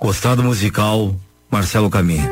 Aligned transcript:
Costado 0.00 0.42
musical, 0.42 1.14
Marcelo 1.50 1.90
Caminha. 1.90 2.26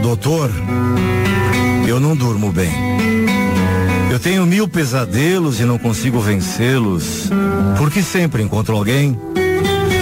Doutor, 0.00 0.48
eu 1.88 1.98
não 1.98 2.14
durmo 2.14 2.52
bem. 2.52 2.70
Eu 4.08 4.20
tenho 4.20 4.46
mil 4.46 4.68
pesadelos 4.68 5.58
e 5.58 5.64
não 5.64 5.78
consigo 5.78 6.20
vencê-los, 6.20 7.28
porque 7.76 8.02
sempre 8.02 8.40
encontro 8.40 8.76
alguém 8.76 9.18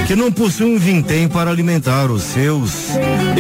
que 0.06 0.14
não 0.14 0.30
possui 0.30 0.66
um 0.66 0.78
vintém 0.78 1.26
para 1.26 1.50
alimentar 1.50 2.10
os 2.10 2.22
seus. 2.22 2.90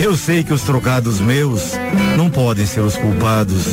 Eu 0.02 0.16
sei 0.16 0.42
que 0.42 0.54
os 0.54 0.62
trocados 0.62 1.20
meus 1.20 1.72
não 2.16 2.30
podem 2.30 2.64
ser 2.64 2.80
os 2.80 2.96
culpados 2.96 3.66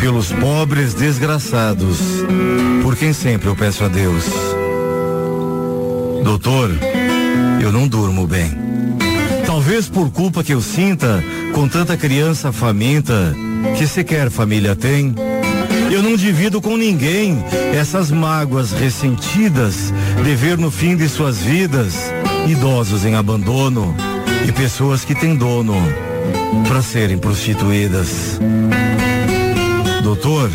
pelos 0.00 0.32
pobres 0.32 0.94
desgraçados, 0.94 1.98
por 2.82 2.96
quem 2.96 3.12
sempre 3.12 3.48
eu 3.48 3.54
peço 3.54 3.84
a 3.84 3.88
Deus. 3.88 4.51
Doutor, 6.22 6.70
eu 7.60 7.72
não 7.72 7.88
durmo 7.88 8.26
bem. 8.26 8.50
Talvez 9.44 9.88
por 9.88 10.10
culpa 10.10 10.42
que 10.42 10.54
eu 10.54 10.60
sinta 10.60 11.22
com 11.52 11.68
tanta 11.68 11.96
criança 11.96 12.52
faminta 12.52 13.34
que 13.76 13.86
sequer 13.86 14.30
família 14.30 14.74
tem. 14.74 15.14
Eu 15.90 16.02
não 16.02 16.16
divido 16.16 16.60
com 16.60 16.76
ninguém 16.76 17.44
essas 17.74 18.10
mágoas 18.10 18.72
ressentidas 18.72 19.92
de 20.24 20.34
ver 20.34 20.56
no 20.56 20.70
fim 20.70 20.96
de 20.96 21.08
suas 21.08 21.38
vidas 21.38 21.94
idosos 22.46 23.04
em 23.04 23.14
abandono 23.14 23.94
e 24.46 24.52
pessoas 24.52 25.04
que 25.04 25.14
têm 25.14 25.36
dono 25.36 25.76
para 26.66 26.82
serem 26.82 27.18
prostituídas. 27.18 28.38
Doutor, 30.02 30.50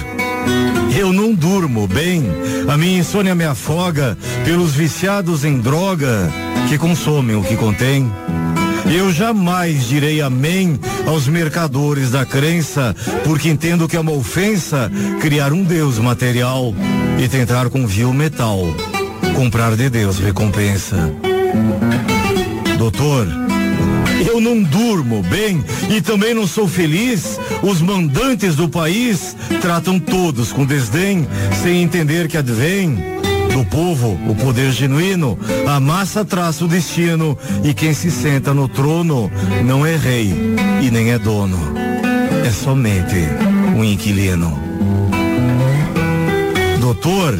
eu 0.97 1.13
não 1.13 1.33
durmo 1.33 1.87
bem. 1.87 2.23
A 2.67 2.77
minha 2.77 2.99
insônia 2.99 3.35
me 3.35 3.45
afoga 3.45 4.17
pelos 4.43 4.73
viciados 4.73 5.45
em 5.45 5.59
droga 5.59 6.29
que 6.67 6.77
consomem 6.77 7.35
o 7.35 7.43
que 7.43 7.55
contém. 7.55 8.11
Eu 8.85 9.11
jamais 9.11 9.87
direi 9.87 10.21
amém 10.21 10.79
aos 11.05 11.27
mercadores 11.27 12.11
da 12.11 12.25
crença, 12.25 12.95
porque 13.23 13.49
entendo 13.49 13.87
que 13.87 13.97
é 13.97 13.99
uma 13.99 14.13
ofensa 14.13 14.89
criar 15.21 15.51
um 15.51 15.63
Deus 15.63 15.99
material 15.99 16.73
e 17.19 17.27
tentar 17.27 17.69
com 17.69 17.85
vil 17.85 18.13
metal 18.13 18.59
comprar 19.35 19.75
de 19.75 19.89
Deus 19.89 20.19
recompensa. 20.19 21.11
Doutor, 22.77 23.27
eu 24.25 24.39
não 24.39 24.61
durmo 24.61 25.21
bem 25.23 25.63
e 25.89 26.01
também 26.01 26.33
não 26.33 26.47
sou 26.47 26.67
feliz. 26.67 27.39
Os 27.61 27.81
mandantes 27.81 28.55
do 28.55 28.69
país 28.69 29.35
tratam 29.61 29.99
todos 29.99 30.51
com 30.51 30.65
desdém, 30.65 31.27
sem 31.61 31.81
entender 31.81 32.27
que 32.27 32.37
advém 32.37 32.97
do 33.53 33.65
povo 33.65 34.17
o 34.27 34.35
poder 34.35 34.71
genuíno. 34.71 35.37
A 35.67 35.79
massa 35.79 36.23
traça 36.23 36.65
o 36.65 36.67
destino 36.67 37.37
e 37.63 37.73
quem 37.73 37.93
se 37.93 38.11
senta 38.11 38.53
no 38.53 38.67
trono 38.67 39.31
não 39.65 39.85
é 39.85 39.95
rei 39.95 40.33
e 40.81 40.91
nem 40.91 41.11
é 41.11 41.19
dono. 41.19 41.57
É 42.45 42.51
somente 42.51 43.15
um 43.75 43.83
inquilino. 43.83 44.57
Doutor, 46.79 47.37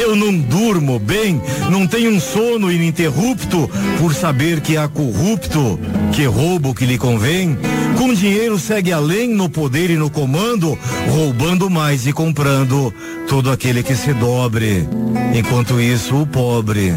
eu 0.00 0.14
não 0.14 0.36
durmo 0.38 0.98
bem, 0.98 1.40
não 1.70 1.86
tenho 1.86 2.10
um 2.12 2.20
sono 2.20 2.70
ininterrupto 2.70 3.68
por 3.98 4.14
saber 4.14 4.60
que 4.60 4.76
há 4.76 4.88
corrupto 4.88 5.78
que 6.12 6.24
rouba 6.24 6.70
o 6.70 6.74
que 6.74 6.86
lhe 6.86 6.96
convém. 6.96 7.58
Com 7.96 8.14
dinheiro 8.14 8.58
segue 8.58 8.92
além 8.92 9.34
no 9.34 9.48
poder 9.48 9.90
e 9.90 9.96
no 9.96 10.08
comando, 10.08 10.78
roubando 11.10 11.68
mais 11.68 12.06
e 12.06 12.12
comprando 12.12 12.94
todo 13.28 13.50
aquele 13.50 13.82
que 13.82 13.94
se 13.94 14.12
dobre. 14.14 14.88
Enquanto 15.34 15.80
isso, 15.80 16.22
o 16.22 16.26
pobre 16.26 16.94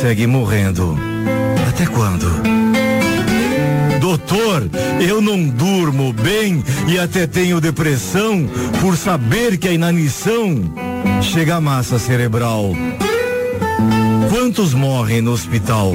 segue 0.00 0.26
morrendo. 0.26 0.98
Até 1.68 1.86
quando? 1.86 2.28
Doutor, 4.00 4.68
eu 5.00 5.20
não 5.20 5.42
durmo 5.48 6.12
bem 6.12 6.64
e 6.88 6.98
até 6.98 7.26
tenho 7.26 7.60
depressão 7.60 8.48
por 8.80 8.96
saber 8.96 9.56
que 9.56 9.68
a 9.68 9.72
inanição 9.72 10.89
chega 11.22 11.56
à 11.56 11.60
massa 11.60 11.98
cerebral. 11.98 12.72
Quantos 14.30 14.74
morrem 14.74 15.20
no 15.20 15.32
hospital? 15.32 15.92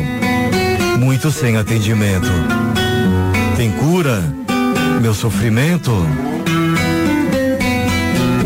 Muitos 1.00 1.36
sem 1.36 1.58
atendimento. 1.58 2.32
Tem 3.58 3.72
cura? 3.72 4.24
Meu 5.02 5.14
sofrimento? 5.14 5.92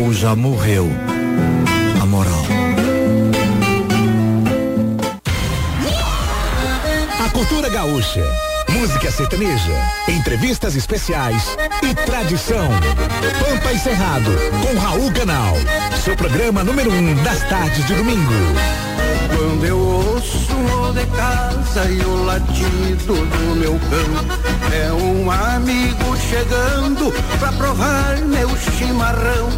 Ou 0.00 0.12
já 0.12 0.34
morreu 0.34 0.90
a 2.00 2.06
moral? 2.06 2.44
A 7.24 7.28
cultura 7.30 7.68
gaúcha, 7.68 8.24
música 8.80 9.10
sertaneja, 9.10 9.74
entrevistas 10.08 10.74
especiais 10.74 11.54
e 11.82 11.94
tradição. 11.94 12.70
Pampa 13.38 13.72
e 13.74 13.78
Cerrado, 13.78 14.30
com 14.62 14.78
Raul 14.78 15.12
Canal. 15.12 15.54
Seu 16.02 16.16
programa 16.16 16.64
número 16.64 16.90
um 16.90 17.14
das 17.22 17.46
tardes 17.46 17.86
de 17.86 17.94
domingo. 17.94 18.32
Quando 19.36 19.66
eu 19.66 19.78
ouço 19.78 20.49
o 20.60 20.92
de 20.92 21.06
casa 21.06 21.88
e 21.90 22.00
o 22.00 22.24
latido 22.24 23.14
do 23.14 23.56
meu 23.56 23.78
cão, 23.90 24.72
é 24.72 24.92
um 24.92 25.30
amigo 25.30 26.16
chegando 26.28 27.12
pra 27.38 27.52
provar 27.52 28.18
meu 28.18 28.48
chimarrão. 28.56 29.48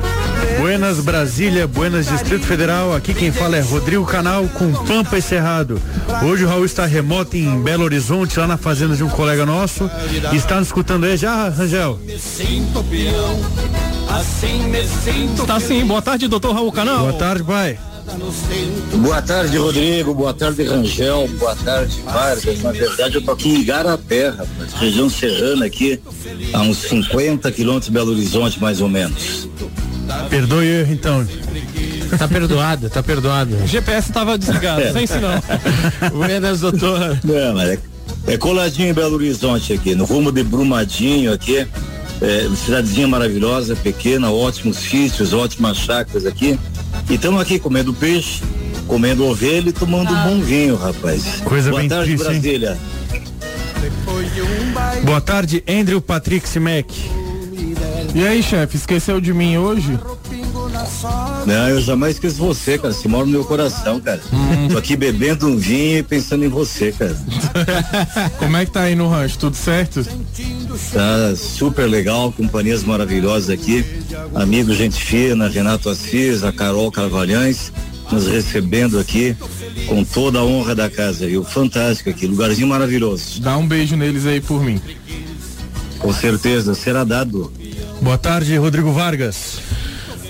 Buenas 0.58 1.00
Brasília, 1.00 1.66
Buenas 1.66 2.06
Distrito 2.06 2.46
Federal. 2.46 2.94
Aqui 2.94 3.14
quem 3.14 3.32
fala 3.32 3.56
é 3.56 3.60
Rodrigo 3.60 4.04
Canal 4.04 4.46
com 4.48 4.72
Pampa 4.72 5.18
e 5.18 5.22
Cerrado. 5.22 5.80
Hoje 6.24 6.44
o 6.44 6.48
Raul 6.48 6.64
está 6.64 6.86
remoto 6.86 7.36
em 7.36 7.62
Belo 7.62 7.84
Horizonte, 7.84 8.38
lá 8.38 8.46
na 8.46 8.56
fazenda 8.56 8.94
de 8.94 9.02
um 9.02 9.08
colega 9.08 9.46
nosso. 9.46 9.90
E 10.32 10.36
está 10.36 10.56
nos 10.56 10.68
escutando 10.68 11.04
aí 11.04 11.16
já, 11.16 11.48
Rangel? 11.48 11.98
Tá 15.46 15.58
sim. 15.60 15.84
Boa 15.84 16.02
tarde, 16.02 16.28
doutor 16.28 16.54
Raul 16.54 16.72
Canal. 16.72 17.00
Boa 17.00 17.12
tarde, 17.14 17.42
pai. 17.44 17.78
Boa 18.98 19.22
tarde, 19.22 19.56
Rodrigo. 19.56 20.14
Boa 20.14 20.34
tarde, 20.34 20.62
Rangel. 20.64 21.28
Boa 21.38 21.56
tarde, 21.56 22.00
Vargas. 22.04 22.62
Na 22.62 22.72
verdade, 22.72 23.14
eu 23.16 23.22
tô 23.22 23.32
aqui 23.32 23.48
em 23.48 23.60
Igarapé, 23.60 24.28
rapaz, 24.28 24.72
região 24.78 25.08
serrana 25.08 25.66
aqui, 25.66 25.98
a 26.52 26.60
uns 26.60 26.78
50 26.78 27.50
quilômetros 27.52 27.86
de 27.86 27.92
Belo 27.92 28.12
Horizonte, 28.12 28.60
mais 28.60 28.80
ou 28.80 28.88
menos. 28.88 29.48
Perdoe 30.28 30.66
o 30.66 30.70
erro, 30.80 30.92
então. 30.92 31.26
Tá 32.18 32.28
perdoado, 32.28 32.90
tá 32.90 33.02
perdoado. 33.02 33.56
O 33.56 33.66
GPS 33.66 34.12
tava 34.12 34.36
desligado, 34.36 34.92
sem 34.92 35.06
sinal. 35.06 35.42
Buenas, 36.12 36.60
doutor. 36.60 37.18
Não, 37.24 37.54
mas 37.54 37.70
é, 37.70 37.78
é 38.26 38.36
coladinho 38.36 38.90
em 38.90 38.92
Belo 38.92 39.14
Horizonte 39.14 39.72
aqui, 39.72 39.94
no 39.94 40.04
rumo 40.04 40.30
de 40.30 40.42
Brumadinho 40.42 41.32
aqui. 41.32 41.66
É, 42.22 42.48
cidadezinha 42.54 43.08
maravilhosa, 43.08 43.74
pequena, 43.74 44.30
ótimos 44.30 44.76
sítios, 44.76 45.32
ótimas 45.32 45.76
chácaras 45.76 46.24
aqui. 46.24 46.56
E 47.10 47.14
estamos 47.14 47.40
aqui 47.40 47.58
comendo 47.58 47.92
peixe, 47.92 48.40
comendo 48.86 49.26
ovelha 49.26 49.70
e 49.70 49.72
tomando 49.72 50.12
um 50.12 50.22
bom 50.22 50.40
vinho, 50.40 50.76
rapaz. 50.76 51.40
Coisa 51.44 51.70
Boa 51.70 51.80
bem 51.80 51.88
tarde, 51.88 52.14
triste, 52.14 52.32
hein? 52.32 52.40
Brasília. 52.40 52.78
Boa 55.04 55.20
tarde, 55.20 55.64
Andrew 55.68 56.00
Patrick 56.00 56.48
Simek. 56.48 56.94
E 58.14 58.24
aí, 58.24 58.40
chefe, 58.40 58.76
esqueceu 58.76 59.20
de 59.20 59.34
mim 59.34 59.56
hoje? 59.56 59.98
Não, 61.46 61.68
eu 61.68 61.80
jamais 61.80 62.14
esqueço 62.14 62.36
você, 62.36 62.78
cara. 62.78 62.92
Você 62.92 63.08
mora 63.08 63.24
no 63.24 63.32
meu 63.32 63.44
coração, 63.44 64.00
cara. 64.00 64.20
Hum. 64.32 64.68
Tô 64.68 64.78
aqui 64.78 64.96
bebendo 64.96 65.46
um 65.46 65.56
vinho 65.56 65.98
e 65.98 66.02
pensando 66.02 66.44
em 66.44 66.48
você, 66.48 66.92
cara. 66.92 67.16
Como 68.38 68.56
é 68.56 68.64
que 68.64 68.70
tá 68.70 68.82
aí 68.82 68.94
no 68.94 69.08
rancho? 69.08 69.38
Tudo 69.38 69.56
certo? 69.56 70.04
Tá 70.92 71.36
super 71.36 71.86
legal, 71.86 72.32
companhias 72.32 72.84
maravilhosas 72.84 73.50
aqui. 73.50 73.84
Amigo, 74.34 74.72
gente 74.74 75.02
fina, 75.02 75.48
Renato 75.48 75.88
Assis, 75.88 76.44
a 76.44 76.52
Carol 76.52 76.90
Carvalhães, 76.90 77.72
nos 78.10 78.26
recebendo 78.26 78.98
aqui 78.98 79.36
com 79.86 80.04
toda 80.04 80.38
a 80.38 80.44
honra 80.44 80.74
da 80.74 80.88
casa, 80.88 81.26
viu? 81.26 81.44
Fantástico 81.44 82.10
aqui, 82.10 82.26
lugarzinho 82.26 82.68
maravilhoso. 82.68 83.40
Dá 83.40 83.56
um 83.56 83.66
beijo 83.66 83.96
neles 83.96 84.26
aí 84.26 84.40
por 84.40 84.62
mim. 84.62 84.80
Com 85.98 86.12
certeza, 86.12 86.74
será 86.74 87.04
dado. 87.04 87.52
Boa 88.00 88.18
tarde, 88.18 88.56
Rodrigo 88.56 88.92
Vargas. 88.92 89.60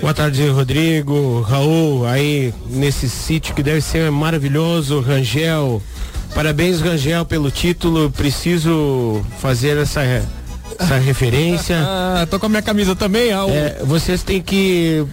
Boa 0.03 0.13
tarde, 0.13 0.45
Rodrigo, 0.49 1.39
Raul, 1.39 2.05
aí 2.05 2.53
nesse 2.69 3.09
sítio 3.09 3.55
que 3.55 3.63
deve 3.63 3.79
ser 3.79 4.11
maravilhoso, 4.11 4.99
Rangel. 4.99 5.81
Parabéns, 6.35 6.81
Rangel, 6.81 7.23
pelo 7.23 7.49
título. 7.49 8.11
Preciso 8.11 9.25
fazer 9.39 9.77
essa 9.77 10.01
essa 10.77 10.97
referência. 10.97 11.77
Ah, 12.13 12.27
tô 12.29 12.37
com 12.37 12.47
a 12.47 12.49
minha 12.49 12.61
camisa 12.61 12.95
também, 12.95 13.31
Raul. 13.31 13.51
É, 13.51 13.81
vocês 13.85 14.23
têm 14.23 14.41
que 14.41 15.05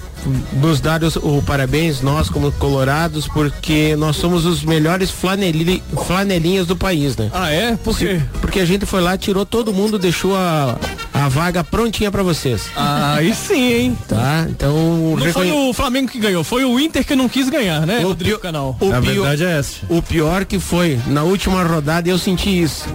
nos 0.55 0.81
dar 0.81 1.03
os, 1.03 1.17
o 1.17 1.43
parabéns, 1.43 2.01
nós 2.01 2.29
como 2.29 2.51
colorados, 2.53 3.27
porque 3.29 3.95
nós 3.97 4.17
somos 4.17 4.45
os 4.45 4.63
melhores 4.63 5.11
flaneli, 5.11 5.83
flanelinhas 6.07 6.67
do 6.67 6.77
país, 6.77 7.17
né? 7.17 7.31
Ah, 7.33 7.51
é? 7.51 7.77
Por 7.77 7.97
quê? 7.97 8.21
Porque 8.41 8.61
a 8.61 8.65
gente 8.65 8.87
foi 8.87 9.01
lá, 9.01 9.17
tirou 9.17 9.47
todo 9.47 9.73
mundo, 9.73 9.99
deixou 9.99 10.37
a, 10.37 10.79
a 11.13 11.29
vaga 11.29 11.63
prontinha 11.65 12.11
para 12.11 12.23
vocês. 12.23 12.67
Ah, 12.77 13.15
aí 13.15 13.35
sim, 13.35 13.73
hein? 13.73 13.99
Tá, 14.09 14.47
então... 14.49 14.75
Não 14.75 15.15
reconhe... 15.15 15.51
foi 15.51 15.53
o 15.53 15.73
Flamengo 15.73 16.11
que 16.11 16.19
ganhou, 16.19 16.45
foi 16.45 16.65
o 16.65 16.79
Inter 16.79 17.05
que 17.05 17.15
não 17.15 17.29
quis 17.29 17.49
ganhar, 17.49 17.87
né, 17.87 18.01
o 18.05 18.09
Rodrigo 18.09 18.39
Canal? 18.39 18.77
O 18.81 18.93
a 18.93 19.01
pior, 19.01 19.15
verdade 19.15 19.45
é 19.45 19.59
essa. 19.59 19.77
O 19.89 20.03
pior 20.03 20.45
que 20.45 20.59
foi, 20.59 20.99
na 21.07 21.23
última 21.23 21.63
rodada 21.63 22.09
eu 22.09 22.19
senti 22.19 22.63
isso. 22.63 22.89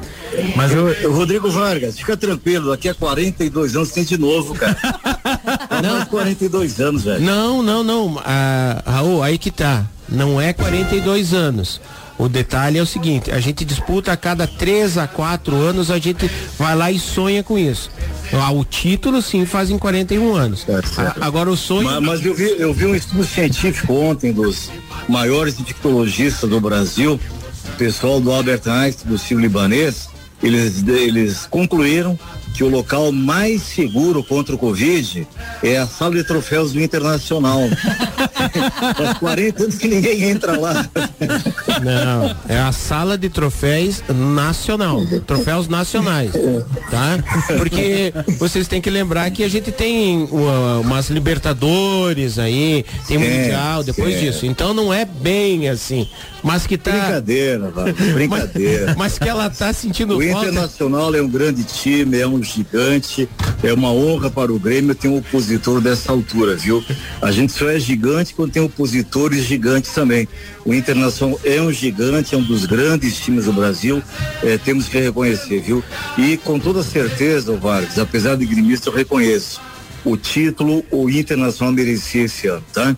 Mas 0.55 0.71
eu, 0.71 1.13
Rodrigo 1.13 1.49
Vargas, 1.49 1.97
fica 1.97 2.17
tranquilo, 2.17 2.71
daqui 2.71 2.89
a 2.89 2.93
42 2.93 3.75
anos 3.75 3.91
tem 3.91 4.03
de 4.03 4.17
novo, 4.17 4.53
cara. 4.53 4.75
não, 5.81 6.05
42 6.05 6.79
anos, 6.79 7.03
velho. 7.03 7.21
Não, 7.21 7.61
não, 7.61 7.83
não. 7.83 8.21
Ah, 8.23 8.81
Raul, 8.85 9.23
aí 9.23 9.37
que 9.37 9.51
tá. 9.51 9.85
Não 10.07 10.39
é 10.39 10.53
42 10.53 11.33
anos. 11.33 11.81
O 12.17 12.29
detalhe 12.29 12.77
é 12.77 12.81
o 12.81 12.85
seguinte, 12.85 13.29
a 13.29 13.41
gente 13.41 13.65
disputa 13.65 14.13
a 14.13 14.17
cada 14.17 14.47
3 14.47 14.97
a 14.97 15.05
4 15.05 15.53
anos, 15.53 15.91
a 15.91 15.99
gente 15.99 16.31
vai 16.57 16.73
lá 16.73 16.89
e 16.89 16.97
sonha 16.97 17.43
com 17.43 17.57
isso. 17.57 17.91
Ah, 18.31 18.51
o 18.51 18.63
título 18.63 19.21
sim 19.21 19.45
fazem 19.45 19.77
41 19.77 20.33
anos. 20.33 20.65
É, 20.69 20.81
Agora 21.19 21.49
o 21.49 21.57
sonho. 21.57 21.83
Mas, 21.83 22.01
mas, 22.01 22.25
eu, 22.25 22.33
vi, 22.33 22.55
eu 22.57 22.73
vi 22.73 22.85
um 22.85 22.95
estudo 22.95 23.25
científico 23.25 23.93
ontem 23.93 24.31
dos 24.31 24.71
maiores 25.09 25.59
infectologistas 25.59 26.49
do 26.49 26.59
Brasil, 26.61 27.19
pessoal 27.77 28.21
do 28.21 28.31
Albert 28.31 28.61
Einstein, 28.65 29.11
do 29.11 29.17
Sil 29.19 29.37
Libanês, 29.37 30.07
eles, 30.41 30.87
eles 30.87 31.45
concluíram 31.49 32.17
que 32.55 32.63
o 32.63 32.69
local 32.69 33.11
mais 33.11 33.61
seguro 33.63 34.23
contra 34.23 34.55
o 34.55 34.57
Covid 34.57 35.27
é 35.61 35.77
a 35.77 35.85
sala 35.85 36.15
de 36.15 36.23
troféus 36.23 36.71
do 36.71 36.81
Internacional. 36.81 37.59
Faz 38.95 39.17
40 39.17 39.63
anos 39.63 39.75
que 39.75 39.87
ninguém 39.87 40.23
entra 40.23 40.57
lá. 40.59 40.87
Não, 41.83 42.35
é 42.47 42.59
a 42.59 42.71
sala 42.71 43.17
de 43.17 43.29
troféus 43.29 44.03
nacional, 44.09 45.01
troféus 45.25 45.67
nacionais, 45.67 46.31
tá? 46.89 47.17
Porque 47.57 48.13
vocês 48.37 48.67
têm 48.67 48.81
que 48.81 48.89
lembrar 48.89 49.29
que 49.31 49.43
a 49.43 49.49
gente 49.49 49.71
tem 49.71 50.23
uh, 50.23 50.81
umas 50.81 51.09
Libertadores 51.09 52.37
aí, 52.37 52.85
tem 53.07 53.17
é, 53.17 53.19
Mundial 53.19 53.83
depois 53.83 54.15
é. 54.15 54.19
disso. 54.19 54.45
Então 54.45 54.73
não 54.73 54.93
é 54.93 55.05
bem 55.05 55.69
assim, 55.69 56.07
mas 56.43 56.67
que 56.67 56.77
tá 56.77 56.91
Brincadeira, 56.91 57.71
brincadeira. 58.13 58.85
Mas, 58.87 58.97
mas, 58.97 59.19
que 59.19 59.27
ela 59.27 59.49
tá 59.49 59.73
sentindo 59.73 60.17
O 60.17 60.21
falta... 60.21 60.49
Internacional 60.49 61.15
é 61.15 61.21
um 61.21 61.27
grande 61.27 61.63
time, 61.63 62.19
é 62.19 62.27
um 62.27 62.41
gigante, 62.43 63.27
é 63.63 63.73
uma 63.73 63.91
honra 63.91 64.29
para 64.29 64.53
o 64.53 64.59
Grêmio 64.59 64.93
ter 64.93 65.07
um 65.07 65.17
opositor 65.17 65.81
dessa 65.81 66.11
altura, 66.11 66.55
viu? 66.55 66.83
A 67.21 67.31
gente 67.31 67.51
só 67.51 67.69
é 67.69 67.79
gigante 67.79 68.33
quando 68.35 68.51
tem 68.51 68.61
opositores 68.61 69.45
gigantes 69.45 69.91
também. 69.93 70.27
O 70.65 70.73
Internacional 70.73 71.39
é 71.43 71.61
um 71.61 71.71
gigante, 71.71 72.35
é 72.35 72.37
um 72.37 72.43
dos 72.43 72.65
grandes 72.65 73.17
times 73.17 73.45
do 73.45 73.53
Brasil, 73.53 74.01
é, 74.43 74.57
temos 74.57 74.87
que 74.87 74.99
reconhecer, 74.99 75.61
viu? 75.61 75.83
E 76.17 76.37
com 76.37 76.59
toda 76.59 76.83
certeza, 76.83 77.55
Vargas, 77.55 77.97
apesar 77.97 78.35
de 78.35 78.45
gremista, 78.45 78.89
eu 78.89 78.93
reconheço. 78.93 79.61
O 80.03 80.15
título, 80.15 80.83
o 80.91 81.09
Internacional 81.09 81.73
merecia 81.73 82.23
esse 82.23 82.47
ano, 82.47 82.63
tá? 82.73 82.95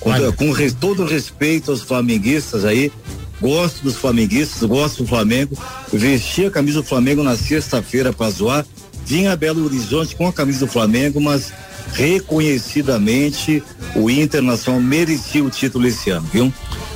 Com, 0.00 0.10
com 0.32 0.52
res, 0.52 0.74
todo 0.74 1.04
respeito 1.04 1.70
aos 1.70 1.82
flamenguistas 1.82 2.64
aí, 2.64 2.92
gosto 3.40 3.82
dos 3.82 3.96
flamenguistas, 3.96 4.62
gosto 4.68 5.02
do 5.02 5.08
Flamengo. 5.08 5.56
vesti 5.92 6.46
a 6.46 6.50
camisa 6.50 6.80
do 6.80 6.86
Flamengo 6.86 7.22
na 7.22 7.36
sexta-feira 7.36 8.12
para 8.12 8.30
zoar. 8.30 8.66
Vim 9.06 9.26
a 9.26 9.36
Belo 9.36 9.64
Horizonte 9.64 10.16
com 10.16 10.26
a 10.26 10.32
camisa 10.32 10.60
do 10.60 10.66
Flamengo, 10.66 11.20
mas 11.20 11.52
reconhecidamente 11.92 13.62
o 13.94 14.10
Internacional 14.10 14.80
merecia 14.80 15.44
o 15.44 15.50
título 15.50 15.86
esse 15.86 16.10
ano, 16.10 16.26
viu? 16.32 16.52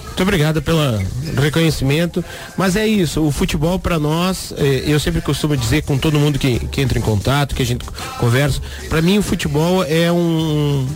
Muito 0.06 0.23
obrigado 0.23 0.61
pelo 0.61 0.81
reconhecimento. 1.40 2.25
Mas 2.56 2.75
é 2.75 2.87
isso, 2.87 3.25
o 3.25 3.31
futebol 3.31 3.79
para 3.79 4.00
nós, 4.00 4.52
eh, 4.56 4.82
eu 4.85 4.99
sempre 4.99 5.20
costumo 5.20 5.56
dizer 5.56 5.82
com 5.82 5.96
todo 5.96 6.19
mundo 6.19 6.38
que, 6.40 6.58
que 6.58 6.81
entra 6.81 6.99
em 6.99 7.02
contato, 7.02 7.55
que 7.55 7.62
a 7.62 7.67
gente 7.67 7.85
conversa, 8.19 8.61
para 8.88 9.00
mim 9.00 9.19
o 9.19 9.23
futebol 9.23 9.85
é 9.85 10.11
um 10.11 10.88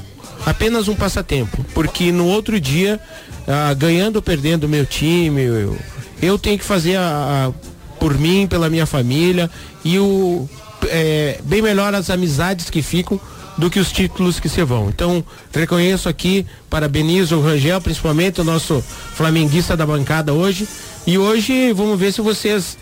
apenas 0.44 0.88
um 0.88 0.94
passatempo, 0.96 1.64
porque 1.72 2.10
no 2.10 2.26
outro 2.26 2.58
dia 2.58 2.98
ah, 3.46 3.72
ganhando 3.74 4.16
ou 4.16 4.22
perdendo 4.22 4.64
o 4.64 4.68
meu 4.68 4.84
time, 4.84 5.42
eu, 5.42 5.78
eu 6.20 6.38
tenho 6.38 6.58
que 6.58 6.64
fazer 6.64 6.96
a, 6.96 7.48
a, 7.48 7.98
por 7.98 8.18
mim, 8.18 8.46
pela 8.48 8.68
minha 8.68 8.86
família 8.86 9.50
e 9.84 9.98
o 9.98 10.48
é, 10.88 11.38
bem 11.44 11.62
melhor 11.62 11.94
as 11.94 12.10
amizades 12.10 12.70
que 12.70 12.82
ficam 12.82 13.20
do 13.56 13.70
que 13.70 13.78
os 13.78 13.92
títulos 13.92 14.40
que 14.40 14.48
se 14.48 14.62
vão. 14.64 14.88
Então, 14.88 15.24
reconheço 15.52 16.08
aqui, 16.08 16.46
parabenizo 16.70 17.36
o 17.36 17.42
Rangel, 17.42 17.80
principalmente 17.80 18.40
o 18.40 18.44
nosso 18.44 18.82
flamenguista 19.14 19.76
da 19.76 19.86
bancada 19.86 20.32
hoje. 20.32 20.66
E 21.06 21.18
hoje 21.18 21.72
vamos 21.72 21.98
ver 21.98 22.12
se 22.12 22.20
vocês 22.20 22.78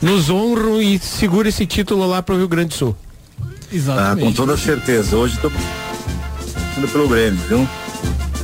nos 0.00 0.28
honram 0.28 0.82
e 0.82 0.98
seguram 0.98 1.48
esse 1.48 1.66
título 1.66 2.06
lá 2.06 2.22
para 2.22 2.34
o 2.34 2.38
Rio 2.38 2.48
Grande 2.48 2.70
do 2.70 2.74
Sul. 2.74 2.96
Exatamente. 3.72 4.22
Ah, 4.22 4.26
com 4.26 4.32
toda 4.32 4.56
certeza. 4.56 5.16
Hoje 5.16 5.36
estou 5.36 5.50
pelo 6.90 7.08
Grêmio, 7.08 7.40
viu? 7.48 7.68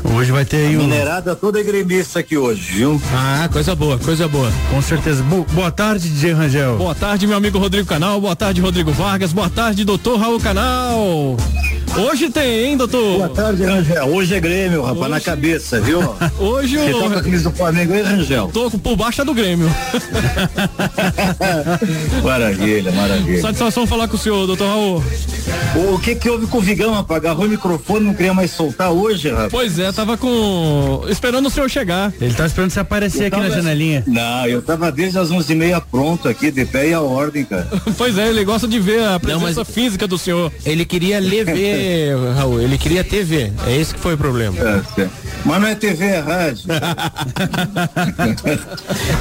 Hoje 0.05 0.33
vai 0.33 0.45
ter 0.45 0.69
aí 0.69 0.77
um. 0.77 0.81
Minerada 0.81 1.35
toda 1.35 1.63
gremista 1.63 2.21
aqui 2.21 2.37
hoje, 2.37 2.73
viu? 2.73 3.01
Ah, 3.13 3.49
coisa 3.53 3.75
boa, 3.75 3.99
coisa 3.99 4.27
boa. 4.29 4.51
Com 4.71 4.81
certeza. 4.83 5.23
Bo 5.23 5.45
boa 5.53 5.71
tarde, 5.71 6.09
DJ 6.09 6.33
Rangel. 6.33 6.77
Boa 6.77 6.95
tarde, 6.95 7.27
meu 7.27 7.37
amigo 7.37 7.59
Rodrigo 7.59 7.87
Canal. 7.87 8.21
Boa 8.21 8.37
tarde, 8.37 8.61
Rodrigo 8.61 8.93
Vargas. 8.93 9.33
Boa 9.33 9.51
tarde, 9.51 9.85
doutor 9.85 10.19
Raul 10.19 10.41
Canal. 10.41 11.37
Hoje 11.97 12.31
tem, 12.31 12.67
hein, 12.67 12.77
doutor? 12.77 13.17
Boa 13.17 13.29
tarde, 13.29 13.65
Rangel. 13.65 14.07
Hoje 14.07 14.35
é 14.35 14.41
Grêmio, 14.41 14.83
rapaz, 14.83 15.01
Hoje... 15.01 15.11
na 15.11 15.21
cabeça, 15.21 15.81
viu? 15.81 16.01
Hoje 16.39 16.77
Você 16.77 16.95
o... 16.95 17.01
tá 17.01 17.09
com 17.09 17.19
a 17.19 17.23
camisa 17.23 17.51
do 17.51 17.57
Flamengo 17.57 17.93
aí, 17.93 18.03
Rangel? 18.03 18.51
Tô 18.53 18.71
por 18.71 18.97
baixo 18.97 19.25
do 19.25 19.35
Grêmio. 19.35 19.69
maravilha, 22.23 22.93
maravilha. 22.93 23.41
Satisfação 23.41 23.87
falar 23.87 24.09
com 24.09 24.17
o 24.17 24.19
senhor, 24.19 24.47
doutor 24.47 24.67
Raul. 24.67 25.03
O 25.75 25.99
que 25.99 26.15
que 26.15 26.29
houve 26.29 26.47
com 26.47 26.59
o 26.59 26.61
Vigão, 26.61 26.93
rapaz? 26.93 27.19
Agarrou 27.19 27.47
o 27.47 27.49
microfone, 27.49 28.07
não 28.07 28.15
queria 28.15 28.35
mais 28.35 28.51
soltar 28.51 28.91
hoje, 28.91 29.31
rapaz? 29.31 29.51
Pois 29.51 29.79
é, 29.79 29.91
tava 29.93 30.17
com... 30.17 31.05
esperando 31.09 31.47
o 31.47 31.51
senhor 31.51 31.69
chegar. 31.69 32.13
Ele 32.21 32.35
tá 32.35 32.47
esperando 32.47 32.71
você 32.71 32.81
aparecer 32.81 33.23
eu 33.23 33.27
aqui 33.29 33.37
tava... 33.37 33.49
na 33.49 33.55
janelinha. 33.55 34.05
Não, 34.07 34.47
eu 34.47 34.63
tava 34.63 34.91
desde 34.93 35.19
as 35.19 35.31
onze 35.31 35.53
e 35.53 35.57
meia 35.57 35.81
pronto 35.81 36.29
aqui, 36.29 36.51
de 36.51 36.65
pé 36.65 36.89
e 36.89 36.95
a 36.95 37.01
ordem, 37.01 37.45
cara. 37.45 37.69
pois 37.97 38.17
é, 38.19 38.29
ele 38.29 38.45
gosta 38.45 38.67
de 38.67 38.79
ver 38.79 39.05
a 39.05 39.19
presença 39.19 39.61
não, 39.61 39.65
física 39.65 40.07
do 40.07 40.19
senhor. 40.19 40.53
Ele 40.65 40.85
queria 40.85 41.19
ler 41.19 41.45
Raul, 42.37 42.61
ele 42.61 42.79
queria 42.79 43.05
TV. 43.05 43.53
É 43.67 43.77
esse 43.77 43.95
que 43.95 44.01
foi 44.01 44.15
o 44.15 44.19
problema. 44.19 44.57
É. 44.59 45.09
Mas 45.45 45.61
não 45.61 45.69
é 45.69 45.75
TV, 45.75 46.05
é 46.05 46.19
rádio. 46.21 46.65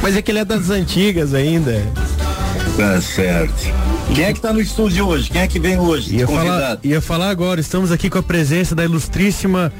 Mas 0.01 0.15
é 0.15 0.21
que 0.21 0.31
ele 0.31 0.39
é 0.39 0.45
das 0.45 0.69
antigas 0.69 1.33
ainda. 1.33 1.83
Tá 2.77 3.01
certo. 3.01 3.73
Quem 4.13 4.23
é 4.23 4.31
que 4.31 4.39
está 4.39 4.53
no 4.53 4.61
estúdio 4.61 5.07
hoje? 5.07 5.29
Quem 5.29 5.41
é 5.41 5.47
que 5.47 5.59
vem 5.59 5.79
hoje? 5.79 6.15
Ia 6.15 6.27
falar, 6.27 6.79
ia 6.83 7.01
falar 7.01 7.29
agora, 7.29 7.59
estamos 7.59 7.91
aqui 7.91 8.09
com 8.09 8.19
a 8.19 8.23
presença 8.23 8.75
da 8.75 8.83
ilustríssima 8.83 9.71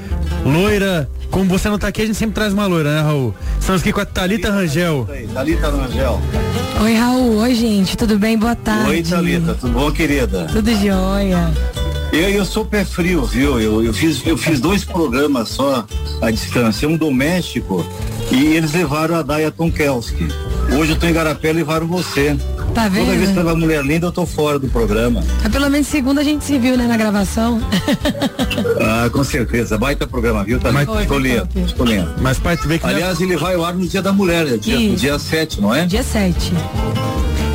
loira. 0.44 1.10
Como 1.30 1.46
você 1.46 1.68
não 1.68 1.76
está 1.76 1.88
aqui, 1.88 2.02
a 2.02 2.06
gente 2.06 2.18
sempre 2.18 2.36
traz 2.36 2.54
uma 2.54 2.66
loira, 2.66 2.96
né, 2.96 3.02
Raul? 3.02 3.34
Estamos 3.60 3.82
aqui 3.82 3.94
com 3.94 4.02
a 4.02 4.06
Talita 4.06 4.52
Rangel. 4.52 5.08
Talita 5.34 5.70
Rangel. 5.70 6.22
Oi, 6.82 6.94
Raul. 6.96 7.38
Oi, 7.38 7.56
gente. 7.56 7.98
Tudo 7.98 8.18
bem? 8.18 8.38
Boa 8.38 8.56
tarde. 8.56 8.90
Oi, 8.90 9.04
Talita. 9.04 9.54
Tudo 9.56 9.74
bom, 9.74 9.92
querida? 9.92 10.48
Tudo 10.52 10.72
jóia. 10.72 11.52
Eu, 12.12 12.30
eu 12.30 12.46
sou 12.46 12.66
pé 12.66 12.86
frio, 12.86 13.26
viu? 13.26 13.60
Eu, 13.60 13.84
eu, 13.84 13.94
fiz, 13.94 14.26
eu 14.26 14.38
fiz 14.38 14.60
dois 14.60 14.84
programas 14.84 15.50
só 15.50 15.86
à 16.22 16.32
distância, 16.32 16.88
um 16.88 16.98
doméstico 16.98 17.86
e 18.32 18.46
eles 18.56 18.74
levaram 18.74 19.16
a 19.16 19.22
Daya 19.22 19.52
Tonkelski. 19.52 20.28
Hoje 20.78 20.92
eu 20.92 21.00
tô 21.00 21.08
em 21.08 21.14
Garapé 21.14 21.50
e 21.50 21.54
levaram 21.54 21.88
você. 21.88 22.38
Tá 22.74 22.88
vendo? 22.88 23.06
Toda 23.06 23.18
vez 23.18 23.30
que 23.32 23.38
leva 23.38 23.56
mulher 23.56 23.84
linda, 23.84 24.08
eu 24.08 24.12
tô 24.12 24.26
fora 24.26 24.60
do 24.60 24.68
programa. 24.68 25.24
Ah, 25.44 25.50
pelo 25.50 25.70
menos 25.70 25.88
segunda 25.88 26.22
a 26.22 26.24
gente 26.24 26.44
se 26.44 26.58
viu, 26.60 26.78
né, 26.78 26.86
na 26.86 26.98
gravação. 26.98 27.62
ah, 28.82 29.10
com 29.10 29.24
certeza. 29.24 29.78
Baita 29.78 30.06
programa, 30.06 30.44
viu? 30.44 30.60
Tá 30.60 30.72
Mas, 30.72 30.88
escolhendo, 30.88 31.48
escolhendo. 31.66 32.14
Mas 32.22 32.38
pai, 32.38 32.58
tu 32.58 32.68
vê 32.68 32.78
que 32.78 32.86
é 32.86 32.90
Aliás, 32.90 33.20
ele 33.20 33.38
vai 33.38 33.56
ao 33.56 33.66
ar 33.66 33.74
no 33.74 33.88
dia 33.88 34.02
da 34.02 34.14
mulher, 34.14 34.46
é 34.48 34.58
dia, 34.58 34.96
dia 34.96 35.18
7, 35.18 35.62
não 35.62 35.74
é? 35.74 35.86
Dia 35.86 36.04
7. 36.04 36.54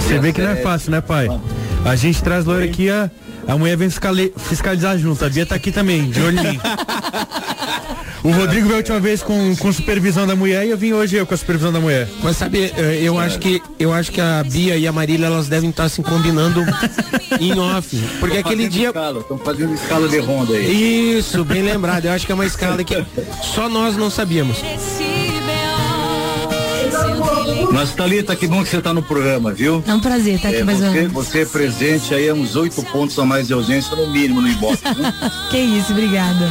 Você 0.01 0.19
vê 0.19 0.33
que 0.33 0.41
não 0.41 0.51
é 0.51 0.57
fácil, 0.57 0.91
né, 0.91 1.01
pai? 1.01 1.29
A 1.85 1.97
gente 1.97 2.23
traz 2.23 2.45
loira 2.45 2.65
aqui 2.65 2.89
a 2.89 3.11
a 3.47 3.57
mulher 3.57 3.77
vem 3.77 3.89
fiscalizar 4.37 4.97
junto. 4.99 5.25
A 5.25 5.29
Bia 5.29 5.45
tá 5.45 5.55
aqui 5.55 5.73
também, 5.73 6.11
de 6.11 6.21
olhinho. 6.21 6.61
O 8.25 8.31
Rodrigo 8.31 8.69
veio 8.69 8.75
a 8.75 8.79
última 8.79 9.01
vez 9.01 9.21
com, 9.21 9.57
com 9.57 9.73
supervisão 9.73 10.25
da 10.29 10.37
mulher 10.37 10.65
e 10.65 10.71
eu 10.71 10.79
vim 10.79 10.93
hoje 10.93 11.17
eu 11.17 11.27
com 11.27 11.35
a 11.35 11.37
supervisão 11.37 11.73
da 11.73 11.81
mulher. 11.81 12.09
Mas 12.23 12.37
sabe, 12.37 12.73
eh, 12.77 13.01
eu 13.03 13.19
acho 13.19 13.37
que 13.41 13.61
eu 13.81 13.93
acho 13.93 14.13
que 14.13 14.21
a 14.21 14.45
Bia 14.45 14.77
e 14.77 14.87
a 14.87 14.93
Marília 14.93 15.27
elas 15.27 15.49
devem 15.49 15.71
estar 15.71 15.89
se 15.89 16.01
combinando 16.05 16.65
em 17.41 17.59
off, 17.59 17.97
porque 18.21 18.39
aquele 18.39 18.69
dia 18.69 18.91
Estão 18.91 19.39
fazendo 19.39 19.75
escala 19.75 20.09
de 20.09 20.21
ronda 20.21 20.55
aí. 20.55 21.19
Isso, 21.19 21.45
bem 21.45 21.63
lembrado. 21.63 22.05
Eu 22.05 22.13
acho 22.13 22.25
que 22.25 22.31
é 22.31 22.35
uma 22.37 22.47
escala 22.47 22.85
que 22.85 23.05
só 23.43 23.69
nós 23.69 23.97
não 23.97 24.09
sabíamos. 24.09 24.59
Mas 27.73 27.93
Thalita, 27.93 28.35
que 28.37 28.47
bom 28.47 28.63
que 28.63 28.69
você 28.71 28.79
está 28.79 28.93
no 28.93 29.03
programa, 29.03 29.53
viu? 29.53 29.83
É 29.87 29.95
um 29.95 30.01
prazer 30.01 30.35
estar 30.37 30.49
aqui 30.49 30.59
É, 30.59 30.65
mais 30.65 30.81
uma 30.81 30.91
você, 30.91 30.99
vez. 31.01 31.13
você 31.13 31.41
é 31.43 31.47
presente 31.47 32.15
aí 32.15 32.29
a 32.29 32.35
uns 32.35 32.57
oito 32.57 32.83
pontos 32.85 33.19
a 33.19 33.25
mais 33.25 33.47
de 33.47 33.53
ausência 33.53 33.95
no 33.97 34.11
mínimo 34.11 34.41
no 34.41 34.49
Ibope. 34.49 34.79
né? 34.99 35.13
Que 35.51 35.59
isso, 35.59 35.93
obrigada. 35.93 36.51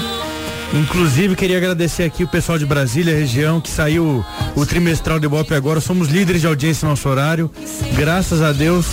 Inclusive, 0.73 1.35
queria 1.35 1.57
agradecer 1.57 2.03
aqui 2.03 2.23
o 2.23 2.27
pessoal 2.27 2.57
de 2.57 2.65
Brasília, 2.65 3.13
região, 3.13 3.59
que 3.59 3.69
saiu 3.69 4.23
o 4.55 4.65
trimestral 4.65 5.19
de 5.19 5.25
Ibope 5.25 5.53
agora. 5.53 5.81
Somos 5.81 6.07
líderes 6.07 6.41
de 6.41 6.47
audiência 6.47 6.85
no 6.85 6.91
nosso 6.91 7.07
horário. 7.09 7.51
Graças 7.95 8.41
a 8.41 8.51
Deus. 8.53 8.85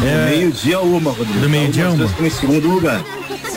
Do 0.00 0.30
meio-dia 0.30 0.76
a 0.76 0.80
uma, 0.80 1.10
Rodrigo. 1.10 1.40
Do 1.40 1.48
meio-dia 1.48 1.86
Algumas 1.86 2.10
uma. 2.18 2.26
Em 2.26 2.30
segundo 2.30 2.68
lugar. 2.68 3.02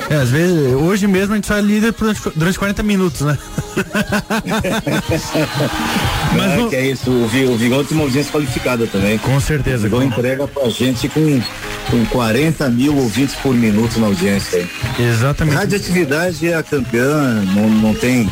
É, 0.09 0.15
às 0.15 0.29
vezes, 0.29 0.73
hoje 0.73 1.07
mesmo 1.07 1.33
a 1.33 1.35
gente 1.37 1.47
sai 1.47 1.61
líder 1.61 1.93
durante, 1.97 2.21
durante 2.35 2.59
40 2.59 2.83
minutos, 2.83 3.21
né? 3.21 3.37
Mas 6.35 6.57
não- 6.59 6.69
que 6.69 6.75
é 6.75 6.85
isso, 6.87 7.09
o, 7.11 7.27
Vi- 7.27 7.45
o 7.45 7.57
Vigão 7.57 7.83
tem 7.83 7.97
uma 7.97 8.05
audiência 8.05 8.31
qualificada 8.31 8.87
também. 8.87 9.17
Com 9.17 9.39
certeza. 9.39 9.79
O 9.87 9.89
Vigão 9.89 10.03
entrega 10.03 10.47
pra 10.47 10.69
gente 10.69 11.07
com, 11.09 11.41
com 11.89 12.05
40 12.05 12.69
mil 12.69 12.95
ouvintes 12.97 13.35
por 13.35 13.53
minuto 13.53 13.99
na 13.99 14.07
audiência 14.07 14.59
aí. 14.59 15.05
Exatamente. 15.05 15.55
Radioatividade 15.55 16.47
é 16.47 16.55
a 16.55 16.63
campeã, 16.63 17.43
não, 17.55 17.69
não 17.69 17.93
tem, 17.93 18.29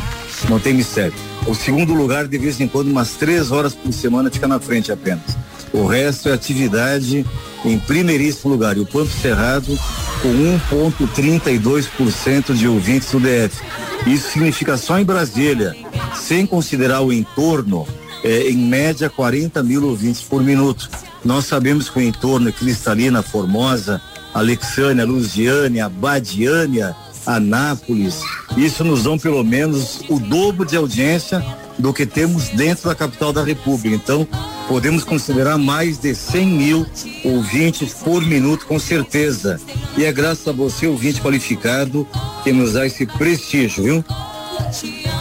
não 0.48 0.58
tem 0.58 0.74
mistério. 0.74 1.12
O 1.46 1.54
segundo 1.54 1.92
lugar, 1.94 2.26
de 2.26 2.38
vez 2.38 2.60
em 2.60 2.68
quando, 2.68 2.88
umas 2.88 3.12
três 3.12 3.50
horas 3.50 3.74
por 3.74 3.92
semana, 3.92 4.30
fica 4.30 4.46
na 4.48 4.58
frente 4.60 4.90
apenas. 4.92 5.36
O 5.72 5.86
resto 5.86 6.28
é 6.28 6.32
atividade 6.32 7.24
em 7.64 7.78
primeiríssimo 7.78 8.52
lugar. 8.52 8.76
E 8.76 8.80
o 8.80 8.86
Pampo 8.86 9.10
Cerrado 9.10 9.78
com 10.22 10.28
1,32% 10.28 12.54
de 12.54 12.68
ouvintes 12.68 13.10
do 13.10 13.20
DF. 13.20 13.62
Isso 14.06 14.30
significa 14.30 14.76
só 14.76 14.98
em 14.98 15.04
Brasília, 15.04 15.74
sem 16.14 16.46
considerar 16.46 17.00
o 17.00 17.12
entorno, 17.12 17.86
é, 18.24 18.50
em 18.50 18.56
média 18.56 19.08
40 19.08 19.62
mil 19.62 19.86
ouvintes 19.86 20.22
por 20.22 20.42
minuto. 20.42 20.90
Nós 21.24 21.46
sabemos 21.46 21.88
que 21.88 21.98
o 21.98 22.02
entorno 22.02 22.48
é 22.48 22.52
Cristalina, 22.52 23.22
Formosa, 23.22 24.00
Alexânia, 24.32 25.04
Lusiânia, 25.04 25.88
Badiânia, 25.88 26.94
Anápolis, 27.26 28.22
isso 28.56 28.82
nos 28.82 29.04
dão 29.04 29.18
pelo 29.18 29.44
menos 29.44 30.00
o 30.08 30.18
dobro 30.18 30.64
de 30.64 30.76
audiência 30.76 31.44
do 31.80 31.92
que 31.92 32.04
temos 32.06 32.48
dentro 32.50 32.88
da 32.88 32.94
capital 32.94 33.32
da 33.32 33.42
República. 33.42 33.94
Então, 33.94 34.26
podemos 34.68 35.02
considerar 35.04 35.58
mais 35.58 35.98
de 35.98 36.14
100 36.14 36.46
mil 36.46 36.86
ouvintes 37.24 37.92
por 37.94 38.22
minuto, 38.24 38.66
com 38.66 38.78
certeza. 38.78 39.60
E 39.96 40.04
é 40.04 40.12
graças 40.12 40.46
a 40.46 40.52
você, 40.52 40.86
ouvinte 40.86 41.20
qualificado, 41.20 42.06
que 42.44 42.52
nos 42.52 42.74
dá 42.74 42.86
esse 42.86 43.06
prestígio, 43.06 43.82
viu? 43.84 44.04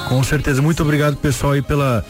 Com 0.08 0.24
certeza. 0.24 0.62
Muito 0.62 0.82
obrigado, 0.84 1.16
pessoal, 1.18 1.54
aí 1.54 1.62
pela. 1.62 2.06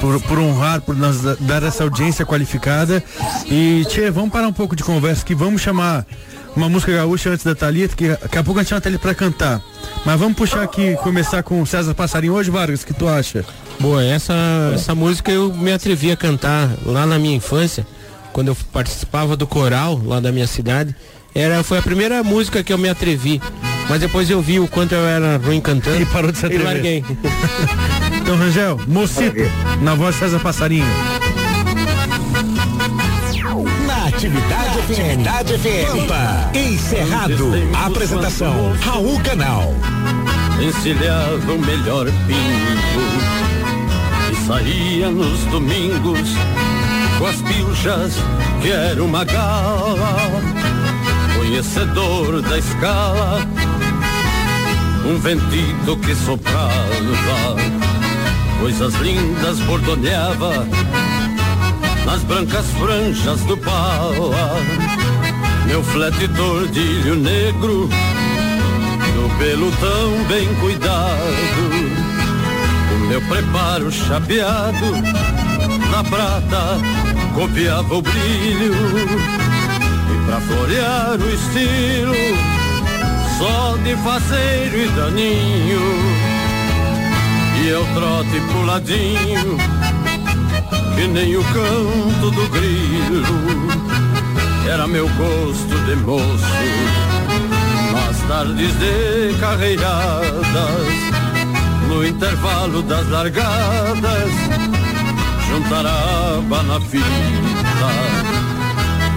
Por, 0.00 0.20
por 0.22 0.38
honrar, 0.38 0.80
por 0.80 0.96
nos 0.96 1.20
da- 1.22 1.36
dar 1.40 1.62
essa 1.62 1.84
audiência 1.84 2.26
qualificada. 2.26 3.02
E, 3.46 3.84
Tchê, 3.88 4.10
vamos 4.10 4.30
parar 4.30 4.48
um 4.48 4.52
pouco 4.52 4.74
de 4.74 4.82
conversa 4.82 5.24
que 5.24 5.34
vamos 5.36 5.62
chamar 5.62 6.04
uma 6.56 6.68
música 6.68 6.92
gaúcha 6.92 7.30
antes 7.30 7.44
da 7.44 7.54
Thalita, 7.54 7.94
que 7.96 8.08
daqui 8.08 8.36
a 8.38 8.42
pouco 8.42 8.58
a 8.58 8.62
gente 8.62 8.70
chama 8.70 8.78
a 8.78 8.82
Thalita 8.82 9.00
pra 9.00 9.14
cantar. 9.14 9.62
Mas 10.04 10.18
vamos 10.18 10.36
puxar 10.36 10.62
aqui, 10.62 10.94
começar 10.96 11.42
com 11.44 11.62
o 11.62 11.66
César 11.66 11.94
Passarinho 11.94 12.34
hoje, 12.34 12.50
Vargas, 12.50 12.82
o 12.82 12.86
que 12.86 12.92
tu 12.92 13.08
acha? 13.08 13.44
Boa, 13.80 14.02
essa, 14.04 14.32
essa 14.74 14.94
música 14.94 15.30
eu 15.30 15.52
me 15.54 15.72
atrevi 15.72 16.10
a 16.10 16.16
cantar 16.16 16.70
lá 16.86 17.04
na 17.06 17.18
minha 17.18 17.36
infância, 17.36 17.86
quando 18.32 18.48
eu 18.48 18.56
participava 18.72 19.36
do 19.36 19.46
coral 19.46 20.00
lá 20.04 20.20
da 20.20 20.32
minha 20.32 20.46
cidade. 20.46 20.94
Era, 21.34 21.62
foi 21.64 21.78
a 21.78 21.82
primeira 21.82 22.22
música 22.22 22.62
que 22.62 22.72
eu 22.72 22.78
me 22.78 22.88
atrevi. 22.88 23.42
Mas 23.88 24.00
depois 24.00 24.30
eu 24.30 24.40
vi 24.40 24.58
o 24.60 24.68
quanto 24.68 24.94
eu 24.94 25.04
era 25.06 25.36
ruim 25.36 25.60
cantando. 25.60 26.00
E 26.00 26.06
parou 26.06 26.30
de 26.32 26.38
se 26.38 26.44
E 26.44 26.46
atrever. 26.46 26.66
larguei. 26.66 27.04
Então, 28.24 28.38
Rangel, 28.38 28.80
Mocito, 28.88 29.36
na 29.82 29.94
voz 29.94 30.14
de 30.14 30.20
César 30.20 30.38
Passarinho. 30.38 30.86
Na 33.86 34.06
Atividade 34.06 34.78
FM. 34.78 34.90
Atividade 34.90 35.58
FM. 35.58 35.86
Pampa. 35.90 36.50
Encerrado. 36.54 37.52
Apresentação. 37.84 38.72
Raul 38.80 39.20
Canal. 39.20 39.74
encilhava 40.58 41.52
o 41.52 41.58
melhor 41.58 42.06
pingo 42.26 43.02
e 43.42 43.43
saía 44.46 45.10
nos 45.10 45.40
domingos 45.46 46.28
com 47.18 47.26
as 47.26 47.40
pilchas 47.42 48.14
que 48.60 48.70
era 48.70 49.02
uma 49.02 49.24
gala, 49.24 50.30
conhecedor 51.36 52.42
da 52.42 52.58
escala, 52.58 53.46
um 55.06 55.18
ventito 55.18 55.96
que 55.96 56.14
soprava, 56.14 57.56
coisas 58.60 58.94
lindas 58.96 59.58
bordoneava 59.60 60.66
nas 62.04 62.22
brancas 62.24 62.66
franjas 62.78 63.40
do 63.42 63.56
pala, 63.56 64.60
meu 65.66 65.82
flete 65.82 66.28
tordilho 66.28 67.16
negro 67.16 67.88
no 69.16 69.38
pelo 69.38 69.70
tão 69.72 70.24
bem 70.24 70.54
cuidado, 70.56 72.03
o 73.04 73.06
meu 73.06 73.20
preparo 73.22 73.92
chapeado, 73.92 74.92
na 75.90 76.02
prata 76.04 76.78
copiava 77.34 77.96
o 77.96 78.02
brilho, 78.02 78.74
e 80.10 80.26
pra 80.26 80.40
florear 80.40 81.20
o 81.20 81.30
estilo, 81.30 82.14
só 83.38 83.76
de 83.78 83.94
faceiro 83.96 84.78
e 84.78 84.88
daninho, 84.88 85.80
e 87.62 87.68
eu 87.68 87.86
trote 87.94 88.40
puladinho, 88.52 89.58
que 90.96 91.06
nem 91.06 91.36
o 91.36 91.44
canto 91.44 92.30
do 92.30 92.48
grilo, 92.48 93.24
era 94.66 94.86
meu 94.86 95.08
gosto 95.10 95.78
de 95.84 95.96
moço 95.96 96.44
nas 97.92 98.18
tardes 98.28 98.72
de 98.78 99.38
carreiradas, 99.38 101.23
no 101.94 102.04
intervalo 102.04 102.82
das 102.82 103.08
largadas, 103.08 104.30
juntar 105.48 105.86
a 105.86 106.38
aba 106.38 106.62
na 106.64 106.80
fita 106.80 107.04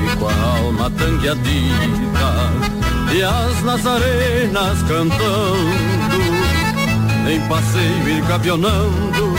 e 0.03 0.17
com 0.17 0.29
a 0.29 0.57
alma 0.59 0.91
tangueadita 0.91 2.29
e 3.13 3.23
as 3.23 3.63
nazarenas 3.63 4.83
cantando, 4.83 6.21
em 7.27 7.41
passeio 7.47 8.09
ir 8.09 8.21
gavionando 8.25 9.33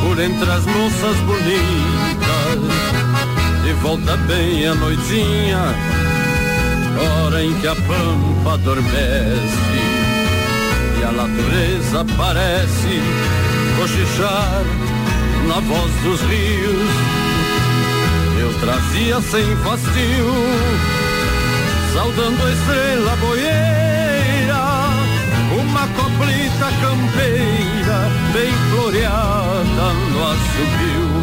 por 0.00 0.20
entre 0.22 0.50
as 0.50 0.64
moças 0.64 1.16
bonitas, 1.26 2.60
de 3.64 3.72
volta 3.82 4.16
bem 4.28 4.66
a 4.66 4.74
noitinha 4.74 5.74
hora 6.98 7.44
em 7.44 7.52
que 7.60 7.66
a 7.66 7.74
pampa 7.74 8.54
adormece. 8.54 9.66
e 9.74 9.75
a 11.06 11.12
natureza 11.12 12.04
parece 12.16 13.00
cochichar 13.78 14.64
na 15.46 15.60
voz 15.60 15.92
dos 16.02 16.20
rios. 16.22 16.90
Eu 18.40 18.52
trazia 18.60 19.20
sem 19.20 19.56
fastio, 19.58 20.34
saudando 21.94 22.44
a 22.44 22.52
estrela 22.52 23.16
boieira, 23.16 24.64
uma 25.60 25.86
coplita 25.94 26.72
campeira 26.80 28.10
bem 28.32 28.52
floreada 28.70 29.92
no 30.10 30.22
assobio. 30.24 31.15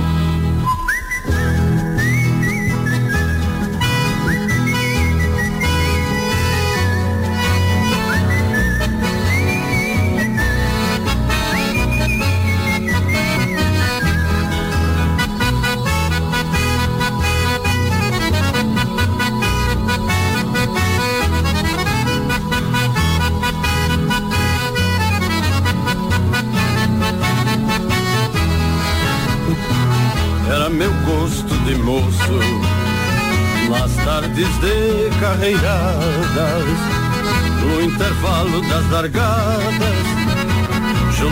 Moço 31.94 32.40
nas 33.70 33.94
tardes 34.04 34.48
de 34.60 35.10
carreiradas 35.20 36.78
no 37.62 37.82
intervalo 37.82 38.62
das 38.62 38.90
largadas 38.90 40.14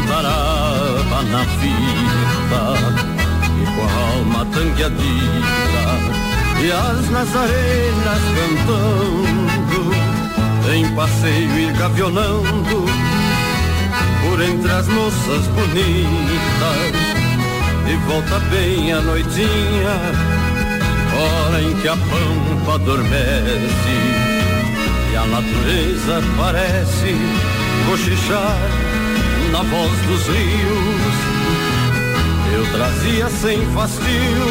sarava 0.08 1.24
na 1.24 1.44
fita 1.60 2.64
e 3.60 3.66
com 3.66 3.82
a 3.82 3.92
alma 4.14 4.46
tangueadita 4.54 5.86
e 6.62 6.72
as 6.72 7.10
nazarenas 7.10 8.24
cantando 8.36 9.82
em 10.76 10.86
passeio 10.96 11.60
e 11.60 11.74
gavionando 11.74 12.86
por 14.22 14.42
entre 14.42 14.72
as 14.72 14.88
moças 14.88 15.48
bonitas 15.48 17.12
e 17.88 17.96
volta 18.06 18.40
bem 18.52 18.94
a 18.94 19.02
noitinha 19.02 20.31
hora 21.22 21.62
em 21.62 21.74
que 21.76 21.88
a 21.88 21.96
pampa 21.96 22.76
adormece 22.76 23.96
e 25.12 25.16
a 25.16 25.26
natureza 25.26 26.22
parece 26.38 27.16
cochichar 27.88 28.58
na 29.52 29.62
voz 29.64 29.92
dos 30.08 30.28
rios. 30.28 31.16
Eu 32.54 32.66
trazia 32.74 33.30
sem 33.30 33.66
fastio, 33.74 34.48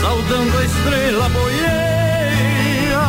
saudando 0.00 0.58
a 0.58 0.64
estrela 0.64 1.28
boieira, 1.28 3.06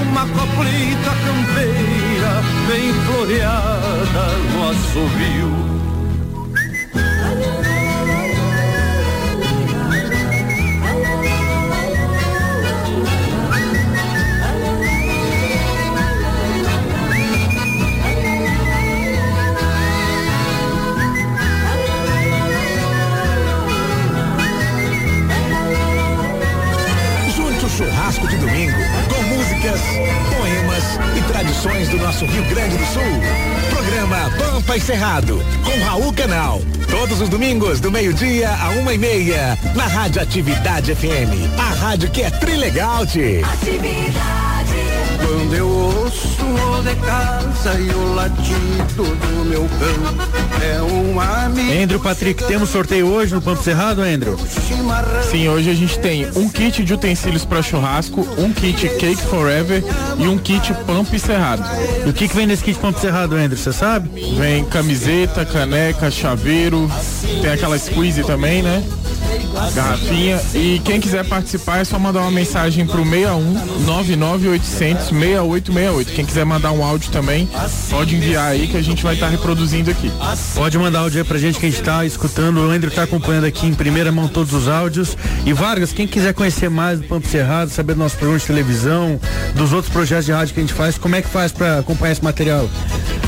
uma 0.00 0.26
coplita 0.26 1.10
campeira 1.26 2.42
bem 2.68 2.92
floreada 3.04 4.24
no 4.54 4.70
assovio. 4.70 5.71
Churrasco 28.22 28.28
de 28.28 28.36
domingo 28.36 28.78
com 29.08 29.22
músicas, 29.22 29.80
poemas 30.36 30.84
e 31.16 31.32
tradições 31.32 31.88
do 31.88 31.98
nosso 31.98 32.24
Rio 32.26 32.44
Grande 32.44 32.76
do 32.76 32.84
Sul. 32.86 33.02
Programa 33.70 34.30
Pampa 34.38 34.76
e 34.76 34.80
Cerrado 34.80 35.42
com 35.64 35.84
Raul 35.84 36.12
Canal. 36.12 36.60
Todos 36.90 37.20
os 37.20 37.28
domingos 37.28 37.80
do 37.80 37.90
meio-dia 37.90 38.50
a 38.50 38.70
uma 38.70 38.94
e 38.94 38.98
meia 38.98 39.58
na 39.74 39.86
Rádio 39.86 40.22
Atividade 40.22 40.94
FM. 40.94 41.58
A 41.58 41.74
rádio 41.74 42.10
que 42.10 42.22
é 42.22 42.30
trilegal, 42.30 43.06
tchê. 43.06 43.42
Quando 45.24 45.54
eu 45.54 45.68
ouço 45.68 46.44
o 46.44 46.82
de 46.82 46.96
casa 46.96 47.78
e 47.78 47.90
o 47.90 48.14
latido 48.14 49.04
do 49.04 49.44
meu 49.44 49.68
cão, 49.68 50.66
é 50.66 50.82
um 50.82 51.20
amigo. 51.20 51.82
Andrew 51.82 52.00
Patrick, 52.00 52.44
temos 52.44 52.70
sorteio 52.70 53.06
hoje 53.06 53.34
no 53.34 53.40
Pampo 53.40 53.62
Cerrado, 53.62 54.02
Andrew? 54.02 54.36
Sim, 55.30 55.48
hoje 55.48 55.70
a 55.70 55.74
gente 55.74 55.98
tem 55.98 56.28
um 56.34 56.48
kit 56.48 56.82
de 56.84 56.92
utensílios 56.92 57.44
para 57.44 57.62
churrasco, 57.62 58.26
um 58.36 58.52
kit 58.52 58.88
Cake 58.98 59.22
Forever 59.22 59.82
e 60.18 60.26
um 60.26 60.36
kit 60.36 60.74
Pampa 60.86 61.14
e 61.14 61.18
Cerrado. 61.18 61.64
E 62.04 62.10
o 62.10 62.12
que, 62.12 62.28
que 62.28 62.34
vem 62.34 62.46
nesse 62.46 62.64
kit 62.64 62.78
Pampo 62.78 62.98
Cerrado, 63.00 63.36
Andrew? 63.36 63.56
Você 63.56 63.72
sabe? 63.72 64.10
Vem 64.36 64.64
camiseta, 64.64 65.44
caneca, 65.44 66.10
chaveiro, 66.10 66.90
tem 67.40 67.50
aquela 67.50 67.78
squeeze 67.78 68.22
também, 68.24 68.62
né? 68.62 68.82
Garrafinha. 69.70 70.40
E 70.54 70.80
quem 70.84 71.00
quiser 71.00 71.24
participar 71.24 71.78
é 71.78 71.84
só 71.84 71.98
mandar 71.98 72.20
uma 72.20 72.30
mensagem 72.30 72.86
pro 72.86 73.04
61 73.04 73.84
99800 73.84 75.06
6868. 75.08 76.12
Quem 76.12 76.24
quiser 76.24 76.44
mandar 76.44 76.72
um 76.72 76.84
áudio 76.84 77.10
também, 77.10 77.48
pode 77.90 78.16
enviar 78.16 78.52
aí 78.52 78.66
que 78.66 78.76
a 78.76 78.82
gente 78.82 79.02
vai 79.02 79.14
estar 79.14 79.28
reproduzindo 79.28 79.90
aqui. 79.90 80.10
Pode 80.54 80.78
mandar 80.78 81.00
áudio 81.00 81.20
aí 81.22 81.26
pra 81.26 81.38
gente 81.38 81.58
que 81.58 81.66
a 81.66 81.70
gente 81.70 81.82
tá 81.82 82.04
escutando. 82.04 82.58
O 82.58 82.70
Andrew 82.70 82.90
tá 82.90 83.04
acompanhando 83.04 83.44
aqui 83.44 83.66
em 83.66 83.74
primeira 83.74 84.10
mão 84.12 84.28
todos 84.28 84.52
os 84.52 84.68
áudios. 84.68 85.16
E 85.44 85.52
Vargas, 85.52 85.92
quem 85.92 86.06
quiser 86.06 86.34
conhecer 86.34 86.68
mais 86.68 87.00
do 87.00 87.06
Pampo 87.06 87.28
Cerrado, 87.28 87.70
saber 87.70 87.94
do 87.94 87.98
nosso 87.98 88.16
programa 88.16 88.38
de 88.38 88.46
televisão, 88.46 89.20
dos 89.54 89.72
outros 89.72 89.92
projetos 89.92 90.26
de 90.26 90.32
rádio 90.32 90.54
que 90.54 90.60
a 90.60 90.62
gente 90.62 90.74
faz, 90.74 90.98
como 90.98 91.16
é 91.16 91.22
que 91.22 91.28
faz 91.28 91.52
pra 91.52 91.78
acompanhar 91.78 92.12
esse 92.12 92.24
material? 92.24 92.68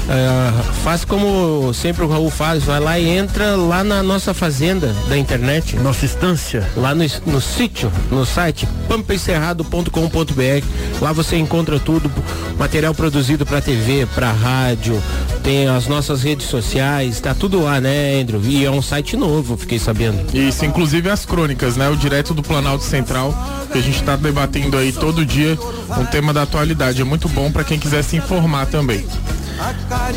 É, 0.08 0.72
faz 0.82 1.04
como 1.04 1.72
sempre 1.72 2.04
o 2.04 2.08
Raul 2.08 2.30
faz, 2.30 2.64
vai 2.64 2.78
lá 2.78 2.98
e 2.98 3.08
entra 3.08 3.56
lá 3.56 3.82
na 3.82 4.02
nossa 4.02 4.34
fazenda 4.34 4.94
da 5.08 5.16
internet. 5.16 5.76
Nossa 5.76 6.04
instância. 6.04 6.68
Lá 6.76 6.94
no, 6.94 7.04
no 7.26 7.40
sítio, 7.40 7.90
no 8.10 8.26
site 8.26 8.68
pampaencerrado.com.br. 8.88 11.00
Lá 11.00 11.12
você 11.12 11.36
encontra 11.36 11.78
tudo, 11.78 12.10
material 12.58 12.94
produzido 12.94 13.46
para 13.46 13.60
TV, 13.60 14.06
para 14.14 14.30
rádio, 14.30 15.00
tem 15.42 15.68
as 15.68 15.86
nossas 15.86 16.22
redes 16.22 16.46
sociais, 16.46 17.20
tá 17.20 17.34
tudo 17.34 17.62
lá, 17.62 17.80
né, 17.80 18.20
Andrew? 18.20 18.40
E 18.44 18.64
é 18.64 18.70
um 18.70 18.82
site 18.82 19.16
novo, 19.16 19.56
fiquei 19.56 19.78
sabendo. 19.78 20.36
Isso, 20.36 20.64
inclusive 20.64 21.08
as 21.08 21.24
crônicas, 21.24 21.76
né? 21.76 21.88
O 21.88 21.96
direto 21.96 22.34
do 22.34 22.42
Planalto 22.42 22.84
Central, 22.84 23.34
que 23.72 23.78
a 23.78 23.82
gente 23.82 23.96
está 23.96 24.16
debatendo 24.16 24.76
aí 24.76 24.92
todo 24.92 25.24
dia, 25.24 25.58
um 25.98 26.04
tema 26.06 26.32
da 26.32 26.42
atualidade. 26.42 27.00
É 27.00 27.04
muito 27.04 27.28
bom 27.28 27.50
para 27.50 27.64
quem 27.64 27.78
quiser 27.78 28.02
se 28.02 28.16
informar 28.16 28.66
também. 28.66 29.04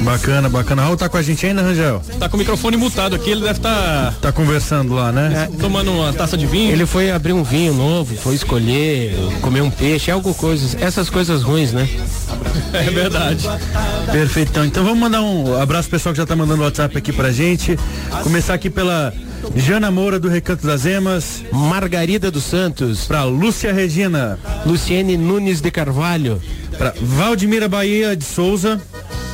Bacana, 0.03 0.49
bacana. 0.49 0.81
Raul 0.83 0.97
tá 0.97 1.07
com 1.09 1.17
a 1.17 1.21
gente 1.21 1.45
ainda, 1.45 1.61
Rangel? 1.61 2.01
Tá 2.19 2.27
com 2.29 2.35
o 2.35 2.39
microfone 2.39 2.77
mutado 2.77 3.15
aqui, 3.15 3.29
ele 3.31 3.41
deve 3.41 3.59
estar 3.59 4.13
Tá 4.21 4.31
conversando 4.31 4.93
lá, 4.93 5.11
né? 5.11 5.49
tomando 5.59 5.91
uma 5.91 6.13
taça 6.13 6.37
de 6.37 6.45
vinho. 6.45 6.71
Ele 6.71 6.85
foi 6.85 7.11
abrir 7.11 7.33
um 7.33 7.43
vinho 7.43 7.73
novo, 7.73 8.15
foi 8.15 8.35
escolher, 8.35 9.15
comer 9.41 9.61
um 9.61 9.69
peixe, 9.69 10.11
algo 10.11 10.33
coisas, 10.33 10.75
essas 10.79 11.09
coisas 11.09 11.43
ruins, 11.43 11.71
né? 11.71 11.87
É 12.73 12.89
verdade. 12.89 13.47
Perfeitão. 14.11 14.65
Então 14.65 14.83
vamos 14.83 14.99
mandar 14.99 15.21
um 15.21 15.59
abraço 15.59 15.89
pro 15.89 15.97
pessoal 15.97 16.13
que 16.13 16.17
já 16.19 16.25
tá 16.25 16.35
mandando 16.35 16.63
WhatsApp 16.63 16.97
aqui 16.97 17.11
pra 17.13 17.31
gente. 17.31 17.77
Começar 18.23 18.53
aqui 18.53 18.69
pela 18.69 19.13
Jana 19.55 19.89
Moura 19.89 20.19
do 20.19 20.27
Recanto 20.27 20.65
das 20.67 20.85
Emas, 20.85 21.43
Margarida 21.51 22.29
dos 22.29 22.43
Santos, 22.43 23.05
pra 23.05 23.23
Lúcia 23.23 23.73
Regina, 23.73 24.37
Luciene 24.65 25.17
Nunes 25.17 25.61
de 25.61 25.71
Carvalho, 25.71 26.41
pra 26.77 26.93
Valdemira 27.01 27.67
Bahia 27.69 28.15
de 28.15 28.23
Souza, 28.25 28.81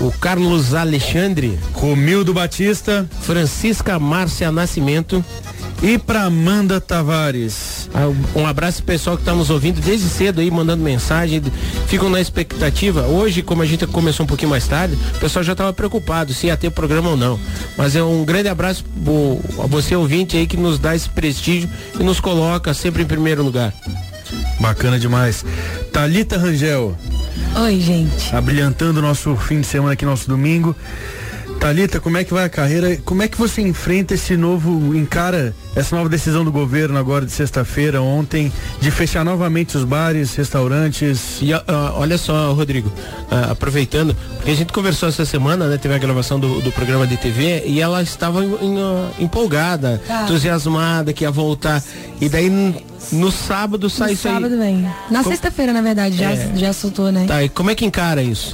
o 0.01 0.11
Carlos 0.11 0.73
Alexandre, 0.73 1.57
Romildo 1.73 2.33
Batista 2.33 3.07
Francisca 3.21 3.99
Márcia 3.99 4.51
Nascimento. 4.51 5.23
e 5.81 5.97
pra 5.97 6.23
Amanda 6.23 6.79
Tavares. 6.79 7.89
Ah, 7.93 8.09
Um 8.35 8.45
abraço 8.47 8.81
pessoal 8.83 9.17
que 9.17 9.23
tá 9.23 9.33
nos 9.33 9.49
ouvindo 9.49 9.81
desde 9.81 10.07
cedo 10.09 10.39
aí, 10.41 10.49
mandando 10.49 10.81
mensagem, 10.83 11.41
ficam 11.87 12.09
na 12.09 12.19
expectativa. 12.21 13.01
Hoje, 13.07 13.41
como 13.41 13.61
a 13.61 13.65
gente 13.65 13.85
começou 13.87 14.23
um 14.23 14.27
pouquinho 14.27 14.49
mais 14.49 14.67
tarde, 14.67 14.97
o 15.15 15.19
pessoal 15.19 15.43
já 15.43 15.51
estava 15.51 15.73
preocupado 15.73 16.33
se 16.33 16.47
ia 16.47 16.55
ter 16.57 16.69
programa 16.71 17.09
ou 17.11 17.17
não. 17.17 17.39
Mas 17.77 17.95
é 17.95 18.03
um 18.03 18.23
grande 18.23 18.47
abraço 18.49 18.83
a 19.61 19.67
você 19.67 19.95
ouvinte 19.95 20.37
aí 20.37 20.47
que 20.47 20.57
nos 20.57 20.79
dá 20.79 20.95
esse 20.95 21.09
prestígio 21.09 21.69
e 21.99 22.03
nos 22.03 22.19
coloca 22.19 22.73
sempre 22.73 23.03
em 23.03 23.05
primeiro 23.05 23.43
lugar. 23.43 23.73
Bacana 24.59 24.97
demais. 24.97 25.43
Talita 25.91 26.37
Rangel, 26.37 26.95
Oi, 27.63 27.79
gente. 27.79 28.35
abrilhantando 28.35 29.01
nosso 29.01 29.35
fim 29.35 29.61
de 29.61 29.67
semana 29.67 29.93
aqui, 29.93 30.05
nosso 30.05 30.27
domingo. 30.27 30.75
Talita, 31.63 31.97
como 32.01 32.17
é 32.17 32.25
que 32.25 32.33
vai 32.33 32.43
a 32.43 32.49
carreira? 32.49 32.97
Como 33.05 33.23
é 33.23 33.27
que 33.29 33.37
você 33.37 33.61
enfrenta 33.61 34.13
esse 34.15 34.35
novo, 34.35 34.93
encara 34.93 35.55
essa 35.73 35.95
nova 35.95 36.09
decisão 36.09 36.43
do 36.43 36.51
governo 36.51 36.97
agora 36.99 37.25
de 37.25 37.31
sexta-feira, 37.31 38.01
ontem, 38.01 38.51
de 38.81 38.91
fechar 38.91 39.23
novamente 39.23 39.77
os 39.77 39.85
bares, 39.85 40.35
restaurantes? 40.35 41.37
E 41.41 41.53
ah, 41.53 41.63
ah, 41.65 41.93
olha 41.95 42.17
só, 42.17 42.51
Rodrigo, 42.51 42.91
ah, 43.31 43.51
aproveitando, 43.51 44.13
porque 44.35 44.51
a 44.51 44.55
gente 44.55 44.73
conversou 44.73 45.07
essa 45.07 45.23
semana, 45.25 45.69
né? 45.69 45.77
Teve 45.77 45.93
a 45.95 45.97
gravação 45.97 46.37
do, 46.37 46.59
do 46.59 46.69
programa 46.73 47.07
de 47.07 47.15
TV 47.15 47.63
e 47.65 47.79
ela 47.79 48.03
estava 48.03 48.43
em- 48.43 48.57
em, 48.61 48.77
ah, 48.81 49.09
empolgada, 49.17 50.01
Tá. 50.05 50.23
entusiasmada 50.23 51.13
que 51.13 51.23
ia 51.23 51.31
voltar. 51.31 51.81
E 52.19 52.27
daí 52.27 52.49
no 53.09 53.31
sábado 53.31 53.89
sai 53.89 54.07
No 54.09 54.13
isso 54.15 54.27
aí. 54.27 54.33
sábado 54.33 54.57
vem. 54.57 54.85
Na 55.09 55.23
Com- 55.23 55.29
sexta-feira, 55.29 55.71
na 55.71 55.81
verdade, 55.81 56.17
já, 56.17 56.31
É. 56.33 56.51
já 56.55 56.73
soltou, 56.73 57.09
né? 57.09 57.23
Tá, 57.25 57.41
e 57.41 57.47
como 57.47 57.71
é 57.71 57.75
que 57.75 57.85
encara 57.85 58.21
isso? 58.21 58.53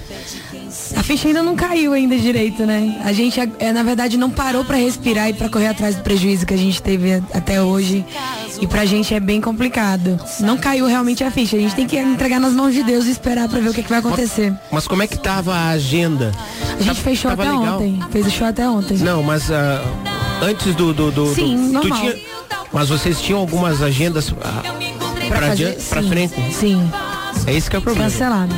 A 0.96 1.04
ficha 1.04 1.28
ainda 1.28 1.42
não 1.44 1.56
caiu 1.56 1.94
ainda 1.94 2.18
direito, 2.18 2.66
né? 2.66 3.00
A 3.04 3.14
gente, 3.14 3.40
é, 3.60 3.72
na 3.72 3.84
verdade, 3.84 4.18
não 4.18 4.30
parou 4.30 4.64
pra 4.66 4.76
respirar 4.78 5.30
e 5.30 5.34
pra 5.34 5.48
correr 5.50 5.68
atrás 5.68 5.96
do 5.96 6.02
prejuízo 6.04 6.46
que 6.46 6.54
a 6.54 6.58
gente 6.58 6.82
teve 6.82 7.22
até 7.34 7.62
hoje. 7.62 8.06
E 8.60 8.68
pra 8.68 8.86
gente 8.86 9.14
é 9.14 9.20
bem 9.20 9.40
complicado. 9.40 10.20
Não 10.40 10.58
caiu 10.58 10.86
realmente 10.88 11.24
a 11.24 11.32
ficha. 11.32 11.56
A 11.56 11.60
gente 11.60 11.76
tem 11.76 11.88
que 11.88 11.98
entregar 11.98 12.40
nas 12.40 12.54
mãos 12.54 12.74
de 12.74 12.84
Deus 12.84 13.06
e 13.06 13.12
esperar 13.12 13.48
pra 13.48 13.60
ver 13.60 13.70
o 13.70 13.74
que, 13.74 13.84
que 13.84 13.90
vai 13.90 14.00
acontecer. 14.00 14.54
Mas 14.72 14.88
como 14.88 15.02
é 15.04 15.08
que 15.08 15.18
tava 15.18 15.54
a 15.56 15.70
agenda? 15.70 16.32
A 16.78 16.82
gente 16.82 16.96
Tá- 16.98 17.04
fechou 17.04 17.32
até 17.32 17.44
legal? 17.44 17.76
ontem. 17.78 18.00
Fez 18.12 18.26
o 18.28 18.32
show 18.32 18.48
até 18.48 18.68
ontem. 18.68 18.98
Não, 18.98 19.22
mas 19.24 19.50
ah, 19.52 19.82
antes 20.42 20.76
do. 20.76 20.94
do, 20.94 21.12
do 21.12 21.34
Sim, 21.34 21.56
do- 21.68 21.74
normal. 21.74 22.00
tinha- 22.00 22.16
mas 22.74 22.90
vocês 22.90 23.22
tinham 23.22 23.40
algumas 23.40 23.82
agendas 23.82 24.34
ah, 24.44 24.64
adiante, 25.52 25.84
pra 25.86 26.02
sim, 26.02 26.10
frente? 26.10 26.54
Sim, 26.54 26.92
É 27.46 27.54
isso 27.54 27.70
que 27.70 27.76
é 27.76 27.80
o 27.80 27.82
problema. 27.82 28.10
cancelado. 28.10 28.54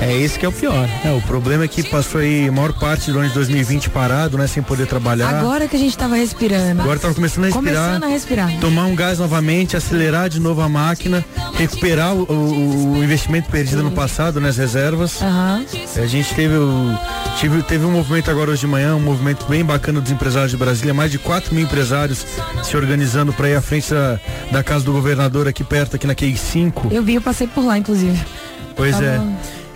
É 0.00 0.12
esse 0.16 0.38
que 0.38 0.44
é 0.44 0.48
o 0.48 0.52
pior. 0.52 0.88
É, 1.04 1.10
o 1.12 1.20
problema 1.22 1.64
é 1.64 1.68
que 1.68 1.82
passou 1.82 2.20
aí 2.20 2.48
a 2.48 2.52
maior 2.52 2.72
parte 2.72 3.10
do 3.12 3.18
ano 3.18 3.28
de 3.28 3.34
2020 3.34 3.90
parado, 3.90 4.36
né? 4.36 4.46
Sem 4.46 4.62
poder 4.62 4.86
trabalhar. 4.86 5.28
Agora 5.28 5.68
que 5.68 5.76
a 5.76 5.78
gente 5.78 5.96
tava 5.96 6.16
respirando. 6.16 6.82
Agora 6.82 6.98
tava 6.98 7.14
começando 7.14 7.44
a 7.44 7.46
respirar. 7.48 7.74
Começando 7.84 8.04
a 8.04 8.08
respirar. 8.08 8.60
Tomar 8.60 8.86
um 8.86 8.94
gás 8.94 9.18
novamente, 9.18 9.76
acelerar 9.76 10.28
de 10.28 10.40
novo 10.40 10.60
a 10.60 10.68
máquina, 10.68 11.24
recuperar 11.54 12.14
o, 12.14 12.22
o- 12.24 12.92
o 12.98 13.04
investimento 13.04 13.48
perdido 13.50 13.82
no 13.82 13.90
passado 13.92 14.40
nas 14.40 14.56
reservas. 14.56 15.20
Aham. 15.22 15.64
A 15.96 16.06
gente 16.06 16.34
teve 16.34 16.54
o. 16.54 16.98
Tive, 17.38 17.62
teve 17.62 17.84
um 17.84 17.90
movimento 17.92 18.30
agora 18.30 18.50
hoje 18.50 18.60
de 18.60 18.66
manhã, 18.66 18.94
um 18.94 19.00
movimento 19.00 19.46
bem 19.46 19.64
bacana 19.64 20.00
dos 20.00 20.10
empresários 20.12 20.50
de 20.50 20.56
Brasília, 20.56 20.92
mais 20.92 21.10
de 21.10 21.18
4 21.18 21.54
mil 21.54 21.64
empresários 21.64 22.24
se 22.62 22.76
organizando 22.76 23.32
para 23.32 23.48
ir 23.48 23.54
à 23.56 23.62
frente 23.62 23.92
da, 23.92 24.18
da 24.50 24.62
casa 24.62 24.84
do 24.84 24.92
governador 24.92 25.48
aqui 25.48 25.64
perto, 25.64 25.96
aqui 25.96 26.06
na 26.06 26.14
QI 26.14 26.36
5. 26.36 26.88
Eu 26.90 27.02
vi, 27.02 27.14
eu 27.14 27.22
passei 27.22 27.46
por 27.46 27.64
lá, 27.64 27.78
inclusive. 27.78 28.20
Pois 28.76 28.92
Tava- 28.92 29.04
é. 29.06 29.20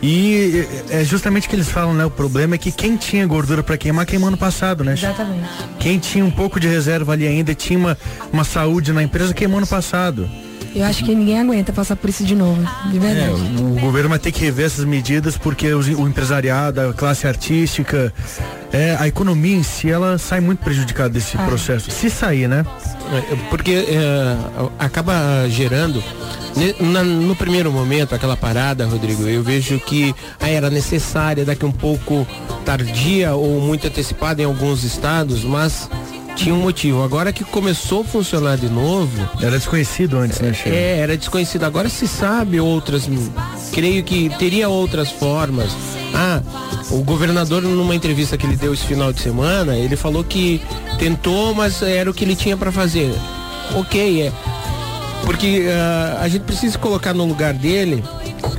E 0.02 0.66
é 0.90 1.02
justamente 1.04 1.46
o 1.46 1.50
que 1.50 1.56
eles 1.56 1.68
falam, 1.68 1.94
né? 1.94 2.04
O 2.04 2.10
problema 2.10 2.54
é 2.54 2.58
que 2.58 2.70
quem 2.70 2.96
tinha 2.96 3.26
gordura 3.26 3.62
para 3.62 3.78
queimar 3.78 4.04
queimou 4.04 4.28
ano 4.28 4.36
passado, 4.36 4.84
né? 4.84 4.92
Exatamente. 4.92 5.48
Quem 5.80 5.98
tinha 5.98 6.24
um 6.24 6.30
pouco 6.30 6.60
de 6.60 6.68
reserva 6.68 7.12
ali 7.12 7.26
ainda, 7.26 7.54
tinha 7.54 7.78
uma, 7.78 7.98
uma 8.32 8.44
saúde 8.44 8.92
na 8.92 9.02
empresa, 9.02 9.32
queimou 9.32 9.58
ano 9.58 9.66
passado. 9.66 10.28
Eu 10.76 10.84
acho 10.84 11.04
que 11.04 11.14
ninguém 11.14 11.40
aguenta 11.40 11.72
passar 11.72 11.96
por 11.96 12.10
isso 12.10 12.22
de 12.22 12.34
novo, 12.34 12.60
de 12.90 12.98
É, 12.98 13.00
verdade. 13.00 13.40
o 13.62 13.80
governo 13.80 14.10
vai 14.10 14.18
ter 14.18 14.30
que 14.30 14.40
rever 14.44 14.66
essas 14.66 14.84
medidas 14.84 15.38
porque 15.38 15.72
os- 15.72 15.86
o 15.88 16.06
empresariado, 16.06 16.80
a 16.82 16.92
classe 16.92 17.26
artística, 17.26 18.12
é, 18.70 18.94
a 19.00 19.08
economia 19.08 19.56
em 19.56 19.62
si, 19.62 19.90
ela 19.90 20.18
sai 20.18 20.40
muito 20.40 20.58
prejudicada 20.62 21.08
desse 21.08 21.34
Ah. 21.38 21.44
processo. 21.46 21.90
Se 21.90 22.10
sair, 22.10 22.46
né? 22.46 22.62
É, 23.10 23.36
Porque 23.48 23.72
é, 23.88 24.36
acaba 24.78 25.48
gerando. 25.48 26.02
ne- 26.54 26.74
na- 26.80 27.02
no 27.04 27.34
primeiro 27.36 27.70
momento, 27.72 28.14
aquela 28.14 28.36
parada, 28.36 28.86
Rodrigo, 28.86 29.22
eu 29.28 29.42
vejo 29.42 29.78
que 29.80 30.14
ah, 30.40 30.48
era 30.48 30.68
necessária, 30.70 31.44
daqui 31.44 31.64
um 31.64 31.72
pouco 31.72 32.26
tardia 32.66 33.34
ou 33.34 33.60
muito 33.60 33.86
antecipada 33.86 34.42
em 34.42 34.44
alguns 34.44 34.82
estados, 34.84 35.42
mas 35.44 35.88
tinha 36.36 36.54
um 36.54 36.60
motivo. 36.60 37.02
Agora 37.02 37.32
que 37.32 37.42
começou 37.42 38.02
a 38.02 38.04
funcionar 38.04 38.56
de 38.56 38.68
novo. 38.68 39.10
Era 39.40 39.58
desconhecido 39.58 40.18
antes, 40.18 40.38
né, 40.40 40.52
Chico? 40.52 40.68
É, 40.68 40.98
era 40.98 41.16
desconhecido. 41.16 41.64
Agora 41.64 41.88
se 41.88 42.06
sabe 42.06 42.60
outras. 42.60 43.08
Creio 43.72 44.04
que 44.04 44.28
teria 44.38 44.68
outras 44.68 45.10
formas. 45.10 45.72
Ah, 46.14 46.40
o 46.90 47.02
governador, 47.02 47.62
numa 47.62 47.94
entrevista 47.94 48.36
que 48.36 48.46
ele 48.46 48.56
deu 48.56 48.72
esse 48.74 48.84
final 48.84 49.12
de 49.12 49.20
semana, 49.20 49.76
ele 49.76 49.96
falou 49.96 50.22
que 50.22 50.62
tentou, 50.98 51.54
mas 51.54 51.82
era 51.82 52.08
o 52.10 52.14
que 52.14 52.24
ele 52.24 52.36
tinha 52.36 52.56
para 52.56 52.70
fazer. 52.70 53.12
Ok, 53.74 54.22
é. 54.22 54.32
Porque 55.24 55.64
ah, 55.70 56.18
a 56.20 56.28
gente 56.28 56.42
precisa 56.42 56.78
colocar 56.78 57.14
no 57.14 57.24
lugar 57.24 57.54
dele. 57.54 58.04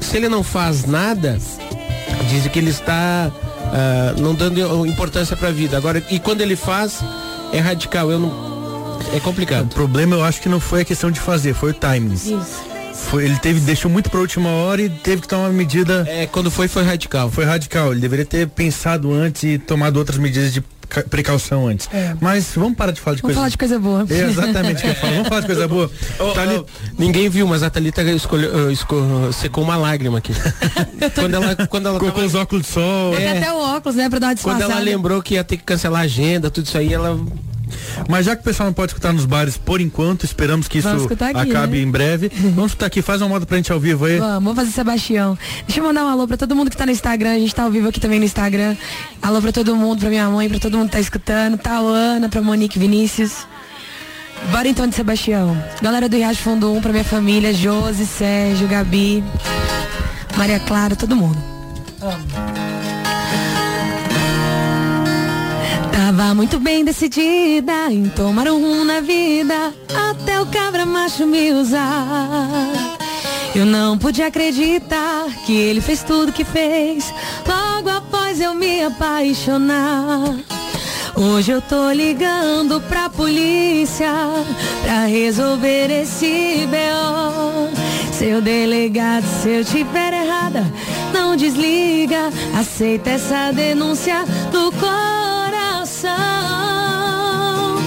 Se 0.01 0.17
ele 0.17 0.27
não 0.27 0.43
faz 0.43 0.85
nada, 0.85 1.37
dizem 2.27 2.51
que 2.51 2.59
ele 2.59 2.71
está 2.71 3.31
ah, 3.71 4.15
não 4.17 4.33
dando 4.33 4.85
importância 4.85 5.37
para 5.37 5.49
a 5.49 5.51
vida. 5.51 5.77
Agora, 5.77 6.03
e 6.09 6.19
quando 6.19 6.41
ele 6.41 6.55
faz, 6.55 6.99
é 7.51 7.60
radical. 7.60 8.12
Eu 8.12 8.19
não. 8.19 8.57
É 9.13 9.19
complicado. 9.19 9.71
O 9.71 9.75
problema 9.75 10.15
eu 10.15 10.23
acho 10.23 10.41
que 10.41 10.49
não 10.49 10.60
foi 10.60 10.81
a 10.81 10.86
questão 10.86 11.10
de 11.10 11.19
fazer, 11.19 11.53
foi 11.53 11.71
o 11.71 11.73
timing. 11.73 12.13
Isso. 12.13 12.66
Foi, 12.97 13.23
ele 13.25 13.38
teve, 13.39 13.60
deixou 13.62 13.89
muito 13.89 14.10
pra 14.10 14.19
última 14.19 14.49
hora 14.49 14.81
e 14.81 14.89
teve 14.89 15.21
que 15.21 15.27
tomar 15.27 15.43
uma 15.43 15.53
medida. 15.53 16.05
É, 16.10 16.25
quando 16.27 16.51
foi, 16.51 16.67
foi 16.67 16.83
radical. 16.83 17.29
Foi 17.31 17.45
radical. 17.45 17.91
Ele 17.91 18.01
deveria 18.01 18.25
ter 18.25 18.47
pensado 18.47 19.13
antes 19.13 19.43
e 19.43 19.57
tomado 19.57 19.97
outras 19.97 20.17
medidas 20.17 20.51
de 20.51 20.62
ca- 20.89 21.03
precaução 21.03 21.67
antes. 21.67 21.88
É. 21.93 22.15
Mas 22.19 22.51
vamos 22.55 22.75
parar 22.75 22.91
de 22.91 22.99
falar 22.99 23.15
de 23.15 23.21
Vamos 23.21 23.36
coisa. 23.36 23.39
falar 23.39 23.49
de 23.49 23.57
coisa 23.57 23.79
boa. 23.79 24.05
É 24.10 24.21
exatamente 24.29 24.79
o 24.79 24.81
que 24.81 24.88
eu 24.89 24.95
falo. 24.95 25.13
Vamos 25.13 25.27
falar 25.29 25.39
de 25.41 25.47
coisa 25.47 25.67
boa. 25.69 25.91
Tá 26.36 26.41
ali- 26.41 26.65
Ninguém 26.97 27.29
viu, 27.29 27.47
mas 27.47 27.63
a 27.63 27.69
Thalita 27.69 28.01
escolheu, 28.03 28.69
eh, 28.69 28.73
esco- 28.73 29.31
secou 29.31 29.63
uma 29.63 29.77
lágrima 29.77 30.17
aqui. 30.17 30.33
quando 31.15 31.33
ela, 31.36 31.55
quando 31.67 31.86
ela 31.88 31.99
Colocou 31.99 32.23
tava- 32.23 32.27
os 32.27 32.36
óculos 32.36 32.65
de 32.65 32.71
sol. 32.73 33.15
É. 33.15 33.38
até 33.38 33.53
o 33.53 33.57
óculos, 33.57 33.95
né, 33.95 34.10
pra 34.10 34.19
dar 34.19 34.27
uma 34.27 34.36
quando 34.36 34.62
ela 34.62 34.79
lembrou 34.79 35.21
que 35.21 35.36
ia 35.36 35.43
ter 35.45 35.55
que 35.57 35.63
cancelar 35.63 36.01
a 36.01 36.05
agenda, 36.05 36.49
tudo 36.51 36.65
isso 36.65 36.77
aí, 36.77 36.93
ela. 36.93 37.17
Mas 38.10 38.25
já 38.25 38.36
que 38.36 38.41
o 38.41 38.45
pessoal 38.45 38.67
não 38.67 38.73
pode 38.73 38.91
escutar 38.91 39.13
nos 39.13 39.25
bares 39.25 39.58
por 39.58 39.82
enquanto, 39.82 40.23
esperamos 40.23 40.67
que 40.67 40.80
isso 40.80 40.88
aqui, 40.88 41.13
acabe 41.23 41.77
né? 41.77 41.84
em 41.84 41.91
breve. 41.91 42.32
Vamos 42.56 42.71
escutar 42.71 42.88
aqui, 42.88 43.01
faz 43.01 43.21
uma 43.21 43.30
moda 43.30 43.45
pra 43.45 43.58
gente 43.58 43.71
ao 43.71 43.80
vivo 43.80 44.06
aí. 44.06 44.17
Vamos, 44.17 44.43
vamos 44.43 44.56
fazer 44.56 44.71
Sebastião. 44.71 45.38
Deixa 45.65 45.80
eu 45.80 45.84
mandar 45.84 46.06
um 46.06 46.10
alô 46.10 46.27
pra 46.27 46.38
todo 46.38 46.56
mundo 46.56 46.69
que 46.69 46.77
tá 46.77 46.86
no 46.86 46.91
Instagram. 46.91 47.32
A 47.32 47.39
gente 47.39 47.53
tá 47.53 47.63
ao 47.63 47.71
vivo 47.71 47.88
aqui 47.88 47.99
também 47.99 48.19
no 48.19 48.25
Instagram. 48.25 48.75
Alô 49.21 49.41
pra 49.41 49.51
todo 49.51 49.75
mundo, 49.75 49.99
pra 49.99 50.10
minha 50.10 50.30
mãe, 50.30 50.49
pra 50.49 50.60
todo 50.60 50.77
mundo 50.77 50.88
que 50.88 50.93
tá 50.93 50.99
escutando. 50.99 51.58
Tauana, 51.58 52.30
pra 52.30 52.41
Monique 52.41 52.80
Vinícius. 52.80 53.45
Bora 54.51 54.67
então 54.67 54.88
de 54.88 54.95
Sebastião. 54.95 55.58
Galera 55.82 56.08
do 56.08 56.15
Riacho 56.15 56.41
Fundo 56.41 56.71
1, 56.73 56.82
pra 56.82 56.91
minha 56.91 57.03
família, 57.03 57.53
Josi, 57.53 58.06
Sérgio, 58.06 58.67
Gabi, 58.67 59.23
Maria 60.38 60.60
Clara, 60.60 60.95
todo 60.95 61.15
mundo. 61.15 61.38
Tava 66.17 66.34
muito 66.34 66.60
bem 66.60 66.84
decidida 66.84 67.91
em 67.91 68.10
tomar 68.10 68.47
um 68.47 68.60
rumo 68.60 68.84
na 68.84 69.01
vida 69.01 69.71
até 70.10 70.41
o 70.41 70.47
cabra 70.47 70.84
macho 70.84 71.27
me 71.27 71.51
usar. 71.51 72.97
Eu 73.53 73.67
não 73.67 73.99
pude 73.99 74.23
acreditar 74.23 75.27
que 75.45 75.56
ele 75.56 75.80
fez 75.80 76.01
tudo 76.01 76.34
que 76.34 76.43
fez 76.43 77.13
logo 77.45 77.89
após 77.89 78.41
eu 78.41 78.56
me 78.56 78.84
apaixonar. 78.84 80.36
Hoje 81.15 81.51
eu 81.51 81.62
tô 81.62 81.91
ligando 81.91 82.82
pra 82.82 83.12
polícia 83.12 84.12
pra 84.82 85.06
resolver 85.06 86.01
esse 86.01 86.65
B.O. 86.65 87.69
Seu 88.12 88.41
delegado, 88.41 89.23
se 89.23 89.49
eu 89.49 89.63
tiver 89.63 90.13
errada, 90.13 90.65
não 91.13 91.36
desliga. 91.36 92.32
Aceita 92.60 93.12
essa 93.12 93.51
denúncia 93.51 94.25
do 94.51 94.71
coração. 95.97 97.77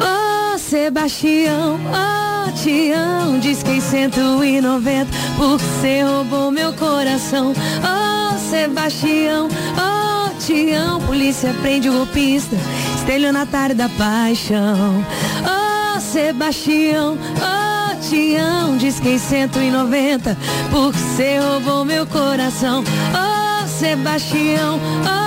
Ô 0.00 0.58
Sebastião, 0.58 1.74
ô 1.76 2.52
Tião, 2.52 3.38
diz 3.38 3.62
que 3.62 3.72
em 3.72 3.80
190 3.80 5.10
por 5.36 5.58
você 5.58 6.02
roubou 6.02 6.50
meu 6.50 6.72
coração. 6.72 7.52
Ô 7.52 8.38
Sebastião, 8.38 9.48
ô 9.48 10.30
Tião, 10.40 11.00
polícia 11.02 11.54
prende 11.60 11.88
o 11.90 11.92
golpista, 11.92 12.56
estelionatário 12.96 13.74
da 13.74 13.88
paixão. 13.90 15.04
Ô 15.44 16.00
Sebastião, 16.00 17.14
ô 17.14 18.08
Tião, 18.08 18.76
diz 18.78 19.00
que 19.00 19.10
em 19.10 19.18
190 19.18 20.36
por 20.70 20.92
você 20.92 21.38
roubou 21.38 21.84
meu 21.84 22.06
coração. 22.06 22.82
Ô 22.82 23.66
Sebastião, 23.66 24.78
ô 24.78 25.23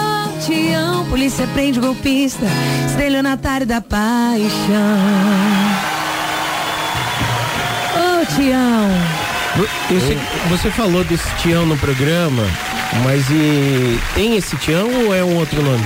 Tião, 0.48 1.04
polícia 1.10 1.46
prende 1.48 1.78
golpista, 1.78 2.46
estelionatário 2.88 3.68
da 3.68 3.82
paixão. 3.82 4.48
Ô 7.94 8.26
Tião. 8.34 9.68
Eu 9.92 10.00
sei 10.00 10.16
que 10.16 10.48
você 10.48 10.72
falou 10.72 11.04
desse 11.04 11.30
Tião 11.42 11.66
no 11.66 11.76
programa, 11.78 12.44
mas 13.04 13.30
e 13.30 14.00
tem 14.16 14.38
esse 14.38 14.56
Tião 14.56 14.88
ou 15.06 15.14
é 15.14 15.22
um 15.22 15.36
outro 15.36 15.62
nome? 15.62 15.84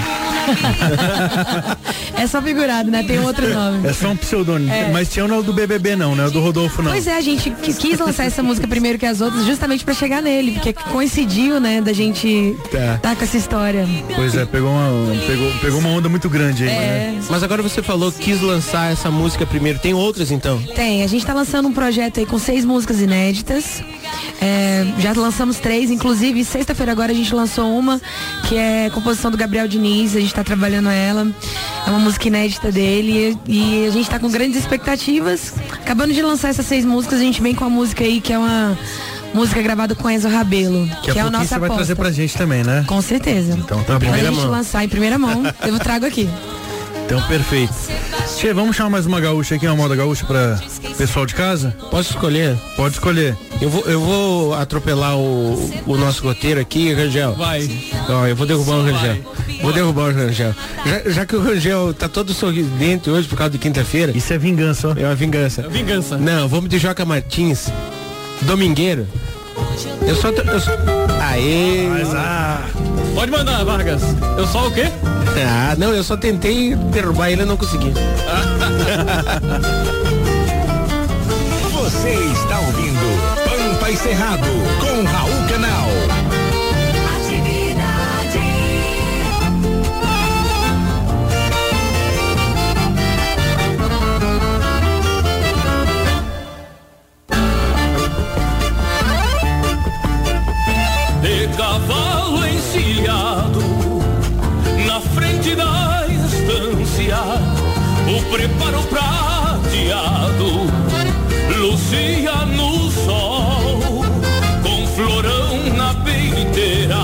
É 2.16 2.28
só 2.28 2.42
figurado, 2.42 2.90
né? 2.92 3.04
Tem 3.04 3.20
outro 3.20 3.48
nome. 3.54 3.88
É 3.88 3.94
só 3.94 4.10
um 4.10 4.16
pseudônimo. 4.16 4.72
É. 4.72 4.90
Mas 4.92 5.10
tinha 5.10 5.28
não 5.28 5.36
é 5.36 5.40
o 5.40 5.44
do 5.44 5.54
BBB 5.54 5.96
não, 5.96 6.16
né? 6.16 6.26
O 6.28 6.32
do 6.32 6.40
Rodolfo 6.42 6.82
não. 6.82 6.92
Pois 6.92 7.08
é, 7.08 7.16
a 7.16 7.22
gente 7.22 7.50
qui- 7.52 7.74
quis 7.74 8.00
lançar 8.00 8.26
essa 8.26 8.42
música 8.44 8.68
primeiro 8.68 8.98
que 8.98 9.06
as 9.06 9.22
outras, 9.22 9.46
justamente 9.46 9.84
pra 9.86 9.94
chegar 9.94 10.22
nele, 10.22 10.52
porque 10.54 10.74
coincidiu, 10.74 11.60
né, 11.60 11.82
da 11.82 11.94
gente 11.94 12.56
Tá. 12.72 13.00
tá 13.02 13.16
com 13.16 13.24
essa 13.24 13.38
história. 13.38 13.88
Pois 14.16 14.36
é, 14.36 14.46
pegou 14.46 14.70
uma, 14.72 15.16
pegou, 15.28 15.52
pegou 15.62 15.80
uma 15.80 15.90
onda 15.90 16.10
muito 16.10 16.30
grande 16.30 16.64
aí, 16.64 16.70
É. 16.70 16.74
né? 17.16 17.22
Mas 17.30 17.44
agora 17.44 17.62
você 17.62 17.82
falou 17.82 18.12
que 18.12 18.20
quis 18.32 18.42
lançar 18.42 18.92
essa 18.92 19.10
música 19.10 19.46
primeiro. 19.46 19.80
Tem 19.80 19.94
outras 19.94 20.32
então? 20.32 20.62
Tem, 20.76 21.04
a 21.04 21.08
gente 21.08 21.26
tá 21.26 21.34
lançando 21.34 21.68
um 21.68 21.74
projeto 21.74 22.20
aí 22.20 22.26
com 22.26 22.38
seis 22.38 22.64
músicas 22.66 23.00
inéditas. 23.00 23.82
É, 24.42 24.86
já 25.00 25.14
lançamos 25.14 25.58
três, 25.58 25.90
inclusive 25.92 26.44
sexta-feira 26.44 26.92
agora 26.92 27.12
a 27.12 27.16
gente 27.16 27.34
lançou 27.34 27.78
uma, 27.78 28.02
que 28.48 28.58
é 28.58 28.90
composição 28.94 29.32
do 29.32 29.38
Gabriel 29.38 29.68
Diniz, 29.68 30.16
a 30.16 30.20
gente 30.20 30.31
tá 30.34 30.44
trabalhando 30.44 30.90
ela. 30.90 31.28
É 31.86 31.90
uma 31.90 32.00
música 32.00 32.28
inédita 32.28 32.72
dele 32.72 33.38
e, 33.48 33.84
e 33.84 33.88
a 33.88 33.92
gente 33.92 34.10
tá 34.10 34.20
com 34.20 34.30
grandes 34.30 34.58
expectativas. 34.60 35.54
Acabando 35.74 36.14
de 36.14 36.22
lançar 36.22 36.50
essas 36.50 36.66
seis 36.66 36.86
músicas, 36.86 37.20
a 37.20 37.24
gente 37.24 37.42
vem 37.42 37.54
com 37.56 37.66
a 37.66 37.70
música 37.70 38.04
aí 38.04 38.22
que 38.22 38.32
é 38.34 38.38
uma 38.38 38.78
música 39.34 39.62
gravada 39.62 39.96
com 39.96 40.10
Enzo 40.10 40.28
Rabelo, 40.28 40.88
Que 41.04 41.12
que, 41.14 41.20
a 41.20 41.22
é 41.22 41.22
a 41.22 41.24
pouquinho 41.24 41.32
nossa 41.32 41.46
você 41.46 41.50
vai 41.60 41.68
aposta. 41.70 41.76
trazer 41.76 41.96
pra 41.96 42.12
gente 42.12 42.38
também, 42.38 42.64
né? 42.64 42.84
Com 42.88 43.02
certeza. 43.02 43.54
Então 43.58 43.82
tá 43.84 43.94
bom. 43.94 43.96
Quando 43.96 43.96
a 43.96 44.00
Primeira 44.00 44.28
gente 44.30 44.42
mão. 44.42 44.52
lançar 44.52 44.84
em 44.84 44.90
primeira 44.90 45.18
mão, 45.18 45.44
eu 45.66 45.80
trago 45.80 46.06
aqui. 46.06 46.30
Então 47.06 47.22
perfeito. 47.24 47.74
Tchê, 48.38 48.54
vamos 48.54 48.76
chamar 48.76 48.90
mais 48.92 49.06
uma 49.06 49.20
gaúcha 49.20 49.56
aqui, 49.56 49.68
uma 49.68 49.76
moda 49.76 49.96
gaúcha 49.96 50.26
pra 50.26 50.58
pessoal 50.98 51.26
de 51.26 51.36
casa? 51.36 51.76
Posso 51.90 52.12
escolher? 52.12 52.56
Pode 52.78 52.94
escolher. 52.96 53.36
Eu 53.60 53.70
vou, 53.70 53.84
eu 53.86 54.00
vou 54.00 54.54
atropelar 54.54 55.18
o, 55.18 55.72
o 55.86 55.98
nosso 55.98 56.24
roteiro 56.24 56.60
aqui, 56.60 56.94
Rangel. 56.94 57.34
Vai. 57.36 57.70
Ó, 58.10 58.26
eu 58.28 58.36
vou 58.36 58.48
derrubar 58.48 58.76
o 58.78 58.84
Rangel. 58.84 59.18
Vou 59.62 59.72
derrubar 59.72 60.10
o 60.10 60.14
Rangel. 60.14 60.54
Já, 60.86 61.10
já 61.12 61.26
que 61.26 61.36
o 61.36 61.42
Rangel 61.42 61.94
tá 61.94 62.08
todo 62.10 62.34
sorridente 62.34 63.10
hoje 63.10 63.28
por 63.28 63.38
causa 63.38 63.52
de 63.52 63.58
quinta-feira. 63.58 64.12
Isso 64.16 64.34
é 64.34 64.38
vingança, 64.38 64.90
ó. 64.90 64.94
É 64.98 65.06
uma 65.06 65.16
vingança. 65.16 65.68
Vingança. 65.68 66.18
Não, 66.18 66.48
vamos 66.48 66.70
de 66.70 66.78
Joca 66.80 67.06
Martins. 67.06 67.70
Domingueiro. 68.42 69.08
Eu 70.08 70.16
só. 70.16 70.30
Eu 70.30 70.60
só... 70.60 70.72
Aê! 71.22 71.88
ah, 72.16 72.68
Pode 73.14 73.32
mandar, 73.32 73.64
Vargas. 73.64 74.02
Eu 74.38 74.48
só 74.48 74.68
o 74.68 74.72
quê? 74.72 74.86
Ah, 75.46 75.76
não, 75.78 75.94
eu 75.94 76.04
só 76.04 76.18
tentei 76.18 76.76
derrubar 76.76 77.30
ele 77.30 77.44
e 77.44 77.46
não 77.46 77.56
consegui. 77.58 77.92
Você 81.74 82.10
está 82.10 82.60
ouvindo 82.60 83.00
Pampa 83.46 83.90
e 83.92 83.98
Cerrado 83.98 84.48
com 84.80 85.04
Raul 85.04 85.41
cavalo 101.62 102.44
encilhado 102.48 103.62
na 104.88 105.00
frente 105.00 105.56
da 105.56 106.08
estância, 106.08 107.20
o 108.10 108.32
preparo 108.32 108.82
prateado 108.90 110.50
luzia 111.60 112.46
no 112.48 112.90
sol, 112.90 113.80
com 114.64 114.88
florão 114.88 115.76
na 115.78 115.94
peiteira, 116.04 116.98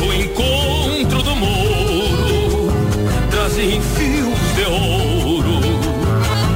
o 0.00 0.12
encontro 0.12 1.22
do 1.22 1.36
mouro 1.36 2.72
trazia 3.30 3.80
fios 3.80 4.40
de 4.56 4.64
ouro, 4.64 5.60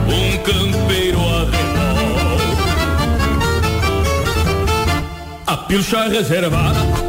um 0.09 0.39
campeiro 0.39 1.21
a 1.21 1.47
A 5.53 5.57
pilcha 5.57 6.09
reservada 6.09 6.96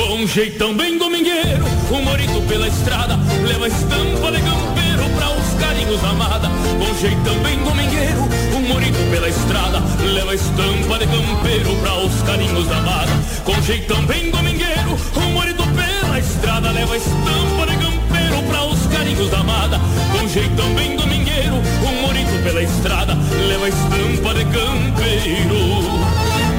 Com 0.00 0.14
um 0.14 0.26
jeitão 0.26 0.74
bem 0.74 0.96
domingueiro, 0.96 1.62
um 1.92 2.02
morito 2.02 2.40
pela 2.48 2.66
estrada, 2.66 3.18
leva 3.46 3.68
estampa 3.68 4.32
de 4.32 4.40
campeiro 4.40 5.04
pra 5.14 5.28
os 5.28 5.60
carinhos 5.60 6.02
amada. 6.02 6.48
Com 6.48 6.90
um 6.90 6.98
jeitão 6.98 7.34
bem 7.40 7.58
domingueiro, 7.62 8.22
um 8.56 8.60
morito 8.66 9.10
pela 9.10 9.28
estrada, 9.28 9.78
leva 10.02 10.34
estampa 10.34 10.98
de 10.98 11.06
campeiro 11.06 11.76
pra 11.82 11.98
os 11.98 12.22
carinhos 12.22 12.72
amada. 12.72 13.12
Com 13.44 13.52
um 13.52 13.62
jeitão 13.62 14.02
bem 14.06 14.30
domingueiro, 14.30 14.96
um 15.16 15.32
morito 15.32 15.62
pela 15.64 16.18
estrada, 16.18 16.70
leva 16.70 16.96
estampa 16.96 17.66
de 17.66 17.76
campeiro 17.76 18.42
pra 18.48 18.64
os 18.64 18.86
carinhos 18.86 19.34
amada. 19.34 19.78
Com 20.12 20.28
jeitão 20.28 20.74
bem 20.74 20.96
domingueiro, 20.96 21.56
um 21.56 22.00
morito 22.00 22.42
pela 22.42 22.62
estrada, 22.62 23.18
leva 23.48 23.68
estampa 23.68 24.32
de 24.32 24.44
campeiro 24.46 26.00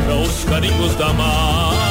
pra 0.05 0.15
os 0.15 0.43
carinhos 0.43 0.95
da 0.95 1.07
amada. 1.07 1.90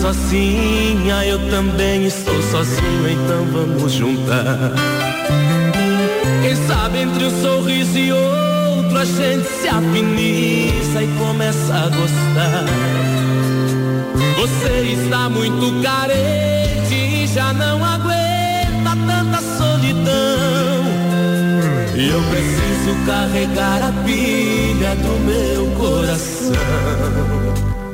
Sozinha, 0.00 1.24
eu 1.24 1.38
também 1.50 2.06
estou 2.06 2.40
sozinho, 2.42 3.08
então 3.08 3.44
vamos 3.52 3.92
juntar. 3.92 4.72
Quem 6.42 6.56
sabe 6.66 6.98
entre 6.98 7.24
um 7.24 7.42
sorriso 7.42 7.98
e 7.98 8.12
outro 8.12 8.98
a 8.98 9.04
gente 9.04 9.48
se 9.48 9.68
afiniza 9.68 11.02
e 11.02 11.08
começa 11.18 11.74
a 11.74 11.88
gostar. 11.88 12.64
Você 14.36 14.94
está 15.00 15.28
muito 15.28 15.82
carente 15.82 16.94
e 16.94 17.26
já 17.26 17.52
não 17.52 17.84
aguenta 17.84 18.96
tanta 19.06 19.42
solidão. 19.58 20.86
E 21.94 22.08
eu 22.08 22.22
preciso 22.22 22.94
carregar 23.06 23.82
a 23.82 23.92
pilha 24.04 24.94
do 24.96 25.18
meu 25.24 25.66
coração. 25.76 27.85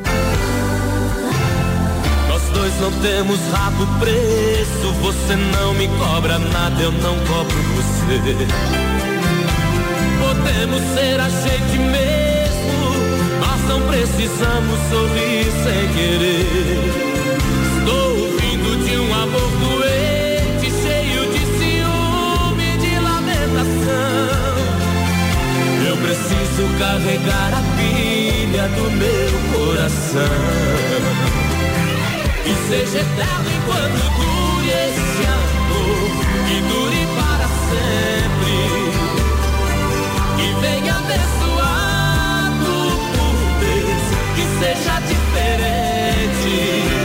Nós 2.73 2.81
não 2.81 2.93
temos 3.01 3.39
rabo 3.53 3.87
preso. 3.99 4.93
Você 5.03 5.37
não 5.37 5.75
me 5.75 5.89
cobra 5.99 6.39
nada, 6.39 6.81
eu 6.83 6.91
não 6.91 7.19
cobro 7.27 7.57
você. 7.75 8.47
Podemos 10.21 10.81
ser 10.95 11.21
a 11.21 11.29
gente 11.29 11.79
mesmo. 11.79 12.95
Nós 13.41 13.61
não 13.69 13.83
precisamos 13.83 14.79
sorrir 14.91 15.45
sem 15.65 15.89
querer. 15.93 16.47
Estou 17.79 18.15
vindo 18.39 18.85
de 18.85 18.97
um 18.97 19.15
amor 19.15 19.51
doente, 19.61 20.71
cheio 20.83 21.31
de 21.31 21.41
ciúme 21.59 22.65
e 22.65 22.79
de 22.79 22.99
lamentação. 23.01 24.57
Eu 25.89 25.97
preciso 25.99 26.79
carregar 26.79 27.53
a 27.53 27.63
pilha 27.77 28.69
do 28.69 28.91
meu 28.93 29.67
coração 29.67 31.12
que 32.45 32.55
seja 32.69 32.99
eterno 33.01 33.51
enquanto 33.51 34.03
dure 34.19 34.71
esse 34.71 35.25
amor, 35.27 36.11
que 36.47 36.57
dure 36.63 37.03
para 37.15 37.47
sempre, 37.71 38.59
que 40.37 40.49
venha 40.61 40.95
abençoado 40.97 42.75
por 43.15 43.35
Deus, 43.61 44.05
que 44.35 44.45
seja 44.59 44.95
diferente. 45.07 47.02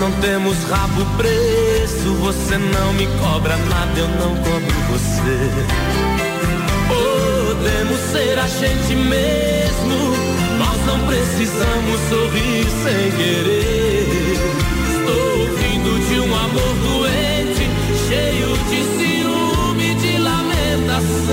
Não 0.00 0.10
temos 0.12 0.56
rabo 0.64 1.04
preso. 1.18 2.14
Você 2.20 2.56
não 2.56 2.92
me 2.94 3.06
cobra 3.20 3.56
nada, 3.56 3.98
eu 3.98 4.08
não 4.08 4.34
cobro 4.36 4.74
você. 4.90 5.38
Podemos 6.88 8.00
ser 8.10 8.38
a 8.38 8.46
gente 8.48 8.96
mesmo. 8.96 10.16
Nós 10.58 10.86
não 10.86 11.06
precisamos 11.06 12.00
sorrir 12.08 12.66
sem 12.82 13.10
querer. 13.12 14.38
Estou 14.90 15.46
vindo 15.58 16.08
de 16.08 16.20
um 16.20 16.34
amor 16.34 16.74
doente, 16.82 17.68
cheio 18.08 18.56
de 18.70 18.80
ciúme, 18.96 19.94
de 19.96 20.16
lamentação. 20.16 21.30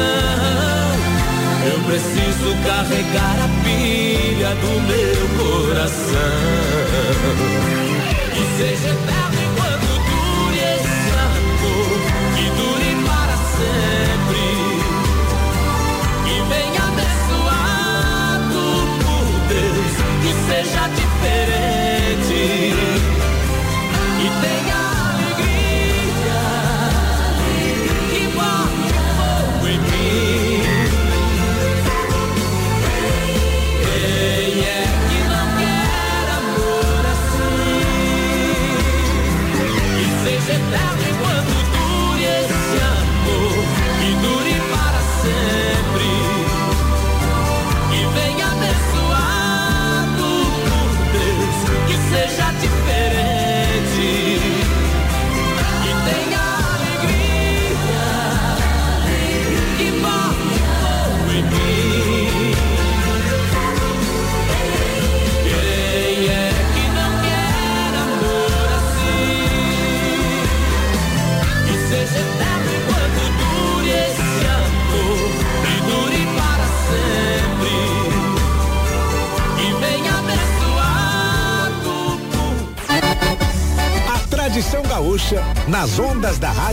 Eu 1.66 1.80
preciso 1.86 2.56
carregar 2.66 3.38
a 3.44 3.50
pilha 3.64 4.56
do 4.56 4.72
meu 4.88 5.26
coração. 5.38 6.67
Que 8.88 9.17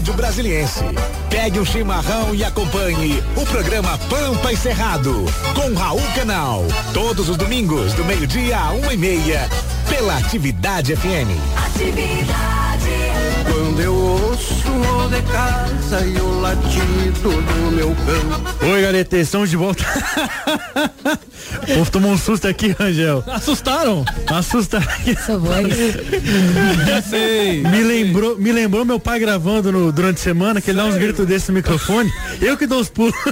Rádio 0.05 0.19
Brasiliense. 0.19 0.85
Pegue 1.31 1.59
um 1.59 1.65
chimarrão 1.65 2.35
e 2.35 2.45
acompanhe 2.45 3.25
o 3.37 3.47
programa 3.47 3.97
Pampa 4.11 4.53
e 4.53 4.57
Cerrado 4.57 5.25
com 5.55 5.73
Raul 5.73 6.03
Canal. 6.15 6.63
Todos 6.93 7.31
os 7.31 7.39
domingos, 7.39 7.95
do 7.95 8.05
meio-dia 8.05 8.59
a 8.59 8.73
uma 8.73 8.93
e 8.93 8.99
meia, 8.99 9.49
pela 9.89 10.19
Atividade 10.19 10.95
FM. 10.95 11.33
Quando 13.51 13.81
eu 13.81 13.95
ouço 13.95 14.69
o 14.69 15.09
de 15.09 15.23
casa 15.23 16.05
e 16.05 16.21
o 16.21 16.39
latido 16.39 17.31
do 17.31 17.73
meu 17.73 17.95
cão. 17.95 18.69
Oi, 18.71 18.83
galera, 18.83 19.09
estamos 19.17 19.49
de 19.49 19.57
volta. 19.57 19.85
o 21.73 21.75
povo 21.75 21.91
tomou 21.91 22.13
um 22.13 22.19
susto 22.19 22.47
aqui, 22.49 22.75
Rangel. 22.79 23.23
Assustaram? 23.27 24.05
Assustaram 24.27 24.87
aqui. 24.89 25.11
Essa 25.17 25.39
voz. 25.39 25.67
Já 26.87 27.03
sei. 27.03 27.63
Me 27.63 27.83
lembrou, 27.83 28.37
me 28.39 28.53
lembrou 28.53 28.85
meu 28.85 28.99
pai 29.01 29.19
gravando 29.19 29.73
no- 29.73 29.93
durante 29.93 30.19
a 30.19 30.23
semana, 30.23 30.61
que 30.61 30.71
ele 30.71 30.79
dá 30.79 30.85
uns 30.87 30.97
gritos 30.97 31.27
desse 31.27 31.49
no 31.51 31.55
microfone. 31.57 32.13
Eu 32.41 32.57
que 32.57 32.67
dou 32.67 32.81
os 32.81 32.89
pulos. 32.89 33.15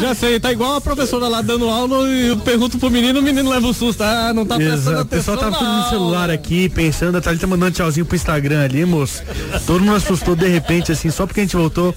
Já 0.00 0.14
sei, 0.14 0.40
tá 0.40 0.50
igual 0.50 0.74
a 0.76 0.80
professora 0.80 1.28
lá 1.28 1.42
dando 1.42 1.68
aula 1.68 2.08
e 2.08 2.28
eu 2.28 2.36
pergunto 2.38 2.76
pro 2.78 2.90
menino, 2.90 3.20
o 3.20 3.22
menino 3.22 3.48
leva 3.48 3.66
um 3.66 3.72
susto. 3.72 4.02
Ah, 4.02 4.32
não 4.34 4.44
tá 4.44 4.56
prestando 4.56 4.80
Exato. 4.80 4.96
O 4.96 5.00
atenção. 5.02 5.18
pessoal 5.18 5.36
tava 5.38 5.52
tudo 5.58 5.68
no 5.70 5.76
aula. 5.76 5.90
celular 5.90 6.30
aqui, 6.30 6.68
pensando, 6.68 7.18
a 7.18 7.20
Thalita 7.20 7.46
mandando 7.46 7.72
tchauzinho 7.72 8.04
pro 8.06 8.16
Instagram 8.16 8.64
ali, 8.64 8.84
moço. 8.84 9.22
Todo 9.66 9.80
mundo 9.84 9.96
assustou 9.96 10.34
de 10.34 10.48
repente, 10.48 10.90
assim, 10.90 11.10
só 11.10 11.26
porque 11.26 11.40
a 11.40 11.44
gente 11.44 11.56
voltou. 11.56 11.94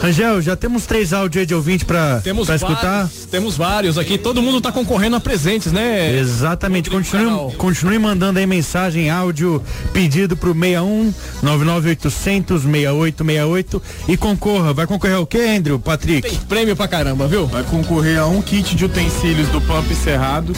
Rangel, 0.00 0.40
já 0.40 0.54
temos 0.54 0.86
três 0.86 1.12
áudios 1.12 1.40
aí 1.40 1.46
de 1.46 1.54
ouvinte 1.54 1.84
pra 1.84 2.22
escutar. 2.54 3.10
temos 3.30 3.56
vários 3.56 3.98
aqui. 3.98 4.16
Todo 4.16 4.40
mundo 4.40 4.60
tá 4.60 4.70
concorrendo 4.70 5.16
a 5.16 5.20
presentes, 5.20 5.72
né? 5.72 6.16
Exatamente. 6.16 6.88
Continue, 6.88 7.54
continue 7.56 7.98
mandando 7.98 8.38
aí 8.38 8.46
mensagem, 8.46 9.10
áudio, 9.10 9.62
pedido 9.92 10.36
pro 10.36 10.54
61 10.54 11.12
99800 11.42 12.62
6868 12.62 13.82
e 14.08 14.16
concorra. 14.16 14.72
Vai 14.72 14.86
concorrer 14.86 15.16
ao 15.16 15.26
que, 15.26 15.38
Andrew, 15.38 15.78
Patrick? 15.78 16.28
Tem 16.28 16.38
prêmio 16.48 16.76
pra 16.76 16.86
caramba, 16.86 17.26
viu? 17.26 17.46
Vai 17.46 17.64
concorrer 17.64 18.18
a 18.18 18.26
um 18.26 18.40
kit 18.40 18.76
de 18.76 18.84
utensílios 18.84 19.48
do 19.48 19.60
Pump 19.60 19.92
Cerrado, 19.94 20.52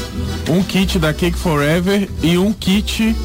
um 0.48 0.62
kit 0.62 0.98
da 0.98 1.14
Cake 1.14 1.38
Forever 1.38 2.08
e 2.22 2.36
um 2.36 2.52
kit 2.52 3.16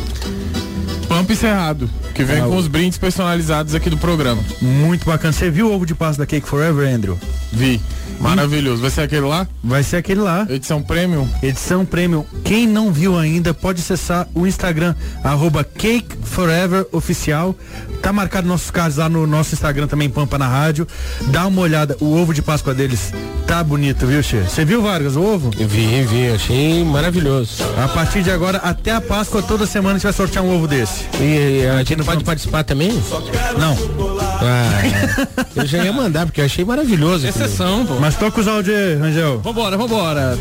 Cerrado, 1.33 1.89
que 2.13 2.23
vem 2.23 2.41
com 2.41 2.57
os 2.57 2.67
brindes 2.67 2.97
personalizados 2.97 3.73
aqui 3.73 3.89
do 3.89 3.97
programa. 3.97 4.43
Muito 4.61 5.05
bacana. 5.05 5.31
Você 5.31 5.49
viu 5.49 5.67
o 5.67 5.73
ovo 5.73 5.85
de 5.85 5.95
Páscoa 5.95 6.25
da 6.25 6.27
Cake 6.27 6.47
Forever, 6.47 6.93
Andrew? 6.93 7.17
Vi. 7.51 7.81
Maravilhoso. 8.19 8.81
Vai 8.81 8.91
ser 8.91 9.01
aquele 9.01 9.25
lá? 9.25 9.47
Vai 9.63 9.83
ser 9.83 9.97
aquele 9.97 10.21
lá. 10.21 10.45
Edição 10.49 10.81
Premium? 10.81 11.27
Edição 11.41 11.85
Premium. 11.85 12.25
Quem 12.43 12.67
não 12.67 12.91
viu 12.91 13.17
ainda, 13.17 13.53
pode 13.53 13.81
acessar 13.81 14.27
o 14.33 14.45
Instagram, 14.47 14.95
arroba 15.23 15.63
Cake 15.63 16.15
Forever 16.23 16.85
Oficial. 16.91 17.55
Tá 18.01 18.13
marcado 18.13 18.47
nossos 18.47 18.71
casos 18.71 18.97
lá 18.97 19.09
no 19.09 19.25
nosso 19.25 19.53
Instagram 19.53 19.87
também, 19.87 20.09
Pampa 20.09 20.37
na 20.37 20.47
Rádio. 20.47 20.87
Dá 21.27 21.47
uma 21.47 21.61
olhada, 21.61 21.97
o 21.99 22.15
ovo 22.15 22.33
de 22.33 22.41
Páscoa 22.41 22.73
deles 22.73 23.11
tá 23.45 23.63
bonito, 23.63 24.07
viu, 24.07 24.23
Che? 24.23 24.41
Você 24.41 24.65
viu, 24.65 24.81
Vargas, 24.81 25.15
o 25.15 25.21
ovo? 25.21 25.51
Vi, 25.51 26.03
vi, 26.03 26.29
achei 26.29 26.83
maravilhoso. 26.83 27.63
A 27.77 27.87
partir 27.87 28.23
de 28.23 28.31
agora, 28.31 28.57
até 28.59 28.91
a 28.91 29.01
Páscoa, 29.01 29.41
toda 29.41 29.65
semana 29.65 29.95
a 29.95 29.97
gente 29.97 30.03
vai 30.03 30.13
sortear 30.13 30.43
um 30.43 30.55
ovo 30.55 30.67
desse. 30.67 31.05
E, 31.21 31.65
a 31.67 31.83
gente 31.83 32.03
pode 32.03 32.23
participar 32.23 32.63
também? 32.63 32.91
Não. 33.57 33.77
Ah, 34.41 35.45
eu 35.55 35.65
já 35.65 35.83
ia 35.83 35.93
mandar, 35.93 36.25
porque 36.25 36.41
eu 36.41 36.45
achei 36.45 36.65
maravilhoso. 36.65 37.27
aquilo. 37.27 37.45
Exceção, 37.45 37.85
pô. 37.85 37.95
Mas 37.95 38.15
toca 38.15 38.41
os 38.41 38.47
áudios 38.47 38.75
aí, 38.75 38.95
Rangel. 38.95 39.39
Vambora, 39.39 39.77
vambora. 39.77 40.37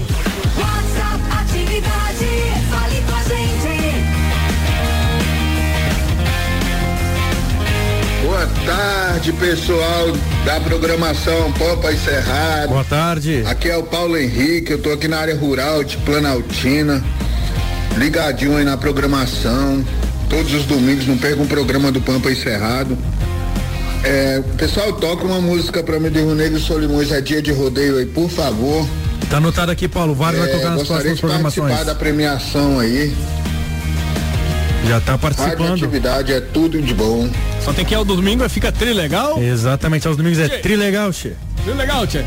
Boa 8.23 8.49
tarde, 8.67 9.33
pessoal 9.35 10.07
da 10.45 10.61
programação 10.61 11.53
Pampa 11.53 11.93
e 11.93 11.99
Cerrado. 11.99 12.69
Boa 12.69 12.85
tarde. 12.85 13.45
Aqui 13.47 13.69
é 13.71 13.77
o 13.77 13.85
Paulo 13.85 14.17
Henrique, 14.17 14.73
eu 14.73 14.83
tô 14.83 14.91
aqui 14.91 15.07
na 15.07 15.19
área 15.19 15.37
rural 15.37 15.85
de 15.85 15.97
Planaltina. 15.99 17.03
Ligadinho 17.97 18.57
aí 18.57 18.65
na 18.65 18.77
programação. 18.77 19.85
Todos 20.35 20.53
os 20.53 20.65
domingos, 20.65 21.07
não 21.07 21.17
perca 21.17 21.41
um 21.41 21.47
programa 21.47 21.93
do 21.93 22.01
Pampa 22.01 22.29
e 22.31 22.35
Cerrado. 22.35 22.99
É, 24.03 24.43
pessoal, 24.59 24.93
toca 24.95 25.25
uma 25.25 25.41
música 25.41 25.81
pra 25.83 25.99
mim 26.01 26.11
de 26.11 26.19
Rio 26.19 26.35
Negro 26.35 26.59
e 26.59 26.61
Solimões, 26.61 27.13
é 27.13 27.21
dia 27.21 27.41
de 27.41 27.53
rodeio 27.53 27.99
aí, 27.99 28.07
por 28.07 28.29
favor. 28.29 28.85
Tá 29.31 29.37
anotado 29.37 29.71
aqui, 29.71 29.87
Paulo. 29.87 30.13
O 30.13 30.15
VAR 30.15 30.35
vai 30.35 30.49
É, 30.49 30.53
tocar 30.53 30.71
nas 30.71 30.79
gostaria 30.81 31.03
próximas 31.15 31.17
de 31.17 31.21
participar 31.43 31.67
programações. 31.67 31.87
da 31.87 31.95
premiação 31.95 32.81
aí. 32.81 33.15
Já 34.89 35.01
tá 35.01 35.13
Rádio 35.13 35.19
participando. 35.21 35.73
atividade 35.73 36.33
é 36.33 36.41
tudo 36.41 36.83
de 36.83 36.93
bom. 36.93 37.31
Só 37.65 37.73
tem 37.73 37.85
que 37.85 37.95
ir 37.95 37.97
ao 37.97 38.05
domingo, 38.05 38.47
fica 38.51 38.71
tri 38.73 38.93
legal. 38.93 39.41
Exatamente, 39.43 40.07
aos 40.07 40.17
domingos 40.17 40.39
é 40.41 40.49
tri 40.49 40.75
legal, 40.77 41.11
Che. 41.13 41.33
Tri 41.65 41.73
legal, 41.75 42.07
tchê. 42.07 42.23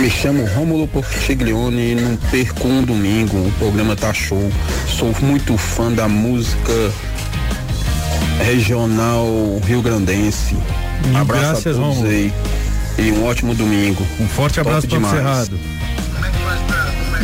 Me 0.00 0.10
chamo 0.10 0.44
Rômulo 0.54 0.88
Porfiglione 0.88 1.92
e 1.92 1.94
não 1.94 2.16
perco 2.30 2.68
um 2.68 2.82
domingo. 2.82 3.36
O 3.36 3.52
programa 3.58 3.94
tá 3.96 4.12
show. 4.12 4.50
Sou 4.88 5.14
muito 5.22 5.56
fã 5.56 5.90
da 5.90 6.08
música 6.08 6.92
regional 8.44 9.26
rio-grandense. 9.64 10.56
Abraço 11.14 11.42
graças, 11.42 11.76
a 11.76 11.80
todos 11.80 11.96
Rômulo. 11.96 12.08
aí. 12.08 12.32
E 12.98 13.12
um 13.12 13.24
ótimo 13.24 13.54
domingo. 13.54 14.04
Um 14.20 14.28
forte 14.28 14.56
Top 14.56 14.68
abraço 14.68 14.88
para 14.88 14.96
o 14.96 15.00
demais. 15.00 15.14
Cerrado. 15.16 15.60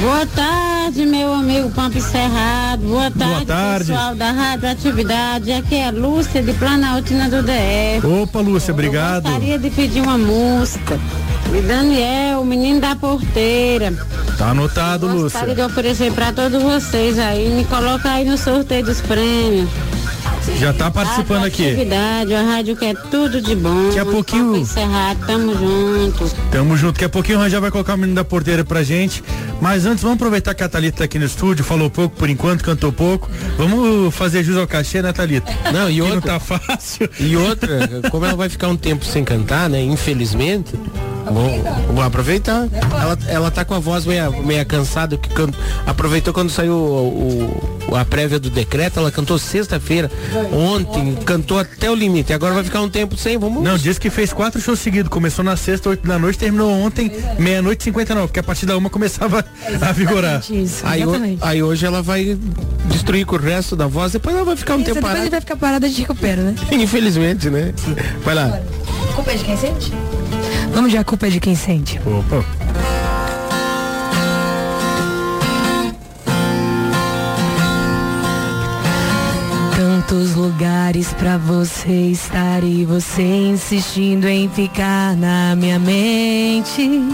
Boa 0.01 0.27
tarde, 0.27 1.05
meu 1.05 1.35
amigo 1.35 1.71
Pampa 1.71 2.01
Cerrado. 2.01 2.83
Boa 2.87 3.11
tarde, 3.11 3.47
tarde. 3.47 3.87
pessoal 3.87 4.15
da 4.15 4.31
Rádio 4.31 4.71
Atividade. 4.71 5.53
Aqui 5.53 5.75
é 5.75 5.91
Lúcia 5.91 6.43
de 6.43 6.53
Planaltina 6.55 7.29
do 7.29 7.43
DF. 7.43 8.07
Opa, 8.23 8.41
Lúcia, 8.41 8.73
obrigado. 8.73 9.25
Gostaria 9.25 9.59
de 9.59 9.69
pedir 9.71 10.01
uma 10.01 10.17
música. 10.17 10.99
E 11.53 11.61
Daniel, 11.63 12.41
o 12.41 12.45
menino 12.45 12.81
da 12.81 12.95
porteira. 12.95 13.93
Tá 14.39 14.51
anotado, 14.51 15.09
Gostaria 15.09 15.49
Lúcia. 15.49 15.55
de 15.67 15.73
oferecer 15.73 16.13
para 16.13 16.33
todos 16.33 16.63
vocês 16.63 17.19
aí. 17.19 17.49
Me 17.51 17.65
coloca 17.65 18.09
aí 18.11 18.25
no 18.25 18.39
sorteio 18.39 18.85
dos 18.85 19.01
prêmios. 19.01 19.69
Já 20.59 20.73
tá 20.73 20.91
participando 20.91 21.45
aqui. 21.45 21.67
Atividade, 21.67 22.35
a 22.35 22.43
rádio 22.43 22.77
que 22.77 22.85
é 22.85 22.95
tudo 22.95 23.41
de 23.43 23.55
bom. 23.55 23.87
Daqui 23.89 23.99
a 23.99 24.05
pouquinho- 24.07 24.65
Cerrado, 24.65 25.27
tamo 25.27 25.53
junto. 25.55 26.31
Tamo 26.51 26.77
junto. 26.77 26.93
Daqui 26.95 27.05
a 27.05 27.09
pouquinho 27.09 27.39
o 27.39 27.41
Rangel 27.43 27.61
vai 27.61 27.71
colocar 27.71 27.95
o 27.95 27.99
menino 27.99 28.15
da 28.15 28.25
porteira 28.25 28.65
pra 28.65 28.83
gente. 28.83 29.23
Mas 29.61 29.85
antes, 29.85 30.03
vamos 30.03 30.17
aproveitar 30.17 30.55
que 30.55 30.63
a 30.63 30.69
Thalita 30.69 30.99
tá 30.99 31.05
aqui 31.05 31.19
no 31.19 31.27
estúdio, 31.27 31.63
falou 31.65 31.91
pouco 31.91 32.17
por 32.17 32.31
enquanto, 32.31 32.65
cantou 32.65 32.91
pouco. 32.93 33.29
Vamos 33.59 34.15
fazer 34.15 34.43
jus 34.43 34.57
ao 34.57 34.67
cachê, 34.67 35.03
né, 35.03 35.13
Thalita? 35.13 35.53
Não, 35.73 35.91
e 35.91 35.95
Que 35.95 36.03
outra. 36.03 36.15
não 36.17 36.23
tá 36.23 36.41
fácil. 36.41 37.09
E 37.19 37.37
outra, 37.37 37.89
como 38.11 38.25
ela 38.25 38.37
vai 38.37 38.49
ficar 38.49 38.69
um 38.69 38.77
tempo 38.77 39.05
sem 39.05 39.23
cantar, 39.25 39.69
né? 39.69 39.83
Infelizmente. 39.83 40.73
Vou, 41.27 41.95
vou 41.95 42.03
aproveitar. 42.05 42.69
Ela, 42.93 43.19
ela 43.29 43.51
tá 43.51 43.65
com 43.65 43.75
a 43.75 43.79
voz 43.79 44.05
meia, 44.07 44.31
meia 44.31 44.65
cansada, 44.65 45.17
que 45.17 45.29
can- 45.29 45.51
aproveitou 45.87 46.33
quando 46.33 46.51
saiu 46.51 46.73
o, 46.75 47.91
o- 47.91 47.97
a 47.97 48.05
prévia 48.05 48.39
do 48.39 48.49
decreto, 48.51 48.99
ela 49.01 49.11
cantou 49.11 49.37
sexta-feira, 49.39 50.11
ontem, 50.53 51.17
cantou 51.25 51.59
até 51.59 51.91
o 51.91 51.95
limite. 51.95 52.33
Agora 52.33 52.55
vai 52.55 52.63
ficar 52.65 52.81
um 52.81 52.89
tempo 52.89 53.17
sem, 53.17 53.37
vamos. 53.39 53.63
Não, 53.63 53.77
disse 53.77 53.99
que 54.01 54.09
fez 54.11 54.33
quatro 54.33 54.61
shows 54.61 54.79
seguidos. 54.79 55.09
Começou 55.11 55.45
na 55.45 55.57
sexta, 55.57 55.89
oito 55.89 56.07
da 56.07 56.19
noite, 56.19 56.39
terminou 56.39 56.71
ontem, 56.71 57.11
meia-noite 57.39 57.83
e 57.83 57.85
59, 57.85 58.29
porque 58.29 58.41
a 58.41 58.43
partir 58.45 58.67
da 58.67 58.77
uma 58.77 58.89
começava 58.91 59.45
a 59.81 59.93
vigorar. 59.93 60.43
Isso, 60.51 60.87
Aí, 60.87 61.03
exatamente. 61.03 61.39
aí 61.43 61.63
hoje 61.63 61.85
ela 61.85 62.01
vai 62.03 62.39
destruir 62.87 63.27
com 63.27 63.37
o 63.37 63.39
resto 63.39 63.75
da 63.77 63.87
voz, 63.87 64.13
depois 64.13 64.35
ela 64.37 64.45
vai 64.45 64.57
ficar 64.57 64.75
um 64.75 64.79
Isso, 64.79 64.85
tempo 64.87 64.95
depois 64.97 65.11
parada. 65.13 65.25
ele 65.25 65.31
vai 65.31 65.41
ficar 65.41 65.57
parado, 65.57 65.87
a 65.87 65.89
gente 65.89 66.01
recupera, 66.03 66.43
né? 66.43 66.55
Infelizmente, 66.73 67.51
né? 67.51 67.73
Vai 68.25 68.35
lá. 68.35 68.61
Culpa 69.15 69.33
é 69.33 69.35
de 69.37 69.45
quem 69.45 69.57
sente? 69.57 69.93
Vamos 70.81 70.93
de 70.93 70.97
a 70.97 71.05
culpa 71.05 71.27
é 71.27 71.29
de 71.29 71.39
quem 71.39 71.55
sente. 71.55 72.01
Opa. 72.07 72.43
Tantos 79.77 80.35
lugares 80.35 81.13
pra 81.13 81.37
você 81.37 82.07
estar 82.07 82.65
e 82.65 82.87
você 82.87 83.21
insistindo 83.21 84.27
em 84.27 84.49
ficar 84.49 85.15
na 85.19 85.55
minha 85.55 85.79
mente. 85.79 87.05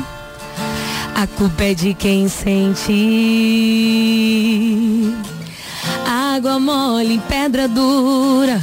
A 1.17 1.27
culpa 1.27 1.65
é 1.65 1.75
de 1.75 1.93
quem 1.93 2.29
sente. 2.29 2.93
Água 6.07 6.61
mole 6.61 7.15
em 7.15 7.19
pedra 7.19 7.67
dura. 7.67 8.61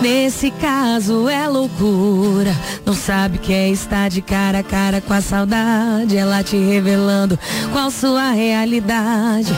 Nesse 0.00 0.50
caso 0.50 1.28
é 1.28 1.46
loucura. 1.46 2.54
Não 2.84 2.94
sabe 2.94 3.38
que 3.38 3.52
é 3.52 3.68
estar 3.68 4.08
de 4.08 4.20
cara 4.20 4.58
a 4.58 4.62
cara 4.62 5.00
com 5.00 5.12
a 5.12 5.20
saudade. 5.20 6.16
Ela 6.16 6.42
te 6.42 6.56
revelando 6.56 7.38
qual 7.72 7.90
sua 7.90 8.30
realidade. 8.30 9.52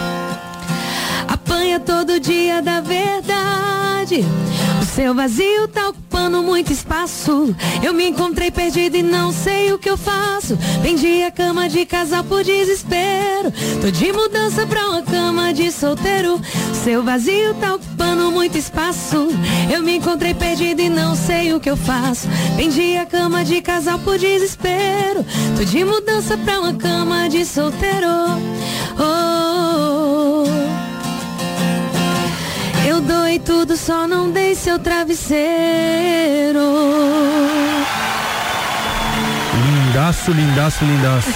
Apanha 1.28 1.80
todo 1.80 2.20
dia 2.20 2.60
da 2.60 2.80
verdade. 2.80 3.83
O 4.04 4.84
seu 4.84 5.14
vazio 5.14 5.66
tá 5.68 5.88
ocupando 5.88 6.42
muito 6.42 6.70
espaço. 6.70 7.56
Eu 7.82 7.94
me 7.94 8.06
encontrei 8.06 8.50
perdido 8.50 8.98
e 8.98 9.02
não 9.02 9.32
sei 9.32 9.72
o 9.72 9.78
que 9.78 9.88
eu 9.88 9.96
faço. 9.96 10.58
Vendi 10.82 11.22
a 11.22 11.30
cama 11.30 11.70
de 11.70 11.86
casal 11.86 12.22
por 12.22 12.44
desespero. 12.44 13.50
Tô 13.80 13.90
de 13.90 14.12
mudança 14.12 14.66
pra 14.66 14.90
uma 14.90 15.00
cama 15.00 15.54
de 15.54 15.72
solteiro. 15.72 16.34
O 16.34 16.74
seu 16.74 17.02
vazio 17.02 17.54
tá 17.54 17.76
ocupando 17.76 18.30
muito 18.30 18.58
espaço. 18.58 19.28
Eu 19.72 19.82
me 19.82 19.96
encontrei 19.96 20.34
perdido 20.34 20.82
e 20.82 20.90
não 20.90 21.16
sei 21.16 21.54
o 21.54 21.60
que 21.60 21.70
eu 21.70 21.76
faço. 21.76 22.28
Vendi 22.56 22.98
a 22.98 23.06
cama 23.06 23.42
de 23.42 23.62
casal 23.62 23.98
por 24.00 24.18
desespero. 24.18 25.24
Tô 25.56 25.64
de 25.64 25.82
mudança 25.82 26.36
pra 26.36 26.60
uma 26.60 26.74
cama 26.74 27.26
de 27.26 27.42
solteiro. 27.46 28.06
Oh. 28.98 29.53
Dou 33.06 33.24
tudo, 33.44 33.76
só 33.76 34.06
não 34.06 34.30
dei 34.30 34.54
seu 34.54 34.78
travesseiro. 34.78 36.60
Lindaço, 39.66 40.32
lindaço, 40.32 40.84
lindaço. 40.84 41.30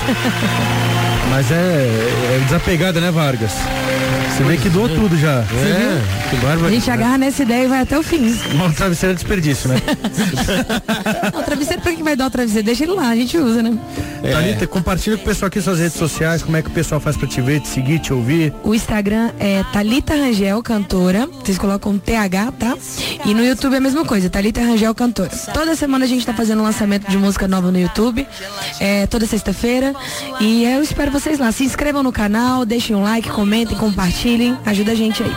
Mas 1.31 1.51
é, 1.51 2.35
é 2.37 2.41
desapegada, 2.45 3.01
né, 3.01 3.11
Vargas? 3.11 3.53
Você 4.39 4.45
vê 4.45 4.57
que 4.57 4.69
doou 4.69 4.89
tudo 4.89 5.19
já. 5.19 5.41
É, 5.41 6.01
que 6.31 6.65
A 6.65 6.71
gente 6.71 6.89
agarra 6.89 7.19
nessa 7.19 7.43
ideia 7.43 7.65
e 7.65 7.67
vai 7.67 7.81
até 7.81 7.99
o 7.99 8.05
fim. 8.05 8.39
Uma 8.55 8.73
travesseira 8.73 9.13
é 9.13 9.17
desperdício, 9.17 9.69
né? 9.69 9.75
Não, 11.35 11.41
o 11.41 11.43
travesseiro, 11.43 11.83
pra 11.83 11.93
que 11.93 12.05
vai 12.05 12.15
dar 12.15 12.27
o 12.27 12.31
travesseiro? 12.31 12.65
Deixa 12.65 12.85
ele 12.85 12.93
lá, 12.93 13.09
a 13.09 13.17
gente 13.17 13.37
usa, 13.37 13.65
né? 13.65 13.77
Thalita, 14.23 14.65
compartilha 14.69 15.17
com 15.17 15.25
o 15.25 15.27
pessoal 15.27 15.49
aqui 15.49 15.61
suas 15.61 15.81
redes 15.81 15.97
sociais, 15.97 16.41
como 16.45 16.57
é 16.57 16.63
que 16.63 16.69
o 16.69 16.73
pessoal 16.73 17.01
faz 17.01 17.17
pra 17.17 17.27
te 17.27 17.41
ver, 17.41 17.61
te 17.63 17.67
seguir, 17.67 17.99
te 17.99 18.13
ouvir. 18.13 18.55
O 18.63 18.73
Instagram 18.77 19.33
é 19.41 19.65
Talita 19.73 20.15
Rangel 20.15 20.63
Cantora. 20.63 21.27
Vocês 21.27 21.59
colocam 21.59 21.99
TH, 21.99 22.53
tá? 22.53 22.79
E 23.25 23.35
no 23.35 23.45
YouTube 23.45 23.75
é 23.75 23.79
a 23.79 23.81
mesma 23.81 24.05
coisa, 24.05 24.31
Talita 24.31 24.61
Rangel 24.61 24.95
Cantora. 24.95 25.31
Toda 25.53 25.75
semana 25.75 26.05
a 26.05 26.09
gente 26.09 26.25
tá 26.25 26.33
fazendo 26.33 26.61
um 26.61 26.65
lançamento 26.65 27.11
de 27.11 27.19
música 27.19 27.49
nova 27.49 27.73
no 27.73 27.81
YouTube. 27.81 28.25
É, 28.79 29.05
toda 29.09 29.27
sexta-feira. 29.27 29.97
E 30.39 30.65
eu 30.65 30.81
espero 30.81 31.11
vocês 31.11 31.41
lá. 31.41 31.51
Se 31.51 31.65
inscrevam 31.65 32.05
no 32.05 32.13
canal, 32.13 32.65
deixem 32.65 32.95
um 32.95 33.03
like, 33.03 33.29
comentem, 33.31 33.77
compartilhem. 33.77 34.28
Ajuda 34.67 34.93
a 34.93 34.95
gente 34.95 35.23
aí. 35.23 35.33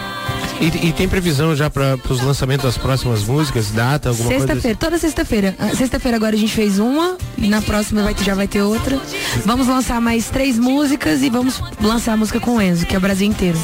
E, 0.60 0.88
e 0.88 0.94
tem 0.94 1.08
previsão 1.08 1.56
já 1.56 1.70
para 1.70 1.98
os 2.08 2.22
lançamentos 2.22 2.66
das 2.66 2.78
próximas 2.78 3.24
músicas, 3.24 3.72
data, 3.72 4.10
alguma 4.10 4.30
coisa? 4.30 4.46
Sexta-feira, 4.46 4.78
toda 4.78 4.98
sexta-feira. 5.00 5.56
Ah, 5.58 5.76
Sexta-feira 5.76 6.18
agora 6.18 6.36
a 6.36 6.40
gente 6.40 6.54
fez 6.54 6.78
uma 6.78 7.18
e 7.38 7.48
na 7.48 7.62
próxima 7.62 8.04
vai 8.04 8.16
já 8.22 8.36
vai 8.36 8.48
ter 8.48 8.62
outra. 8.62 9.00
Vamos 9.44 9.68
lançar 9.68 10.00
mais 10.00 10.30
três 10.30 10.60
músicas 10.60 11.24
e 11.24 11.30
vamos 11.30 11.62
lançar 11.82 12.14
a 12.14 12.18
música 12.18 12.40
com 12.40 12.58
o 12.58 12.62
Enzo, 12.62 12.86
que 12.86 12.94
é 12.94 12.98
o 12.98 13.02
Brasil 13.02 13.28
inteiro. 13.28 13.58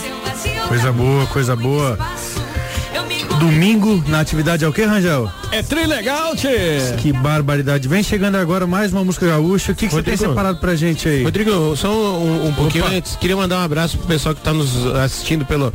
Coisa 0.68 0.92
boa, 0.92 1.26
coisa 1.28 1.56
boa. 1.56 2.00
Domingo 3.40 4.04
na 4.08 4.20
atividade 4.20 4.66
é 4.66 4.68
o 4.68 4.74
que, 4.74 4.84
Rangel? 4.84 5.32
É 5.52 5.62
trilegal, 5.62 6.36
tchê. 6.36 6.96
Que 6.98 7.14
barbaridade. 7.14 7.88
Vem 7.88 8.02
chegando 8.02 8.36
agora 8.36 8.66
mais 8.66 8.92
uma 8.92 9.04
música 9.04 9.28
gaúcha. 9.28 9.74
O 9.74 9.76
que, 9.76 9.88
você 9.88 10.02
tem 10.02 10.18
separado 10.18 10.58
pra 10.60 10.76
gente 10.76 11.08
aí? 11.08 11.24
Rodrigo, 11.24 11.76
só 11.76 11.90
um, 11.90 12.48
um 12.48 12.54
pouquinho 12.54 12.86
Opa. 12.86 12.96
antes, 12.96 13.16
queria 13.16 13.36
mandar 13.36 13.60
um 13.60 13.64
abraço 13.64 13.98
pro 13.98 14.08
pessoal 14.08 14.34
que 14.34 14.42
está 14.42 14.54
nos 14.54 14.86
assistindo 14.96 15.46
pelo 15.46 15.72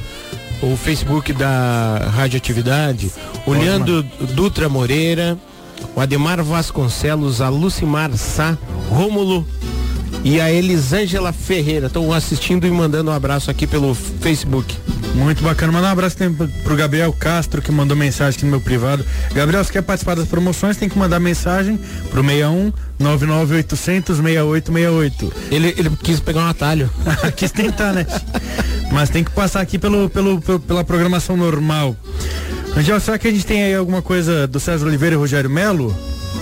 o 0.62 0.76
Facebook 0.76 1.32
da 1.32 2.10
Radioatividade, 2.14 3.12
o. 3.46 3.52
Leandro 3.52 4.02
Dutra 4.34 4.68
Moreira, 4.68 5.38
o 5.94 6.00
Ademar 6.00 6.42
Vasconcelos, 6.42 7.40
a 7.40 7.48
Lucimar 7.48 8.12
Sá, 8.16 8.56
Rômulo 8.88 9.46
e 10.24 10.40
a 10.40 10.50
Elisângela 10.50 11.32
Ferreira. 11.32 11.86
Estão 11.86 12.12
assistindo 12.12 12.66
e 12.66 12.70
mandando 12.70 13.10
um 13.10 13.14
abraço 13.14 13.50
aqui 13.50 13.66
pelo 13.66 13.94
Facebook. 13.94 14.76
Muito 15.14 15.42
bacana. 15.42 15.72
Mandar 15.72 15.88
um 15.88 15.92
abraço 15.92 16.16
também 16.16 16.48
pro- 16.64 16.74
Gabriel 16.76 17.12
Castro, 17.12 17.60
que 17.60 17.70
mandou 17.70 17.96
mensagem 17.96 18.36
aqui 18.36 18.44
no 18.44 18.50
meu 18.50 18.60
privado. 18.60 19.04
Gabriel, 19.34 19.62
se 19.62 19.70
quer 19.70 19.82
participar 19.82 20.16
das 20.16 20.26
promoções, 20.26 20.76
tem 20.76 20.88
que 20.88 20.98
mandar 20.98 21.20
mensagem 21.20 21.78
pro 22.10 22.22
61 22.22 22.72
99800 22.98 24.16
6868. 24.16 25.32
Ele, 25.50 25.74
ele 25.76 25.90
quis 26.02 26.18
pegar 26.18 26.40
um 26.40 26.48
atalho. 26.48 26.90
Quis 27.36 27.50
tentar, 27.50 27.92
né? 27.92 28.06
Mas 28.90 29.10
tem 29.10 29.22
que 29.22 29.30
passar 29.30 29.60
aqui 29.60 29.78
pelo, 29.78 30.08
pelo, 30.08 30.40
pelo- 30.40 30.60
pela 30.60 30.82
programação 30.84 31.36
normal. 31.36 31.94
Angel, 32.76 32.98
será 33.00 33.18
que 33.18 33.28
a 33.28 33.30
gente 33.30 33.44
tem 33.44 33.62
aí 33.64 33.74
alguma 33.74 34.00
coisa 34.00 34.46
do 34.46 34.58
César 34.58 34.86
Oliveira 34.86 35.14
e 35.14 35.18
Rogério 35.18 35.50
Melo? 35.50 35.94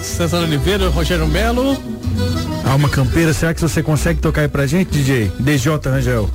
César 0.02 0.38
Oliveira, 0.38 0.88
Rogério 0.88 1.26
Melo. 1.26 1.76
Alma 2.64 2.88
Campeira, 2.88 3.32
será 3.34 3.52
que 3.52 3.60
você 3.60 3.82
consegue 3.82 4.20
tocar 4.20 4.42
aí 4.42 4.48
pra 4.48 4.64
gente, 4.66 4.90
DJ? 4.90 5.30
DJ 5.40 5.72
Rangel. 5.84 6.30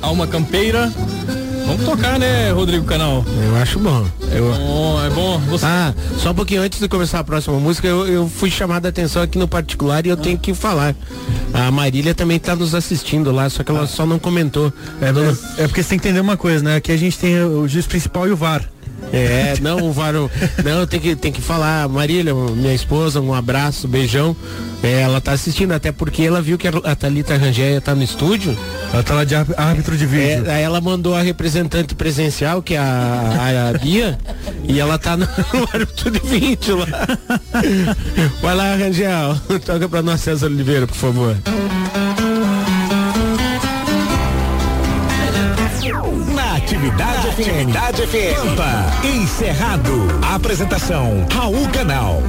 Alma 0.00 0.26
Campeira. 0.26 0.92
Vamos 1.70 1.86
tocar, 1.86 2.18
né, 2.18 2.50
Rodrigo 2.50 2.84
Canal? 2.84 3.24
Eu 3.44 3.54
acho 3.54 3.78
bom. 3.78 4.04
Eu... 4.32 4.52
Bom, 4.52 5.04
é 5.04 5.10
bom. 5.10 5.38
Você... 5.50 5.64
Ah, 5.64 5.94
só 6.18 6.32
um 6.32 6.34
pouquinho 6.34 6.62
antes 6.62 6.80
de 6.80 6.88
começar 6.88 7.20
a 7.20 7.24
próxima 7.24 7.60
música, 7.60 7.86
eu, 7.86 8.08
eu 8.08 8.28
fui 8.28 8.50
chamada 8.50 8.88
a 8.88 8.90
atenção 8.90 9.22
aqui 9.22 9.38
no 9.38 9.46
particular 9.46 10.04
e 10.04 10.08
eu 10.08 10.16
tenho 10.16 10.36
que 10.36 10.52
falar. 10.52 10.96
A 11.54 11.70
Marília 11.70 12.12
também 12.12 12.38
está 12.38 12.56
nos 12.56 12.74
assistindo 12.74 13.30
lá, 13.30 13.48
só 13.48 13.62
que 13.62 13.70
ela 13.70 13.86
só 13.86 14.04
não 14.04 14.18
comentou. 14.18 14.72
É, 15.00 15.10
é, 15.60 15.62
é 15.62 15.68
porque 15.68 15.80
você 15.80 15.90
tem 15.90 15.98
que 16.00 16.08
entender 16.08 16.18
uma 16.18 16.36
coisa, 16.36 16.64
né? 16.64 16.74
Aqui 16.74 16.90
a 16.90 16.96
gente 16.96 17.16
tem 17.16 17.40
o 17.40 17.68
juiz 17.68 17.86
principal 17.86 18.26
e 18.26 18.32
o 18.32 18.36
VAR. 18.36 18.68
É, 19.12 19.54
não, 19.60 19.88
o 19.88 19.92
Varão. 19.92 20.30
Não, 20.64 20.86
tem 20.86 21.00
que, 21.00 21.16
tem 21.16 21.32
que 21.32 21.40
falar. 21.40 21.88
Marília, 21.88 22.32
minha 22.34 22.72
esposa, 22.74 23.20
um 23.20 23.34
abraço, 23.34 23.88
beijão. 23.88 24.36
É, 24.82 25.00
ela 25.02 25.20
tá 25.20 25.32
assistindo, 25.32 25.72
até 25.72 25.92
porque 25.92 26.22
ela 26.22 26.40
viu 26.40 26.56
que 26.56 26.66
a 26.68 26.70
a 26.84 26.94
Thalita 26.96 27.36
Rangel 27.36 27.80
tá 27.80 27.94
no 27.94 28.02
estúdio. 28.02 28.56
Ela 28.92 29.02
tá 29.02 29.14
lá 29.14 29.24
de 29.24 29.34
ár- 29.34 29.46
árbitro 29.56 29.96
de 29.96 30.06
vídeo. 30.06 30.48
É, 30.50 30.62
ela 30.62 30.80
mandou 30.80 31.14
a 31.14 31.22
representante 31.22 31.94
presencial, 31.94 32.62
que 32.62 32.74
é 32.74 32.78
a, 32.78 33.70
a 33.74 33.78
Bia, 33.78 34.18
e 34.64 34.78
ela 34.80 34.98
tá 34.98 35.16
no, 35.16 35.26
no 35.54 35.68
árbitro 35.74 36.10
de 36.10 36.20
vídeo 36.20 36.78
lá. 36.78 36.86
Vai 38.40 38.54
lá, 38.54 38.74
Rangel. 38.76 39.36
Toca 39.66 39.88
pra 39.88 40.02
nós, 40.02 40.20
César 40.20 40.46
Oliveira, 40.46 40.86
por 40.86 40.96
favor. 40.96 41.36
Na 46.60 46.66
Atividade 46.66 47.28
FM. 47.32 47.40
Atividade 47.40 48.06
FM. 48.06 48.36
Pampa. 48.36 49.06
Encerrado. 49.06 50.08
Apresentação 50.34 51.26
Raul 51.32 51.66
Canal. 51.70 52.22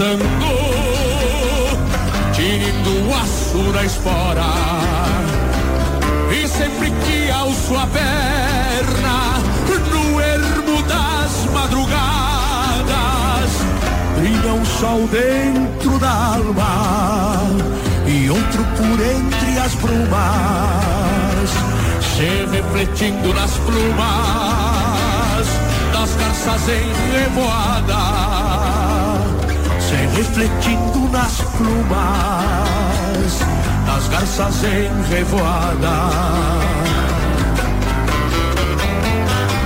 Num 0.00 0.18
paissango, 0.18 0.24
tinindo 2.32 3.14
aço 3.14 3.62
na 3.72 3.84
espora, 3.84 4.50
e 6.32 6.48
sempre 6.48 6.90
que 6.90 7.30
alço 7.30 7.76
a 7.76 7.86
perna, 7.86 9.34
no 9.92 10.20
ermo 10.20 10.82
das 10.84 11.44
madrugadas, 11.52 11.90
brilha 14.18 14.54
um 14.54 14.64
sol 14.64 15.06
dentro 15.08 15.98
da 15.98 16.34
alma 16.36 17.46
e 18.06 18.30
outro 18.30 18.64
por 18.76 19.00
entre 19.00 19.58
as 19.58 19.74
brumas, 19.74 21.50
se 22.00 22.46
refletindo 22.50 23.34
nas 23.34 23.52
plumas 23.58 24.40
das 25.92 26.14
garças 26.16 26.60
se 26.62 26.72
refletindo 30.14 31.08
nas 31.10 31.40
plumas 31.56 33.40
das 33.86 34.08
garças 34.08 34.64
em 34.64 35.02
revoada. 35.14 36.10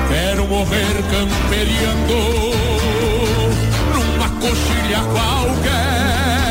Quero 0.08 0.46
morrer 0.46 1.02
camperiando 1.10 2.18
numa 3.94 4.28
coxilha 4.40 5.00
qualquer, 5.12 6.44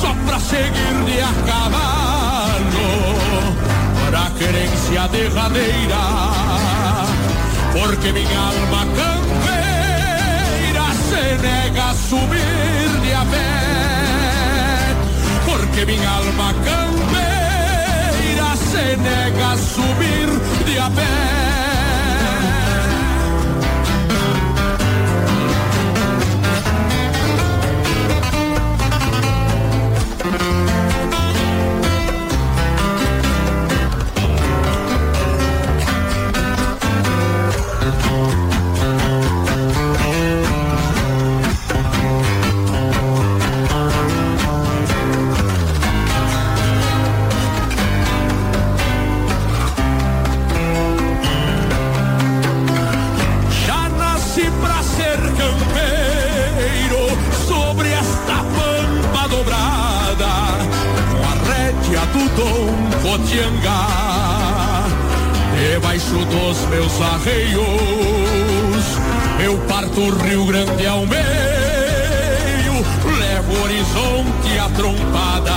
só 0.00 0.12
pra 0.26 0.38
seguir 0.40 1.04
de 1.04 1.20
a 1.20 1.32
cavalo, 1.46 2.90
pra 4.10 4.24
querência 4.38 5.08
derradeira, 5.08 6.04
porque 7.72 8.12
minha 8.12 8.38
alma 8.38 8.86
campeira 8.96 9.63
nega 11.38 11.94
subir 11.94 13.00
de 13.02 13.14
a 13.14 13.24
pé, 13.24 13.50
porque 15.46 15.84
minha 15.86 16.16
alma 16.16 16.54
campeira 16.64 18.56
se 18.56 18.96
nega 18.96 19.52
a 19.52 19.56
subir 19.56 20.28
de 20.66 20.78
a 20.78 20.90
pé. 20.90 21.53
Dos 66.34 66.66
meus 66.68 67.00
arreios, 67.00 67.64
eu 69.38 69.56
parto 69.68 70.00
o 70.00 70.10
Rio 70.24 70.44
Grande 70.46 70.84
ao 70.86 71.06
meio, 71.06 72.74
levo 73.18 73.52
o 73.52 73.62
horizonte 73.62 74.58
a 74.58 74.68
trompada, 74.70 75.52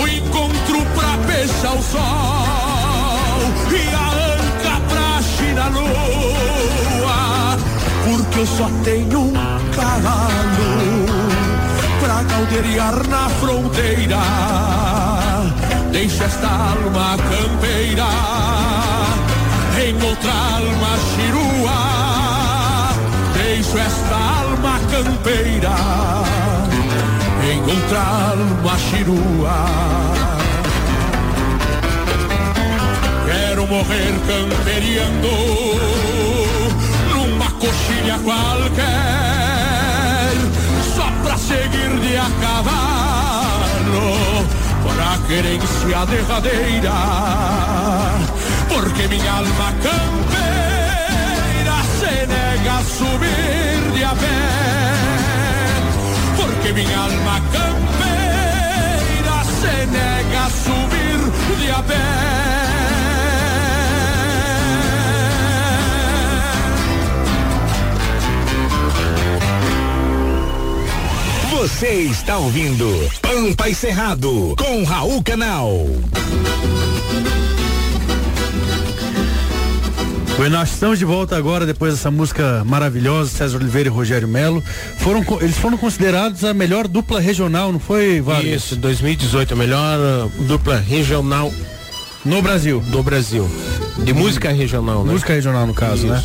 o 0.00 0.08
encontro 0.08 0.82
pra 0.94 1.18
peixe 1.26 1.66
ao 1.66 1.82
sol 1.82 3.38
e 3.70 3.94
a 3.94 4.08
anca 4.34 4.80
pra 4.88 5.22
China 5.22 5.68
lua, 5.68 7.58
porque 8.04 8.38
eu 8.38 8.46
só 8.46 8.70
tenho 8.82 9.20
um 9.20 9.32
cavalo 9.76 11.06
pra 12.00 12.24
caldeiriar 12.24 13.06
na 13.08 13.28
fronteira. 13.28 14.22
Deixa 15.92 16.24
esta 16.24 16.48
alma 16.48 17.16
campeira 17.18 18.44
em 19.84 19.94
outra 20.02 20.32
alma 20.32 20.96
chirua. 21.10 21.78
Deixo 23.34 23.76
esta 23.78 24.14
alma 24.14 24.80
campeira 24.90 25.76
em 27.50 27.60
outra 27.60 28.00
alma 28.00 28.78
chirua. 28.78 29.58
Quero 33.26 33.66
morrer 33.66 34.14
camperiando 34.26 35.34
numa 37.10 37.50
coxilha 37.50 38.18
qualquer, 38.24 38.84
só 40.96 41.06
pra 41.22 41.36
seguir 41.36 42.00
de 42.00 42.16
a 42.16 42.30
cavalo, 42.40 44.04
a 45.04 45.18
querência 45.28 46.06
derradeira, 46.06 46.92
porque 48.74 49.06
minha 49.08 49.32
alma 49.32 49.72
campeira 49.82 51.76
se 51.98 52.26
nega 52.26 52.78
a 52.78 52.82
subir 52.82 53.92
de 53.94 54.04
a 54.04 54.14
pé, 54.14 54.40
porque 56.36 56.72
minha 56.72 56.98
alma 56.98 57.40
campeira 57.52 59.44
se 59.44 59.86
nega 59.86 60.44
a 60.44 60.50
subir 60.50 61.20
de 61.60 61.70
a 61.70 61.82
pé. 61.82 61.94
Você 71.50 71.90
está 72.02 72.38
ouvindo 72.38 73.10
Pampa 73.22 73.68
e 73.68 73.74
Cerrado 73.74 74.54
com 74.58 74.84
Raul 74.84 75.22
Canal. 75.22 75.86
Bueno, 80.36 80.58
nós 80.58 80.72
estamos 80.72 80.98
de 80.98 81.04
volta 81.04 81.36
agora 81.36 81.64
depois 81.64 81.94
dessa 81.94 82.10
música 82.10 82.64
maravilhosa, 82.64 83.30
César 83.30 83.56
Oliveira 83.56 83.88
e 83.88 83.92
Rogério 83.92 84.26
Melo. 84.26 84.62
Foram, 84.98 85.24
eles 85.40 85.56
foram 85.56 85.76
considerados 85.78 86.42
a 86.42 86.52
melhor 86.52 86.88
dupla 86.88 87.20
regional, 87.20 87.70
não 87.72 87.78
foi, 87.78 88.20
Vargas? 88.20 88.44
Isso, 88.44 88.76
2018, 88.76 89.54
a 89.54 89.56
melhor 89.56 89.98
uh, 89.98 90.42
dupla 90.42 90.76
regional 90.76 91.52
no 92.24 92.42
Brasil. 92.42 92.80
Do 92.88 93.00
Brasil. 93.02 93.48
De 93.98 94.12
música 94.12 94.50
regional, 94.50 95.04
né? 95.04 95.12
Música 95.12 95.32
regional, 95.32 95.68
no 95.68 95.74
caso, 95.74 96.08
né? 96.08 96.22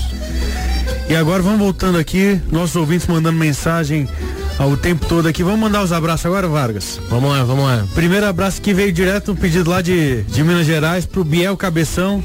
E 1.08 1.16
agora 1.16 1.44
vamos 1.44 1.60
voltando 1.60 1.98
aqui, 1.98 2.42
nossos 2.52 2.76
ouvintes 2.76 3.06
mandando 3.06 3.38
mensagem 3.38 4.08
o 4.60 4.76
tempo 4.76 5.06
todo 5.06 5.28
aqui. 5.28 5.44
Vamos 5.44 5.60
mandar 5.60 5.84
os 5.84 5.92
abraços 5.92 6.26
agora, 6.26 6.48
Vargas? 6.48 7.00
Vamos 7.10 7.30
lá, 7.32 7.44
vamos 7.44 7.64
lá. 7.64 7.86
Primeiro 7.94 8.26
abraço 8.26 8.60
que 8.62 8.74
veio 8.74 8.92
direto 8.92 9.32
um 9.32 9.36
pedido 9.36 9.70
lá 9.70 9.82
de, 9.82 10.24
de 10.24 10.44
Minas 10.44 10.66
Gerais 10.66 11.06
pro 11.06 11.24
Biel 11.24 11.56
Cabeção. 11.56 12.24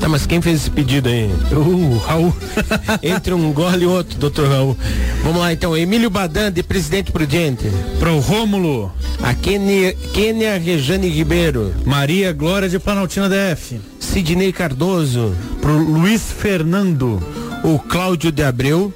Tá, 0.00 0.08
mas 0.08 0.26
quem 0.26 0.40
fez 0.40 0.60
esse 0.60 0.70
pedido 0.70 1.08
aí? 1.08 1.30
O 1.52 1.96
Raul. 1.98 2.34
Entre 3.02 3.32
um 3.32 3.52
gole 3.52 3.84
e 3.84 3.86
outro, 3.86 4.18
doutor 4.18 4.48
Raul. 4.48 4.76
Vamos 5.22 5.40
lá 5.40 5.52
então, 5.52 5.76
Emílio 5.76 6.10
Badan, 6.10 6.52
de 6.52 6.62
Presidente 6.62 7.12
Prudente. 7.12 7.70
Pro 7.98 8.18
Rômulo. 8.18 8.92
A 9.22 9.34
Kênia, 9.34 9.94
Kênia 10.12 10.58
Rejane 10.58 11.08
Ribeiro. 11.08 11.74
Maria 11.84 12.32
Glória 12.32 12.68
de 12.68 12.78
Planaltina 12.78 13.28
DF. 13.28 13.80
Sidney 13.98 14.52
Cardoso. 14.52 15.34
Pro 15.60 15.76
Luiz 15.76 16.22
Fernando. 16.30 17.22
O 17.62 17.78
Cláudio 17.78 18.30
de 18.30 18.42
Abreu. 18.42 18.92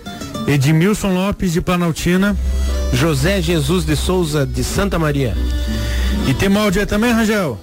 Edmilson 0.46 1.14
Lopes 1.14 1.53
de 1.53 1.61
Planaltina. 1.61 2.36
José 2.92 3.40
Jesus 3.40 3.84
de 3.84 3.96
Souza 3.96 4.46
de 4.46 4.64
Santa 4.64 4.99
Maria. 4.99 5.36
E 6.26 6.34
tem 6.34 6.55
áudio 6.57 6.80
aí 6.80 6.86
também, 6.86 7.12
Rangel? 7.12 7.59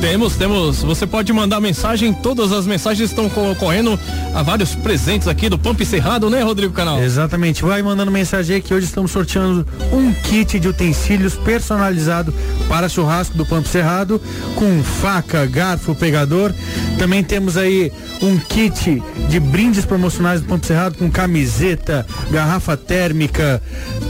Temos, 0.00 0.36
temos. 0.36 0.82
Você 0.82 1.06
pode 1.06 1.32
mandar 1.32 1.60
mensagem, 1.60 2.12
todas 2.12 2.52
as 2.52 2.66
mensagens 2.66 3.10
estão 3.10 3.28
concorrendo 3.28 3.98
a 4.34 4.42
vários 4.42 4.74
presentes 4.74 5.26
aqui 5.26 5.48
do 5.48 5.58
Pampa 5.58 5.84
Cerrado, 5.84 6.28
né, 6.28 6.42
Rodrigo 6.42 6.72
Canal? 6.72 7.02
Exatamente. 7.02 7.62
Vai 7.62 7.82
mandando 7.82 8.10
mensagem 8.10 8.56
aí 8.56 8.62
que 8.62 8.74
hoje 8.74 8.86
estamos 8.86 9.10
sorteando 9.10 9.66
um 9.92 10.12
kit 10.12 10.60
de 10.60 10.68
utensílios 10.68 11.34
personalizado 11.34 12.32
para 12.68 12.88
churrasco 12.88 13.36
do 13.36 13.46
Pampa 13.46 13.68
Cerrado, 13.68 14.20
com 14.54 14.82
faca, 14.82 15.46
garfo, 15.46 15.94
pegador. 15.94 16.52
Também 16.98 17.24
temos 17.24 17.56
aí 17.56 17.90
um 18.22 18.38
kit 18.38 19.02
de 19.28 19.40
brindes 19.40 19.84
promocionais 19.84 20.40
do 20.40 20.46
Pampa 20.46 20.66
Cerrado 20.66 20.98
com 20.98 21.10
camiseta, 21.10 22.06
garrafa 22.30 22.76
térmica. 22.76 23.62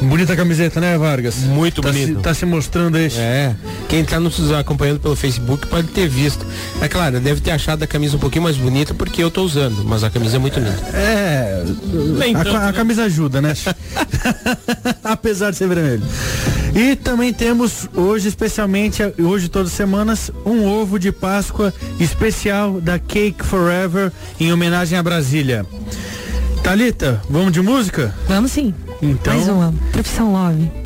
Bonita 0.03 0.37
camiseta, 0.37 0.81
né, 0.81 0.99
Vargas? 0.99 1.37
Muito 1.37 1.81
tá 1.81 1.89
bonito. 1.89 2.17
Se, 2.17 2.23
tá 2.23 2.35
se 2.35 2.45
mostrando 2.45 2.97
aí. 2.97 3.11
É. 3.17 3.55
Quem 3.89 4.05
tá 4.05 4.19
nos 4.19 4.53
acompanhando 4.53 5.01
pelo 5.01 5.17
Facebook 5.17 5.67
pode 5.77 5.89
ter 5.89 6.09
visto. 6.09 6.47
É 6.81 6.89
claro, 6.89 7.21
deve 7.21 7.41
ter 7.43 7.51
achado 7.51 7.83
a 7.83 7.87
camisa 7.87 8.17
um 8.17 8.19
pouquinho 8.19 8.45
mais 8.45 8.57
bonita 8.57 8.95
porque 8.95 9.23
eu 9.23 9.31
tô 9.31 9.43
usando, 9.43 9.85
mas 9.85 10.03
a 10.03 10.09
camisa 10.09 10.37
é 10.37 10.39
muito 10.39 10.59
linda. 10.59 10.81
É. 10.95 11.65
Nem 12.19 12.35
a, 12.35 12.45
tanto, 12.45 12.57
a 12.57 12.67
né? 12.67 12.73
camisa 12.73 13.05
ajuda, 13.05 13.43
né? 13.43 13.53
Apesar 15.05 15.51
de 15.51 15.59
ser 15.59 15.69
vermelho. 15.69 16.03
E 16.75 16.97
também 16.97 17.31
temos 17.31 17.89
hoje, 17.95 18.29
especialmente, 18.29 19.03
hoje 19.19 19.51
todas 19.51 19.69
as 19.69 19.77
semanas, 19.77 20.31
um 20.47 20.65
ovo 20.67 20.99
de 20.99 21.13
Páscoa 21.13 21.75
especial 22.01 22.81
da 22.81 22.99
Cake 22.99 23.45
Forever 23.45 24.11
em 24.41 24.51
homenagem 24.53 24.99
a 24.99 25.03
Brasília. 25.03 25.67
Talita, 26.63 27.21
vamos 27.29 27.53
de 27.53 27.61
música? 27.61 28.15
Vamos 28.27 28.51
sim. 28.51 28.75
Então, 29.03 29.35
Mais 29.35 29.47
uma. 29.47 29.75
Profissão 29.93 30.33
Love. 30.33 30.86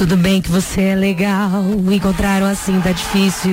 Tudo 0.00 0.16
bem 0.16 0.40
que 0.40 0.50
você 0.50 0.80
é 0.80 0.94
legal, 0.94 1.62
encontrar 1.92 2.42
um 2.42 2.46
assim 2.46 2.80
tá 2.80 2.90
difícil. 2.90 3.52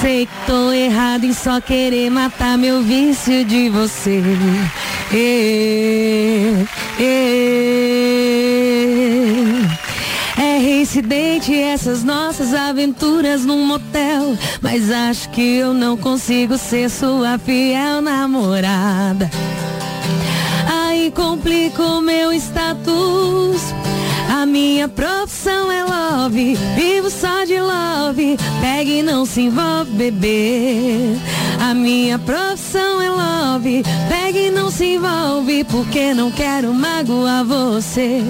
Sei 0.00 0.26
que 0.26 0.32
tô 0.46 0.72
errado 0.72 1.24
em 1.24 1.32
só 1.32 1.60
querer 1.60 2.08
matar 2.08 2.56
meu 2.56 2.84
vício 2.84 3.44
de 3.44 3.68
você. 3.68 4.22
Ê, 5.12 6.52
ê. 7.00 7.04
É 10.38 10.58
reincidente 10.58 11.52
essas 11.52 12.04
nossas 12.04 12.54
aventuras 12.54 13.44
num 13.44 13.66
motel. 13.66 14.38
Mas 14.62 14.88
acho 14.88 15.30
que 15.30 15.56
eu 15.56 15.74
não 15.74 15.96
consigo 15.96 16.56
ser 16.56 16.88
sua 16.88 17.38
fiel 17.38 18.00
namorada. 18.00 19.28
Aí 20.68 21.10
complica 21.10 21.82
o 21.82 22.00
meu 22.00 22.32
status. 22.34 23.89
A 24.40 24.46
minha 24.46 24.88
profissão 24.88 25.70
é 25.70 25.84
love, 25.84 26.54
vivo 26.74 27.10
só 27.10 27.44
de 27.44 27.60
love. 27.60 28.38
Pega 28.62 28.90
e 28.90 29.02
não 29.02 29.26
se 29.26 29.42
envolve, 29.42 29.90
bebê. 29.90 31.14
A 31.60 31.74
minha 31.74 32.18
profissão 32.18 33.02
é 33.02 33.10
love, 33.10 33.82
pega 34.08 34.38
e 34.38 34.50
não 34.50 34.70
se 34.70 34.94
envolve, 34.94 35.62
porque 35.64 36.14
não 36.14 36.30
quero 36.30 36.72
magoar 36.72 37.44
você. 37.44 38.22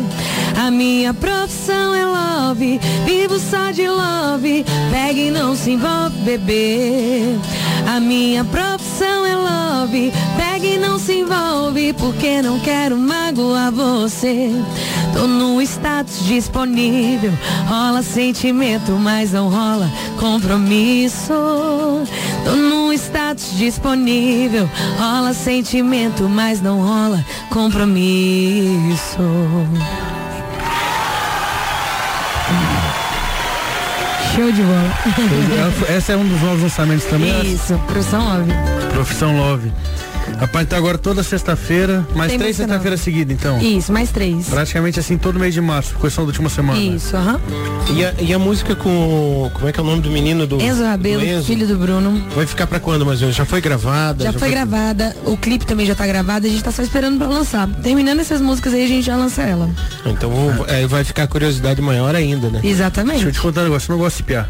A 0.60 0.68
minha 0.68 1.14
profissão 1.14 1.94
é 1.94 2.04
love, 2.04 2.80
vivo 3.06 3.38
só 3.38 3.70
de 3.70 3.88
love. 3.88 4.64
Pega 4.90 5.20
e 5.20 5.30
não 5.30 5.54
se 5.54 5.70
envolve, 5.70 6.18
bebê. 6.24 7.38
A 7.86 8.00
minha 8.00 8.44
profissão 8.44 9.24
é 9.24 9.36
love, 9.36 10.12
pega 10.36 10.66
e 10.66 10.76
não 10.76 10.98
se 10.98 11.20
envolve, 11.20 11.92
porque 11.92 12.42
não 12.42 12.58
quero 12.58 12.96
magoar 12.96 13.70
você. 13.70 14.50
Tô 15.12 15.26
no 15.26 15.60
status 15.62 16.24
disponível, 16.24 17.32
rola 17.66 18.02
sentimento, 18.02 18.92
mas 18.92 19.32
não 19.32 19.48
rola 19.48 19.90
compromisso. 20.18 21.34
Tô 22.44 22.52
no 22.52 22.92
status 22.92 23.56
disponível, 23.56 24.68
rola 24.98 25.32
sentimento, 25.34 26.28
mas 26.28 26.60
não 26.60 26.80
rola 26.80 27.24
compromisso. 27.50 29.18
Show 34.34 34.52
de 34.52 34.62
bola. 34.62 34.94
essa 35.88 36.12
é 36.12 36.16
um 36.16 36.26
dos 36.26 36.40
novos 36.40 36.62
lançamentos 36.62 37.04
também. 37.06 37.52
Isso, 37.52 37.78
profissão 37.86 38.24
Love. 38.24 38.52
Profissão 38.92 39.36
Love. 39.36 39.72
Rapaz, 40.38 40.68
tá 40.68 40.76
agora 40.76 40.96
toda 40.96 41.22
sexta-feira, 41.22 42.06
mais 42.14 42.30
Tem 42.30 42.38
três 42.38 42.56
sexta-feiras 42.56 43.00
seguidas, 43.00 43.36
então. 43.36 43.60
Isso, 43.60 43.92
mais 43.92 44.10
três. 44.10 44.48
Praticamente 44.48 44.98
assim 44.98 45.18
todo 45.18 45.38
mês 45.38 45.52
de 45.54 45.60
março, 45.60 45.94
questão 45.96 46.24
da 46.24 46.28
última 46.28 46.48
semana. 46.48 46.78
Isso, 46.80 47.16
aham. 47.16 47.40
E 47.94 48.04
a, 48.04 48.14
e 48.20 48.32
a 48.32 48.38
música 48.38 48.74
com. 48.74 49.50
Como 49.52 49.68
é 49.68 49.72
que 49.72 49.80
é 49.80 49.82
o 49.82 49.86
nome 49.86 50.02
do 50.02 50.10
menino 50.10 50.46
do. 50.46 50.60
Enzo 50.60 50.82
Rabelo, 50.82 51.20
do 51.20 51.26
Enzo? 51.26 51.46
filho 51.46 51.66
do 51.66 51.76
Bruno. 51.76 52.24
Vai 52.34 52.46
ficar 52.46 52.66
pra 52.66 52.80
quando, 52.80 53.04
mais 53.04 53.20
ou 53.20 53.26
menos? 53.26 53.36
Já 53.36 53.44
foi 53.44 53.60
gravada? 53.60 54.24
Já, 54.24 54.32
foi, 54.32 54.50
gravada, 54.50 55.14
o 55.24 55.36
clipe 55.36 55.66
também 55.66 55.86
já 55.86 55.94
tá 55.94 56.06
gravado, 56.06 56.46
a 56.46 56.50
gente 56.50 56.62
tá 56.62 56.72
só 56.72 56.82
esperando 56.82 57.18
pra 57.18 57.28
lançar. 57.28 57.68
Terminando 57.82 58.20
essas 58.20 58.40
músicas 58.40 58.72
aí, 58.72 58.84
a 58.84 58.88
gente 58.88 59.04
já 59.04 59.16
lança 59.16 59.42
ela. 59.42 59.68
Então 60.06 60.32
é, 60.68 60.86
vai 60.86 61.04
ficar 61.04 61.24
a 61.24 61.26
curiosidade 61.26 61.80
maior 61.80 62.14
ainda, 62.14 62.48
né? 62.48 62.60
Exatamente. 62.62 63.16
Deixa 63.16 63.28
eu 63.28 63.32
te 63.32 63.40
contar 63.40 63.60
um 63.62 63.64
negócio, 63.64 63.90
eu 63.90 63.96
não 63.96 64.02
gosto 64.02 64.18
de 64.18 64.22
piar. 64.22 64.48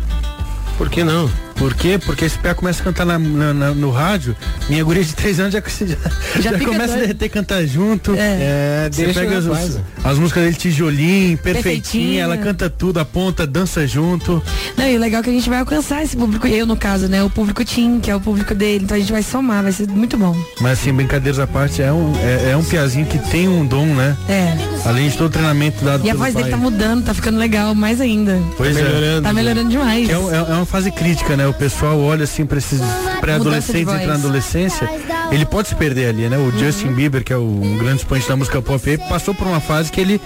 Por 0.78 0.88
que 0.88 1.04
não? 1.04 1.30
Por 1.60 1.74
quê? 1.74 2.00
Porque 2.04 2.24
esse 2.24 2.38
pé 2.38 2.54
começa 2.54 2.80
a 2.80 2.84
cantar 2.84 3.04
na- 3.04 3.18
na- 3.18 3.52
na- 3.52 3.70
no 3.74 3.90
rádio, 3.90 4.34
minha 4.66 4.82
guria 4.82 5.04
de 5.04 5.12
três 5.14 5.38
anos 5.38 5.52
já, 5.52 5.60
já, 6.40 6.40
já 6.40 6.52
fica 6.58 6.64
começa 6.64 6.84
a 6.84 6.86
doida. 6.86 7.00
derreter 7.02 7.28
cantar 7.28 7.66
junto. 7.66 8.14
É, 8.16 8.88
Você 8.90 9.04
deixa 9.04 9.20
pega 9.20 9.34
o 9.34 9.38
as, 9.38 9.44
rapaz. 9.44 9.78
as 10.02 10.18
músicas 10.18 10.42
dele, 10.44 10.56
tijolinho, 10.56 11.36
perfeitinha, 11.36 11.62
Perfeitinha. 11.62 12.22
ela 12.22 12.36
canta 12.38 12.70
tudo, 12.70 12.98
aponta, 12.98 13.46
dança 13.46 13.86
junto. 13.86 14.42
Não, 14.74 14.88
e 14.88 14.96
o 14.96 14.98
legal 14.98 15.20
é 15.20 15.24
que 15.24 15.28
a 15.28 15.32
gente 15.34 15.50
vai 15.50 15.58
alcançar 15.58 16.02
esse 16.02 16.16
público, 16.16 16.46
eu 16.46 16.64
no 16.64 16.76
caso, 16.78 17.08
né? 17.08 17.22
O 17.22 17.28
público 17.28 17.62
Tim, 17.62 18.00
que 18.00 18.10
é 18.10 18.16
o 18.16 18.20
público 18.20 18.54
dele. 18.54 18.84
Então 18.84 18.96
a 18.96 19.00
gente 19.00 19.12
vai 19.12 19.22
somar, 19.22 19.62
vai 19.62 19.72
ser 19.72 19.86
muito 19.86 20.16
bom. 20.16 20.34
Mas 20.62 20.80
assim, 20.80 20.94
brincadeiras 20.94 21.38
à 21.38 21.46
parte, 21.46 21.82
é 21.82 21.92
um, 21.92 22.14
é, 22.16 22.52
é 22.52 22.56
um 22.56 22.64
piazinho 22.64 23.04
que 23.04 23.18
tem 23.30 23.46
um 23.48 23.66
dom, 23.66 23.84
né? 23.86 24.16
É. 24.30 24.56
Além 24.88 25.10
de 25.10 25.16
todo 25.18 25.26
o 25.26 25.30
treinamento 25.30 25.84
dado 25.84 26.06
E 26.06 26.10
a 26.10 26.14
voz 26.14 26.32
pai. 26.32 26.42
dele 26.44 26.54
tá 26.56 26.60
mudando, 26.60 27.04
tá 27.04 27.12
ficando 27.12 27.36
legal, 27.38 27.74
mais 27.74 28.00
ainda. 28.00 28.38
Pois 28.56 28.74
é. 28.78 29.20
Tá 29.20 29.30
melhorando 29.34 29.68
demais. 29.68 30.08
É, 30.08 30.12
é- 30.12 30.16
é 30.16 30.54
uma 30.54 30.64
fase 30.64 30.90
crítica, 30.90 31.36
né? 31.36 31.49
O 31.50 31.54
pessoal 31.54 31.98
olha 32.00 32.24
assim 32.24 32.46
para 32.46 32.58
esses 32.58 32.80
pré-adolescentes 33.20 33.92
entrando 33.92 34.06
na 34.06 34.14
adolescência. 34.14 34.88
Ele 35.32 35.44
pode 35.44 35.68
se 35.68 35.74
perder 35.74 36.08
ali, 36.08 36.28
né? 36.28 36.38
O 36.38 36.56
Justin 36.56 36.92
Bieber, 36.92 37.24
que 37.24 37.32
é 37.32 37.36
o 37.36 37.40
um 37.40 37.76
grande 37.76 37.98
expoente 37.98 38.28
da 38.28 38.36
música 38.36 38.62
pop, 38.62 38.88
aí, 38.88 38.96
passou 38.96 39.34
por 39.34 39.48
uma 39.48 39.60
fase 39.60 39.90
que 39.90 40.00
ele 40.00 40.20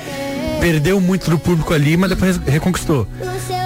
perdeu 0.60 1.00
muito 1.00 1.30
do 1.30 1.38
público 1.38 1.72
ali, 1.72 1.96
mas 1.96 2.10
depois 2.10 2.36
reconquistou. 2.46 3.08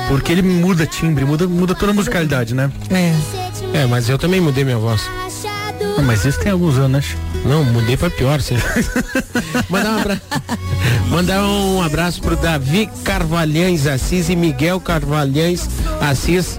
Porque 0.09 0.31
ele 0.31 0.43
muda 0.43 0.87
timbre, 0.87 1.25
muda, 1.25 1.49
muda 1.49 1.75
toda 1.75 1.91
a 1.91 1.95
musicalidade, 1.95 2.55
né? 2.55 2.71
É. 2.91 3.79
É, 3.79 3.87
mas 3.87 4.09
eu 4.09 4.19
também 4.19 4.41
mudei 4.41 4.65
minha 4.65 4.79
voz. 4.79 5.03
Ah, 5.99 6.03
mas 6.03 6.25
isso 6.25 6.39
tem 6.39 6.53
alguns 6.53 6.79
anos, 6.79 7.09
né? 7.09 7.19
Não, 7.45 7.65
mudei 7.65 7.97
pra 7.97 8.09
pior, 8.09 8.41
sim. 8.41 8.57
Mandar 9.69 9.91
um, 9.91 9.99
abra... 9.99 10.23
Mandar 11.09 11.45
um 11.45 11.83
abraço 11.83 12.21
pro 12.21 12.37
Davi 12.37 12.89
Carvalhães 13.05 13.87
Assis 13.87 14.29
e 14.29 14.37
Miguel 14.37 14.81
Carvalhães 14.81 15.69
Assis. 16.01 16.59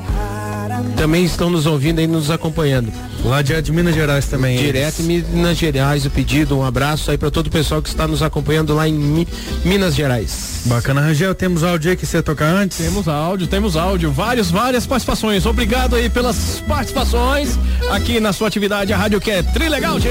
Também 0.95 1.23
estão 1.25 1.49
nos 1.49 1.65
ouvindo 1.65 2.01
e 2.01 2.07
nos 2.07 2.29
acompanhando. 2.29 2.91
Lá 3.23 3.41
de, 3.41 3.59
de 3.61 3.71
Minas 3.71 3.93
Gerais 3.95 4.25
também. 4.27 4.57
Direto 4.57 5.01
em 5.01 5.05
Minas 5.05 5.57
Gerais 5.57 6.05
o 6.05 6.09
pedido. 6.09 6.57
Um 6.57 6.63
abraço 6.65 7.11
aí 7.11 7.17
para 7.17 7.29
todo 7.31 7.47
o 7.47 7.49
pessoal 7.49 7.81
que 7.81 7.89
está 7.89 8.07
nos 8.07 8.21
acompanhando 8.21 8.73
lá 8.73 8.87
em 8.87 8.93
Mi- 8.93 9.27
Minas 9.65 9.95
Gerais. 9.95 10.61
Bacana, 10.65 11.01
Rangel, 11.01 11.33
temos 11.35 11.63
áudio 11.63 11.91
aí 11.91 11.97
que 11.97 12.05
você 12.05 12.17
ia 12.17 12.23
tocar 12.23 12.47
antes? 12.47 12.77
Temos 12.77 13.07
áudio, 13.07 13.47
temos 13.47 13.75
áudio, 13.75 14.11
vários, 14.11 14.51
várias 14.51 14.85
participações. 14.85 15.45
Obrigado 15.45 15.95
aí 15.95 16.09
pelas 16.09 16.61
participações 16.67 17.57
aqui 17.91 18.19
na 18.19 18.33
sua 18.33 18.47
atividade, 18.47 18.91
a 18.93 18.97
Rádio 18.97 19.19
que 19.21 19.31
é 19.31 19.41
Trilegal, 19.43 19.99
tchê. 19.99 20.09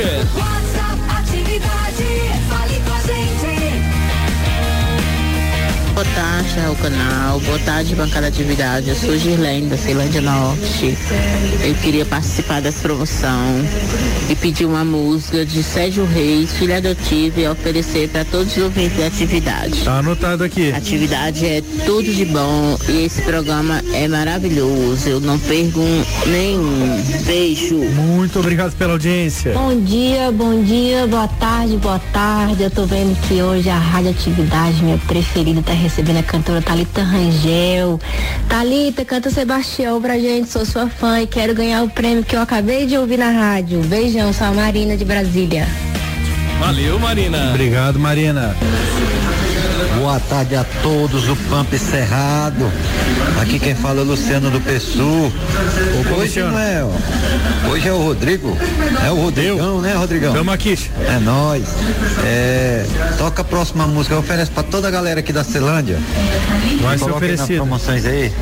Atividade, 1.08 2.04
Boa 5.98 6.14
tarde, 6.14 6.60
ao 6.60 6.76
canal, 6.76 7.40
boa 7.40 7.58
tarde 7.58 7.92
bancada 7.96 8.30
de 8.30 8.40
atividade. 8.40 8.88
Eu 8.88 8.94
sou 8.94 9.18
Girlene 9.18 9.68
da 9.68 9.76
Ceilândia 9.76 10.20
Norte. 10.20 10.96
Eu 11.60 11.74
queria 11.74 12.06
participar 12.06 12.62
dessa 12.62 12.82
promoção 12.82 13.66
e 14.30 14.36
pedir 14.36 14.64
uma 14.64 14.84
música 14.84 15.44
de 15.44 15.60
Sérgio 15.60 16.04
Reis, 16.04 16.52
filho 16.52 16.76
adotivo, 16.76 17.40
e 17.40 17.48
oferecer 17.48 18.08
para 18.10 18.24
todos 18.24 18.56
os 18.56 18.62
ouvintes 18.62 18.96
da 18.96 19.08
atividade. 19.08 19.82
Tá 19.82 19.98
anotado 19.98 20.44
aqui. 20.44 20.70
A 20.70 20.76
atividade 20.76 21.44
é 21.44 21.60
tudo 21.84 22.14
de 22.14 22.26
bom 22.26 22.78
e 22.88 23.04
esse 23.04 23.20
programa 23.22 23.82
é 23.92 24.06
maravilhoso. 24.06 25.08
Eu 25.08 25.18
não 25.18 25.36
perco 25.36 25.80
nenhum. 26.28 27.02
Beijo. 27.26 27.74
Muito 27.74 28.38
obrigado 28.38 28.76
pela 28.76 28.92
audiência. 28.92 29.52
Bom 29.52 29.80
dia, 29.80 30.30
bom 30.30 30.62
dia, 30.62 31.08
boa 31.08 31.26
tarde, 31.26 31.76
boa 31.78 31.98
tarde. 32.12 32.62
Eu 32.62 32.70
tô 32.70 32.86
vendo 32.86 33.20
que 33.26 33.42
hoje 33.42 33.68
a 33.68 33.78
radioatividade, 33.78 34.80
minha 34.80 34.98
preferida, 34.98 35.60
tá 35.60 35.87
recebendo 35.88 36.18
a 36.18 36.22
cantora 36.22 36.60
Thalita 36.60 37.02
Rangel. 37.02 37.98
Thalita, 38.46 39.06
canta 39.06 39.30
Sebastião 39.30 40.00
pra 40.00 40.18
gente, 40.18 40.50
sou 40.50 40.64
sua 40.66 40.86
fã 40.86 41.20
e 41.20 41.26
quero 41.26 41.54
ganhar 41.54 41.82
o 41.82 41.88
prêmio 41.88 42.22
que 42.22 42.36
eu 42.36 42.42
acabei 42.42 42.86
de 42.86 42.96
ouvir 42.96 43.18
na 43.18 43.30
rádio. 43.30 43.80
Beijão, 43.84 44.30
sou 44.32 44.48
a 44.48 44.52
Marina 44.52 44.96
de 44.98 45.04
Brasília. 45.04 45.66
Valeu, 46.60 46.98
Marina. 46.98 47.50
Obrigado, 47.50 47.98
Marina. 47.98 48.54
Boa 49.96 50.18
tarde 50.18 50.56
a 50.56 50.64
todos 50.82 51.24
do 51.24 51.36
Pampa 51.48 51.78
Cerrado. 51.78 52.70
Aqui 53.40 53.60
quem 53.60 53.74
fala 53.76 54.00
é 54.00 54.02
o 54.02 54.06
Luciano 54.06 54.50
do 54.50 54.60
Pessu. 54.60 55.32
Hoje 56.16 56.42
não 56.42 56.58
é, 56.58 56.82
ó. 56.82 57.70
Hoje 57.70 57.88
é 57.88 57.92
o 57.92 57.98
Rodrigo. 57.98 58.56
É 59.06 59.10
o 59.10 59.14
Rodrigão, 59.14 59.80
né, 59.80 59.94
Rodrigão? 59.94 60.34
Tamo 60.34 60.50
aqui. 60.50 60.76
É 61.06 61.20
nós. 61.20 61.64
É, 62.24 62.84
toca 63.18 63.42
a 63.42 63.44
próxima 63.44 63.86
música. 63.86 64.16
Eu 64.16 64.18
ofereço 64.18 64.50
pra 64.50 64.64
toda 64.64 64.88
a 64.88 64.90
galera 64.90 65.20
aqui 65.20 65.32
da 65.32 65.44
Celândia. 65.44 65.98
Vai 66.82 66.98
ser 66.98 67.10
oferecido. 67.10 67.58
promoções 67.58 68.04
aí. 68.04 68.32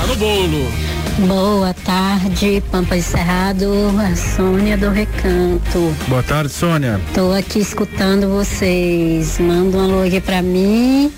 Tá 0.00 0.06
no 0.06 0.16
bolo. 0.16 0.87
Boa 1.26 1.74
tarde, 1.74 2.62
Pampa 2.70 2.94
de 2.96 3.02
Cerrado, 3.02 3.66
a 3.98 4.14
Sônia 4.14 4.78
do 4.78 4.88
Recanto. 4.90 5.92
Boa 6.06 6.22
tarde, 6.22 6.52
Sônia. 6.52 7.00
Tô 7.12 7.32
aqui 7.32 7.58
escutando 7.58 8.28
vocês. 8.28 9.36
Manda 9.40 9.78
um 9.78 9.80
alô 9.80 10.02
aqui 10.06 10.20
pra 10.20 10.40
mim 10.42 11.12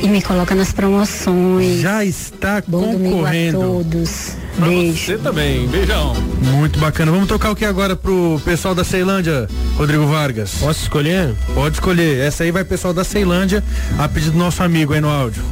e 0.00 0.06
me 0.08 0.22
coloca 0.22 0.54
nas 0.54 0.72
promoções. 0.72 1.80
Já 1.80 2.04
está 2.04 2.62
Bom 2.68 2.92
domingo 2.92 3.16
a 3.16 3.18
concorrendo. 3.18 3.58
todos. 3.58 4.36
Pra 4.56 4.66
Beijo. 4.68 4.96
você 5.06 5.18
também. 5.18 5.66
Beijão. 5.66 6.14
Muito 6.52 6.78
bacana. 6.78 7.10
Vamos 7.10 7.26
tocar 7.26 7.50
o 7.50 7.56
que 7.56 7.64
agora 7.64 7.96
pro 7.96 8.40
pessoal 8.44 8.76
da 8.76 8.84
Ceilândia, 8.84 9.48
Rodrigo 9.76 10.06
Vargas? 10.06 10.54
Posso 10.60 10.82
escolher? 10.82 11.34
Pode 11.52 11.74
escolher. 11.76 12.20
Essa 12.20 12.44
aí 12.44 12.52
vai 12.52 12.62
pessoal 12.62 12.94
da 12.94 13.02
Ceilândia, 13.02 13.64
a 13.98 14.08
pedido 14.08 14.32
do 14.32 14.38
nosso 14.38 14.62
amigo 14.62 14.92
aí 14.94 15.00
no 15.00 15.10
áudio. 15.10 15.42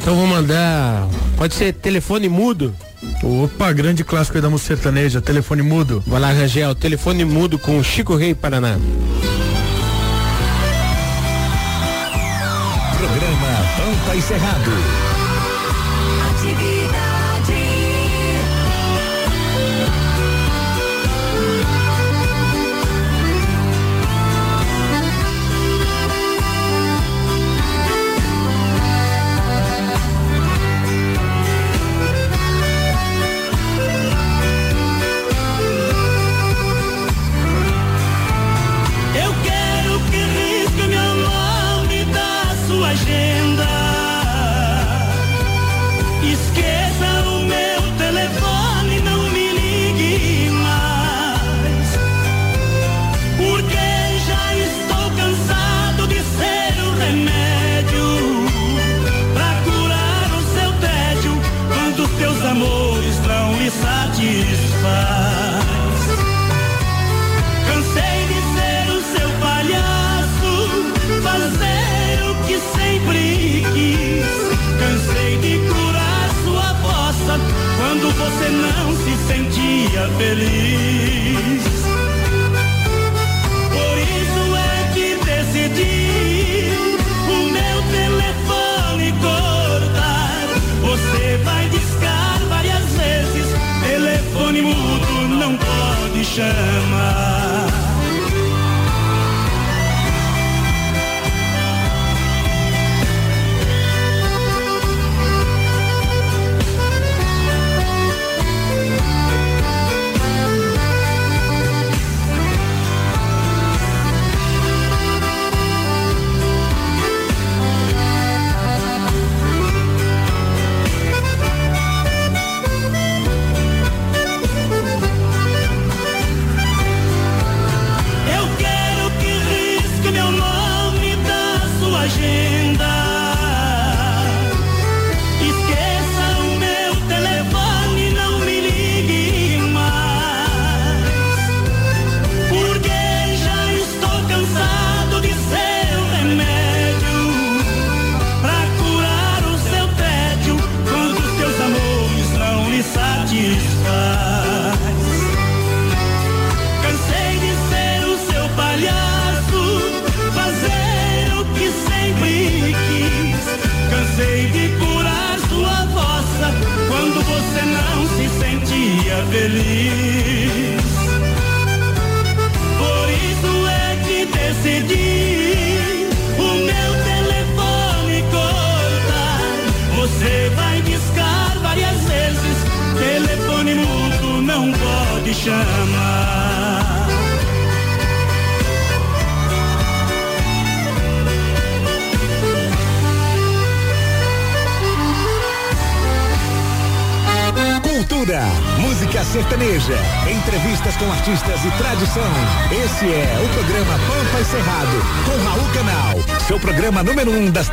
Então 0.00 0.14
vou 0.14 0.28
mandar. 0.28 1.08
Pode 1.36 1.54
ser 1.54 1.72
telefone 1.72 2.28
mudo? 2.28 2.72
Opa, 3.22 3.72
grande 3.72 4.04
clássico 4.04 4.38
aí 4.38 4.42
da 4.42 4.50
música 4.50 4.74
sertaneja, 4.74 5.20
telefone 5.20 5.62
mudo. 5.62 6.02
Vai 6.06 6.20
lá, 6.20 6.32
Rangel, 6.32 6.74
telefone 6.74 7.24
mudo 7.24 7.58
com 7.58 7.78
o 7.78 7.84
Chico 7.84 8.14
Rei 8.14 8.34
Paraná. 8.34 8.78
Programa 12.96 13.48
Pampa 13.76 14.16
e 14.16 14.22
Cerrado. 14.22 15.11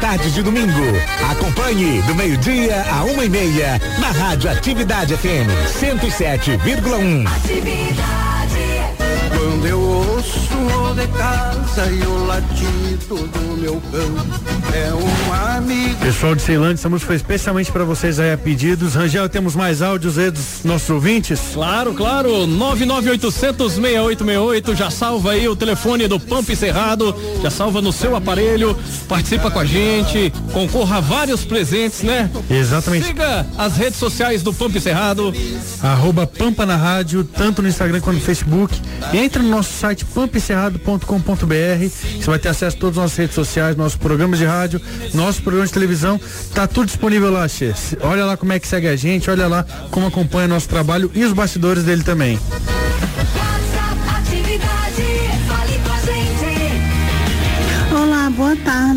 Tardes 0.09 0.33
de 0.33 0.41
domingo. 0.41 0.71
Acompanhe 1.29 2.01
do 2.01 2.15
meio-dia 2.15 2.83
a 2.91 3.03
uma 3.03 3.23
e 3.23 3.29
meia 3.29 3.79
na 3.99 4.09
Rádio 4.09 4.49
Atividade 4.49 5.15
FM 5.15 5.47
107,1. 5.79 7.25
Quando 9.37 9.67
eu 9.67 9.79
ouço 9.79 10.57
o 10.57 10.95
de 10.95 11.07
casa 11.09 11.85
e 11.91 12.01
o 12.01 12.25
latido 12.25 13.27
do 13.27 13.61
meu 13.61 13.79
cão, 13.91 14.48
é 14.73 14.93
um 14.93 15.33
amigo. 15.33 15.99
Pessoal 15.99 16.35
de 16.35 16.41
Ceilândia, 16.41 16.75
essa 16.75 16.89
música 16.89 17.07
foi 17.07 17.15
especialmente 17.15 17.71
para 17.71 17.83
vocês 17.83 18.19
aí 18.19 18.31
a 18.31 18.37
pedidos. 18.37 18.95
Rangel, 18.95 19.27
temos 19.29 19.55
mais 19.55 19.81
áudios 19.81 20.17
aí 20.17 20.31
dos 20.31 20.63
nossos 20.63 20.89
ouvintes? 20.89 21.39
Claro, 21.53 21.93
claro. 21.93 22.29
998006868. 22.47 24.75
Já 24.75 24.89
salva 24.89 25.31
aí 25.31 25.47
o 25.47 25.55
telefone 25.55 26.07
do 26.07 26.19
Pampa 26.19 26.55
Cerrado. 26.55 27.15
Já 27.41 27.49
salva 27.49 27.81
no 27.81 27.91
seu 27.91 28.15
aparelho. 28.15 28.77
Participa 29.07 29.51
com 29.51 29.59
a 29.59 29.65
gente. 29.65 30.31
Concorra 30.51 30.97
a 30.97 31.01
vários 31.01 31.45
presentes, 31.45 32.01
né? 32.01 32.29
Exatamente. 32.49 33.07
Siga 33.07 33.45
as 33.57 33.77
redes 33.77 33.99
sociais 33.99 34.43
do 34.43 34.53
Pampa 34.53 34.79
Cerrado. 34.79 35.33
Arroba 35.81 36.25
Pampa 36.25 36.65
na 36.65 36.75
Rádio, 36.75 37.23
tanto 37.23 37.61
no 37.61 37.67
Instagram 37.67 38.01
quanto 38.01 38.17
no 38.17 38.21
Facebook. 38.21 38.79
E 39.13 39.17
entra 39.17 39.41
no 39.41 39.49
nosso 39.49 39.73
site 39.73 40.05
pampaencerrado.com.br. 40.05 41.89
Você 41.89 42.25
vai 42.25 42.39
ter 42.39 42.49
acesso 42.49 42.77
a 42.77 42.79
todas 42.79 42.97
as 42.97 43.03
nossas 43.03 43.17
redes 43.17 43.35
sociais, 43.35 43.75
nossos 43.75 43.97
programas 43.97 44.39
de 44.39 44.45
rádio, 44.45 44.58
nossos 45.13 45.39
programas 45.39 45.69
de 45.69 45.73
televisão. 45.73 46.19
Tá 46.53 46.67
tudo 46.67 46.87
disponível 46.87 47.31
lá, 47.31 47.47
Xê. 47.47 47.73
Olha 48.01 48.25
lá 48.25 48.37
como 48.37 48.53
é 48.53 48.59
que 48.59 48.67
segue 48.67 48.87
a 48.87 48.95
gente, 48.95 49.29
olha 49.29 49.47
lá 49.47 49.65
como 49.91 50.07
acompanha 50.07 50.47
nosso 50.47 50.67
trabalho 50.67 51.11
e 51.13 51.23
os 51.23 51.33
bastidores 51.33 51.83
dele 51.83 52.03
também. 52.03 52.39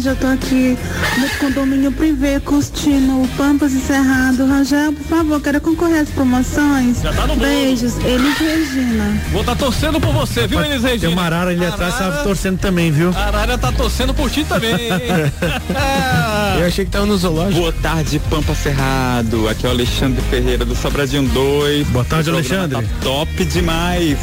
Tarde. 0.03 0.09
Eu 0.09 0.17
tô 0.17 0.27
aqui 0.27 0.77
no 1.19 1.29
condomínio 1.39 1.93
privê 1.93 2.41
curtindo 2.41 3.23
o 3.23 3.29
Pampas 3.37 3.73
Encerrado. 3.73 4.47
Rangel, 4.47 4.93
por 4.93 5.05
favor, 5.05 5.41
quero 5.41 5.61
concorrer 5.61 6.03
às 6.03 6.09
promoções. 6.11 7.01
Já 7.03 7.13
tá 7.13 7.23
no 7.27 7.37
bolo. 7.37 7.41
Beijos, 7.41 7.97
Elis 8.05 8.39
Regina. 8.39 9.21
Vou 9.31 9.41
estar 9.41 9.57
torcendo 9.57 10.01
por 10.01 10.13
você, 10.13 10.47
viu, 10.47 10.61
Elis 10.61 10.83
Regina? 10.83 11.01
Tem 11.01 11.13
uma 11.13 11.23
arara 11.23 11.51
ali 11.51 11.65
atrás, 11.65 11.97
tava 11.97 12.23
torcendo 12.23 12.59
também, 12.59 12.91
viu? 12.91 13.11
A 13.15 13.27
Arara 13.27 13.57
tá 13.59 13.71
torcendo 13.73 14.13
por 14.15 14.31
ti 14.31 14.45
também. 14.45 14.73
hein? 14.75 14.91
Eu 16.59 16.67
achei 16.67 16.85
que 16.85 16.91
tava 16.91 17.07
no 17.07 17.17
zoológico. 17.17 17.61
Boa 17.61 17.73
tarde, 17.73 18.21
Pampa 18.31 18.55
Cerrado. 18.55 19.49
Aqui 19.49 19.67
é 19.67 19.69
o 19.69 19.73
Alexandre 19.73 20.23
Ferreira 20.31 20.65
do 20.65 20.75
Sobradinho 20.75 21.23
2. 21.29 21.89
Boa 21.89 22.05
tarde, 22.05 22.31
Alexandre. 22.31 22.77
Tá 22.83 22.89
top 23.03 23.45
demais. 23.45 24.19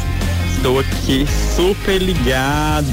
Estou 0.56 0.78
aqui 0.78 1.26
super 1.56 2.00
ligado. 2.00 2.86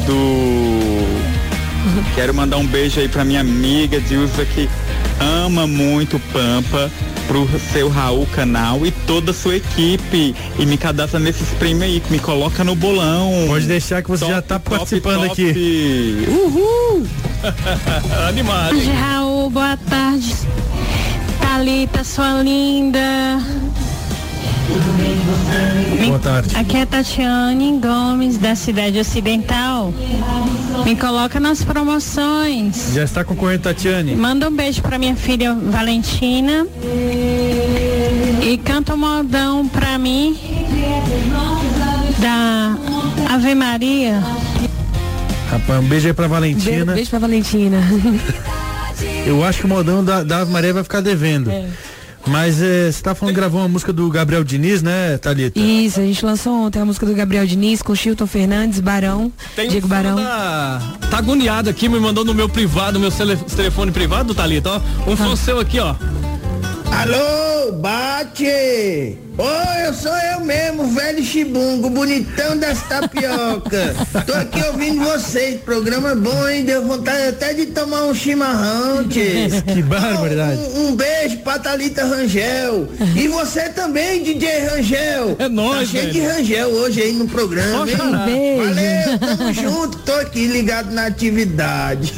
Quero 2.16 2.34
mandar 2.34 2.58
um 2.58 2.66
beijo 2.66 3.00
aí 3.00 3.08
pra 3.08 3.24
minha 3.24 3.42
amiga 3.42 4.00
Dilza 4.00 4.46
que 4.46 4.70
ama 5.20 5.66
muito 5.66 6.20
Pampa, 6.32 6.92
pro 7.28 7.48
seu 7.72 7.90
Raul 7.90 8.26
Canal 8.28 8.86
e 8.86 8.92
toda 8.92 9.32
a 9.32 9.34
sua 9.34 9.58
equipe. 9.58 10.36
E 10.58 10.66
me 10.66 10.78
cadastra 10.78 11.20
nesses 11.20 11.50
prêmios 11.50 11.84
aí, 11.84 12.00
que 12.00 12.12
me 12.12 12.20
coloca 12.20 12.64
no 12.64 12.76
bolão. 12.76 13.46
Pode 13.48 13.66
deixar 13.66 14.02
que 14.02 14.10
você 14.10 14.26
já 14.26 14.42
tá 14.42 14.60
participando 14.60 15.26
aqui. 15.26 16.26
Uhul! 16.28 17.06
Animado. 18.28 18.78
Raul, 19.00 19.50
boa 19.50 19.78
tarde. 19.90 20.36
Thalita, 21.40 22.04
sua 22.04 22.42
linda. 22.42 23.40
Boa 26.08 26.20
tarde. 26.20 26.56
Aqui 26.56 26.78
é 26.78 26.86
Tatiane 26.86 27.80
Gomes, 27.80 28.38
da 28.38 28.56
cidade 28.56 29.00
ocidental. 29.00 29.94
Me 30.86 30.96
coloca 30.96 31.40
nas 31.40 31.64
promoções. 31.64 32.92
Já 32.94 33.04
está 33.04 33.24
concorrendo, 33.24 33.64
Tatiane. 33.64 34.16
Manda 34.16 34.48
um 34.48 34.56
beijo 34.56 34.82
pra 34.82 34.98
minha 34.98 35.16
filha 35.16 35.54
Valentina. 35.54 36.66
E 38.42 38.58
canta 38.58 38.94
um 38.94 38.98
modão 38.98 39.68
pra 39.68 39.98
mim. 39.98 40.38
Da 42.20 42.76
Ave 43.34 43.54
Maria. 43.56 44.24
Rapaz, 45.52 45.84
um 45.84 45.88
beijo 45.88 46.08
aí 46.08 46.14
pra 46.14 46.28
Valentina. 46.28 46.86
Be- 46.86 46.94
beijo 46.96 47.10
pra 47.10 47.20
Valentina. 47.20 47.78
Eu 49.26 49.44
acho 49.44 49.60
que 49.60 49.66
o 49.66 49.70
modão 49.70 50.04
da, 50.04 50.24
da 50.24 50.40
Ave 50.40 50.52
Maria 50.52 50.74
vai 50.74 50.84
ficar 50.84 51.02
devendo. 51.02 51.52
Mas 52.30 52.62
eh, 52.62 52.92
você 52.92 53.02
tá 53.02 53.16
falando 53.16 53.34
que 53.34 53.40
gravou 53.40 53.62
uma 53.62 53.70
música 53.70 53.94
do 53.94 54.10
Gabriel 54.10 54.44
Diniz, 54.44 54.82
né, 54.82 55.18
Thalita? 55.18 55.58
Isso, 55.60 56.00
a 56.00 56.04
gente 56.04 56.26
lançou 56.26 56.54
ontem 56.66 56.80
a 56.80 56.86
música 56.86 57.06
do 57.06 57.14
Gabriel 57.14 57.46
Diniz 57.46 57.82
com 57.82 57.96
Chilton 57.96 58.28
Fernandes, 58.28 58.80
Barão, 58.80 59.32
Tem 59.56 59.70
Diego 59.70 59.86
um 59.88 59.90
Barão. 59.90 60.16
da- 60.18 60.82
Tá 61.10 61.20
agoniado 61.20 61.70
aqui, 61.70 61.88
me 61.88 62.00
mandou 62.00 62.26
no 62.26 62.34
meu 62.34 62.50
privado, 62.50 63.00
meu 63.00 63.10
telefone 63.12 63.92
privado, 63.92 64.36
Thalita, 64.36 64.72
ó. 64.72 65.10
Um 65.12 65.16
fã 65.16 65.36
seu 65.36 65.60
aqui, 65.60 65.80
ó. 65.80 65.96
Alô, 66.92 67.72
bate! 67.80 69.27
Oi, 69.40 69.88
eu 69.88 69.94
sou 69.94 70.12
eu 70.34 70.40
mesmo, 70.40 70.88
velho 70.88 71.24
chibungo, 71.24 71.92
bonitão 71.92 72.58
das 72.58 72.82
tapioca. 72.88 73.96
Tô 74.26 74.34
aqui 74.34 74.64
ouvindo 74.64 75.06
vocês, 75.06 75.62
programa 75.62 76.16
bom, 76.16 76.50
hein? 76.50 76.66
Deu 76.66 76.84
vontade 76.84 77.28
até 77.28 77.54
de 77.54 77.68
tomar 77.68 78.06
um 78.06 78.16
chimarrão, 78.16 79.08
tchê. 79.08 79.48
Que 79.72 79.84
barbaridade. 79.84 80.60
Um, 80.60 80.88
um 80.88 80.96
beijo 80.96 81.38
pra 81.40 81.60
Thalita 81.60 82.04
Rangel. 82.04 82.88
E 83.16 83.28
você 83.28 83.70
também, 83.70 84.24
DJ 84.24 84.60
Rangel. 84.70 85.36
É 85.38 85.48
nóis, 85.48 85.92
Tá 85.92 86.00
cheio 86.00 86.12
de. 86.12 86.20
Rangel 86.20 86.70
hoje 86.70 87.02
aí 87.04 87.14
no 87.14 87.28
programa, 87.28 87.88
hein? 87.88 87.96
chorar. 87.96 88.26
Beijo. 88.26 88.64
Valeu, 88.64 89.20
tamo 89.20 89.54
junto, 89.54 89.98
tô 90.00 90.14
aqui 90.14 90.48
ligado 90.48 90.92
na 90.92 91.06
atividade. 91.06 92.12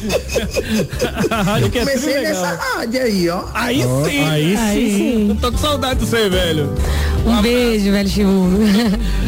A 1.29 1.41
rádio 1.41 1.69
que 1.69 1.79
é 1.79 1.81
Comecei 1.81 2.21
nessa 2.21 2.55
rádio 2.55 3.01
aí, 3.01 3.29
ó. 3.29 3.43
Aí 3.53 3.81
sim. 3.83 4.23
aí 4.23 4.55
Aí 4.57 4.91
sim. 4.97 5.29
Eu 5.29 5.35
tô 5.35 5.51
com 5.51 5.57
saudade 5.57 5.99
de 5.99 6.05
você, 6.05 6.29
velho. 6.29 6.73
Um 7.25 7.41
beijo, 7.41 7.91
velho 7.91 8.09
Chibugo. 8.09 8.57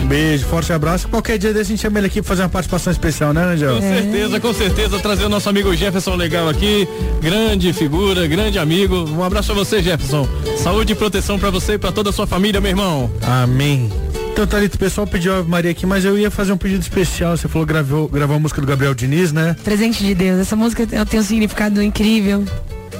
Um 0.02 0.08
beijo, 0.08 0.46
forte 0.46 0.74
abraço. 0.74 1.08
Qualquer 1.08 1.38
dia 1.38 1.54
desse 1.54 1.72
a 1.72 1.76
gente 1.76 1.82
chama 1.82 2.00
ele 2.00 2.08
aqui 2.08 2.22
pra 2.22 2.30
fazer 2.30 2.44
uma 2.44 2.50
participação 2.50 2.92
especial, 2.92 3.34
né, 3.34 3.44
Angel? 3.44 3.76
Com 3.76 3.82
certeza, 3.82 4.40
com 4.40 4.54
certeza, 4.54 5.00
trazer 5.00 5.26
o 5.26 5.30
nosso 5.30 5.50
amigo 5.50 5.76
Jefferson 5.76 6.16
legal 6.16 6.50
aqui, 6.50 6.88
grande 7.22 7.72
figura, 7.74 8.28
grande 8.28 8.58
amigo. 8.58 9.10
Um 9.10 9.24
abraço 9.24 9.54
pra 9.54 9.64
você, 9.64 9.82
Jefferson. 9.82 10.28
Saúde 10.58 10.94
e 10.94 10.96
proteção 10.96 11.38
pra 11.38 11.50
você 11.50 11.74
e 11.74 11.78
pra 11.78 11.92
toda 11.92 12.10
a 12.10 12.14
sua 12.14 12.28
família, 12.28 12.60
meu 12.60 12.70
irmão. 12.70 13.12
Amém. 13.22 13.90
Então, 14.32 14.48
Thalita, 14.48 14.76
o 14.78 14.80
pessoal 14.80 15.06
pediu 15.06 15.36
Ave 15.36 15.50
Maria 15.50 15.72
aqui, 15.72 15.86
mas 15.86 16.06
eu 16.06 16.18
ia 16.18 16.32
fazer 16.32 16.54
um 16.54 16.58
pedido 16.58 16.82
especial. 16.82 17.36
Você 17.36 17.48
falou 17.48 17.66
gravou, 17.66 18.08
gravou 18.08 18.38
a 18.38 18.40
música 18.40 18.62
do 18.62 18.68
Gabriel 18.68 18.94
Diniz, 18.94 19.32
né? 19.34 19.56
Presente 19.64 20.04
de 20.04 20.16
Deus. 20.16 20.40
Essa 20.40 20.56
música 20.56 20.88
tem 20.88 21.20
um 21.20 21.24
significado 21.24 21.82
incrível. 21.82 22.46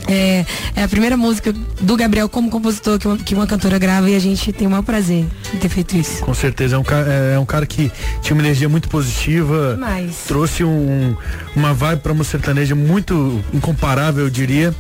É, 0.08 0.46
é 0.76 0.84
a 0.84 0.88
primeira 0.88 1.16
música 1.16 1.54
do 1.82 1.96
Gabriel 1.96 2.28
como 2.28 2.50
compositor 2.50 2.98
que 3.00 3.08
uma, 3.08 3.18
que 3.18 3.36
uma 3.36 3.48
cantora 3.48 3.78
grava 3.78 4.10
e 4.10 4.16
a 4.16 4.20
gente 4.20 4.52
tem 4.52 4.68
o 4.68 4.70
maior 4.70 4.84
prazer 4.84 5.26
em 5.54 5.58
ter 5.58 5.70
feito 5.70 5.96
isso. 5.96 6.22
Com 6.24 6.34
certeza, 6.34 6.76
é 6.76 6.80
um, 6.80 6.84
cara, 6.84 7.08
é 7.12 7.40
um 7.40 7.46
cara 7.46 7.66
que 7.66 7.92
tinha 8.22 8.34
uma 8.36 8.42
energia 8.44 8.68
muito 8.68 8.90
positiva, 8.90 9.74
Demais. 9.76 10.16
trouxe 10.28 10.64
um, 10.64 11.16
uma 11.56 11.74
vibe 11.74 12.00
pra 12.00 12.14
música 12.14 12.38
sertaneja 12.38 12.76
muito 12.76 13.44
incomparável, 13.54 14.24
eu 14.26 14.30
diria. 14.30 14.74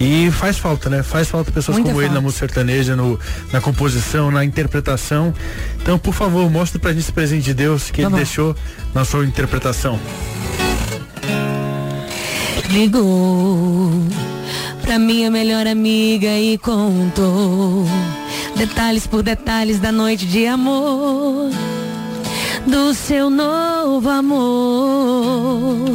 E 0.00 0.28
faz 0.32 0.58
falta, 0.58 0.90
né? 0.90 1.04
Faz 1.04 1.28
falta 1.28 1.52
pessoas 1.52 1.76
Muita 1.76 1.90
como 1.90 2.00
ele 2.00 2.08
na 2.08 2.14
falta. 2.14 2.26
música 2.26 2.46
sertaneja, 2.48 2.96
no, 2.96 3.18
na 3.52 3.60
composição, 3.60 4.28
na 4.28 4.44
interpretação. 4.44 5.32
Então, 5.80 5.96
por 5.98 6.12
favor, 6.12 6.50
mostre 6.50 6.80
pra 6.80 6.90
gente 6.92 7.02
esse 7.02 7.12
presente 7.12 7.44
de 7.44 7.54
Deus 7.54 7.92
que 7.92 8.02
lá. 8.02 8.08
ele 8.08 8.16
deixou 8.16 8.56
na 8.92 9.04
sua 9.04 9.24
interpretação. 9.24 10.00
Ligou 12.70 14.02
pra 14.84 14.98
minha 14.98 15.30
melhor 15.30 15.66
amiga 15.66 16.28
e 16.38 16.58
contou 16.58 17.86
detalhes 18.54 19.06
por 19.06 19.22
detalhes 19.22 19.80
da 19.80 19.90
noite 19.90 20.26
de 20.26 20.46
amor 20.46 21.50
do 22.66 22.94
seu 22.94 23.30
novo 23.30 24.08
amor. 24.08 25.90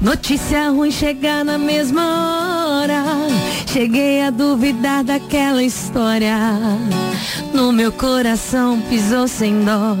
Notícia 0.00 0.70
ruim 0.70 0.90
chegar 0.90 1.44
na 1.44 1.58
mesma 1.58 2.80
hora. 2.82 3.04
Cheguei 3.66 4.22
a 4.22 4.30
duvidar 4.30 5.04
daquela 5.04 5.62
história. 5.62 6.36
No 7.52 7.72
meu 7.72 7.92
coração 7.92 8.80
pisou 8.88 9.26
sem 9.26 9.64
dó. 9.64 9.96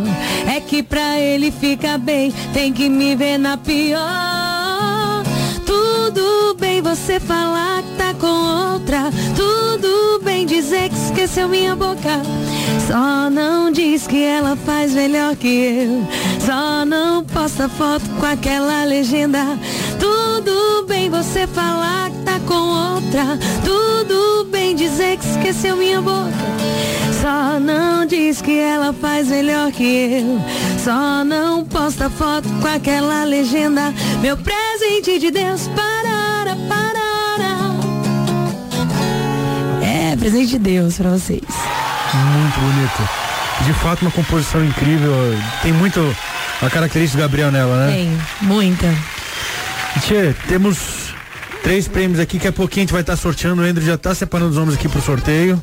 É 0.46 0.60
que 0.60 0.82
pra 0.82 1.18
ele 1.18 1.50
ficar 1.50 1.98
bem, 1.98 2.32
tem 2.52 2.72
que 2.72 2.88
me 2.88 3.14
ver 3.16 3.38
na 3.38 3.56
pior. 3.56 4.57
Tudo 6.08 6.54
bem 6.54 6.80
você 6.80 7.20
falar 7.20 7.82
com 8.18 8.74
outra. 8.74 9.10
Tudo 9.36 10.20
bem 10.22 10.44
dizer 10.46 10.88
que 10.88 10.96
esqueceu 10.96 11.48
minha 11.48 11.74
boca. 11.74 12.22
Só 12.86 13.30
não 13.30 13.70
diz 13.70 14.06
que 14.06 14.22
ela 14.22 14.56
faz 14.56 14.92
melhor 14.92 15.36
que 15.36 15.48
eu. 15.48 16.06
Só 16.44 16.84
não 16.84 17.24
posta 17.24 17.68
foto 17.68 18.04
com 18.18 18.26
aquela 18.26 18.84
legenda. 18.84 19.58
Tudo 19.98 20.86
bem 20.86 21.08
você 21.08 21.46
falar 21.46 22.10
que 22.10 22.18
tá 22.18 22.40
com 22.46 22.94
outra. 22.94 23.38
Tudo 23.64 24.44
bem 24.50 24.74
dizer 24.74 25.18
que 25.18 25.26
esqueceu 25.26 25.76
minha 25.76 26.00
boca. 26.00 26.48
Só 27.20 27.58
não 27.58 28.06
diz 28.06 28.40
que 28.40 28.58
ela 28.58 28.92
faz 28.92 29.28
melhor 29.28 29.72
que 29.72 29.84
eu. 29.84 30.40
Só 30.82 31.24
não 31.24 31.64
posta 31.64 32.08
foto 32.08 32.48
com 32.60 32.68
aquela 32.68 33.24
legenda. 33.24 33.92
Meu 34.20 34.36
presente 34.36 35.18
de 35.18 35.30
Deus, 35.30 35.68
parara, 35.68 36.56
parara. 36.68 36.97
Presente 40.30 40.50
de 40.50 40.58
Deus 40.58 40.96
pra 40.98 41.10
vocês. 41.10 41.40
Muito 42.14 42.60
bonito. 42.60 43.08
De 43.64 43.72
fato, 43.74 44.02
uma 44.02 44.10
composição 44.10 44.62
incrível. 44.64 45.12
Tem 45.62 45.72
muito 45.72 46.14
a 46.62 46.68
característica 46.68 47.18
do 47.22 47.22
Gabriel 47.26 47.50
nela, 47.50 47.86
né? 47.86 47.92
Tem, 47.92 48.18
muita. 48.42 48.94
Tchê, 50.02 50.34
temos 50.46 51.14
três 51.62 51.88
prêmios 51.88 52.20
aqui, 52.20 52.38
que 52.38 52.46
a 52.46 52.52
pouquinho 52.52 52.82
a 52.82 52.84
gente 52.84 52.92
vai 52.92 53.00
estar 53.00 53.16
sorteando. 53.16 53.62
O 53.62 53.64
Andrew 53.64 53.86
já 53.86 53.94
está 53.94 54.14
separando 54.14 54.50
os 54.50 54.56
nomes 54.56 54.74
aqui 54.74 54.88
pro 54.88 55.00
sorteio. 55.00 55.60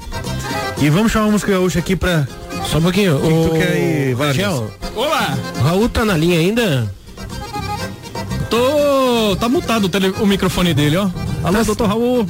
E 0.79 0.89
vamos 0.89 1.11
chamar 1.11 1.27
a 1.27 1.31
música 1.31 1.51
gaúcha 1.51 1.79
aqui 1.79 1.95
pra. 1.95 2.27
Só 2.69 2.79
um 2.79 2.81
pouquinho. 2.81 3.17
O 3.17 3.21
que, 3.21 3.27
que 3.27 3.49
tu 3.49 3.65
quer 3.67 3.71
aí? 3.73 4.13
Rangel, 4.13 4.71
Olá! 4.95 5.37
O 5.59 5.61
Raul 5.63 5.87
tá 5.89 6.03
na 6.03 6.17
linha 6.17 6.39
ainda? 6.39 6.91
Tô. 8.49 9.35
Tá 9.39 9.47
mutado 9.47 9.85
o, 9.85 9.89
tele- 9.89 10.13
o 10.19 10.25
microfone 10.25 10.73
dele, 10.73 10.97
ó. 10.97 11.07
Alô, 11.43 11.63
doutor 11.63 11.87
Raul. 11.87 12.27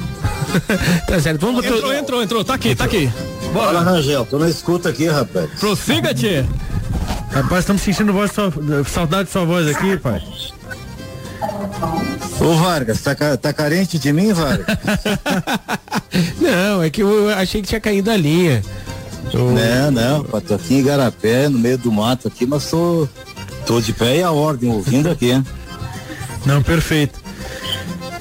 tá 1.06 1.20
certo, 1.20 1.40
vamos 1.40 1.64
botar. 1.64 1.76
Entrou, 1.76 1.94
entrou, 1.94 2.22
entrou. 2.22 2.44
Tá 2.44 2.54
aqui, 2.54 2.74
tá 2.74 2.84
aqui. 2.84 3.10
Bora, 3.52 3.80
Rangel, 3.80 4.26
tô 4.26 4.38
na 4.38 4.48
escuta 4.48 4.88
aqui, 4.88 5.06
rapaz. 5.06 5.50
Prossiga, 5.58 6.14
tchê. 6.14 6.44
Rapaz, 7.30 7.60
estamos 7.60 7.82
sentindo 7.82 8.12
voz 8.12 8.32
sua, 8.32 8.52
saudade 8.84 9.24
de 9.24 9.30
sua 9.30 9.44
voz 9.44 9.66
aqui, 9.68 9.96
pai. 9.96 10.22
Ô 12.40 12.54
Vargas, 12.54 13.00
tá, 13.02 13.14
tá 13.36 13.52
carente 13.52 13.98
de 13.98 14.12
mim, 14.12 14.32
Vargas? 14.32 14.66
Não, 16.40 16.82
é 16.82 16.90
que 16.90 17.02
eu 17.02 17.28
achei 17.30 17.60
que 17.60 17.68
tinha 17.68 17.80
caído 17.80 18.10
a 18.10 18.16
linha. 18.16 18.62
Não, 19.32 19.90
não, 19.90 20.22
tô 20.40 20.54
aqui 20.54 20.74
em 20.74 20.78
Igarapé, 20.78 21.48
no 21.48 21.58
meio 21.58 21.76
do 21.76 21.90
mato 21.90 22.28
aqui, 22.28 22.46
mas 22.46 22.70
tô, 22.70 23.08
tô 23.66 23.80
de 23.80 23.92
pé 23.92 24.18
e 24.18 24.22
a 24.22 24.30
ordem, 24.30 24.70
ouvindo 24.70 25.10
aqui. 25.10 25.42
Não, 26.46 26.62
perfeito. 26.62 27.25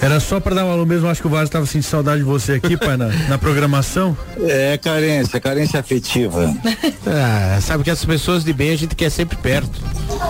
Era 0.05 0.19
só 0.19 0.39
pra 0.39 0.53
dar 0.53 0.63
um 0.65 0.71
alô 0.71 0.85
mesmo, 0.85 1.09
acho 1.09 1.19
que 1.19 1.25
o 1.25 1.31
Vargas 1.31 1.49
estava 1.49 1.65
sentindo 1.65 1.89
saudade 1.89 2.19
de 2.19 2.23
você 2.23 2.53
aqui, 2.53 2.77
pai, 2.77 2.95
na, 2.95 3.07
na 3.07 3.39
programação. 3.39 4.15
É 4.39 4.77
carência, 4.77 5.39
carência 5.39 5.79
afetiva. 5.79 6.55
Ah, 7.07 7.59
sabe 7.61 7.83
que 7.83 7.89
as 7.91 8.03
pessoas 8.03 8.43
de 8.43 8.51
bem 8.51 8.71
a 8.71 8.75
gente 8.75 8.95
quer 8.95 9.09
sempre 9.11 9.37
perto. 9.37 9.79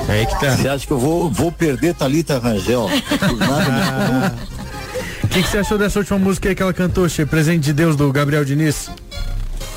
É 0.10 0.12
aí 0.12 0.26
que 0.26 0.40
tá. 0.40 0.56
Você 0.56 0.68
acha 0.68 0.86
que 0.86 0.92
eu 0.92 1.00
vou, 1.00 1.32
vou 1.32 1.52
perder 1.52 1.94
Thalita 1.94 2.38
Rangel? 2.38 2.90
O 5.24 5.28
que, 5.28 5.42
que 5.42 5.50
você 5.50 5.58
achou 5.58 5.78
dessa 5.78 6.00
última 6.00 6.18
música 6.18 6.48
aí 6.48 6.56
que 6.56 6.62
ela 6.62 6.74
cantou, 6.74 7.10
Che? 7.10 7.26
Presente 7.26 7.64
de 7.64 7.74
Deus 7.74 7.96
do 7.96 8.10
Gabriel 8.12 8.46
Diniz? 8.46 8.90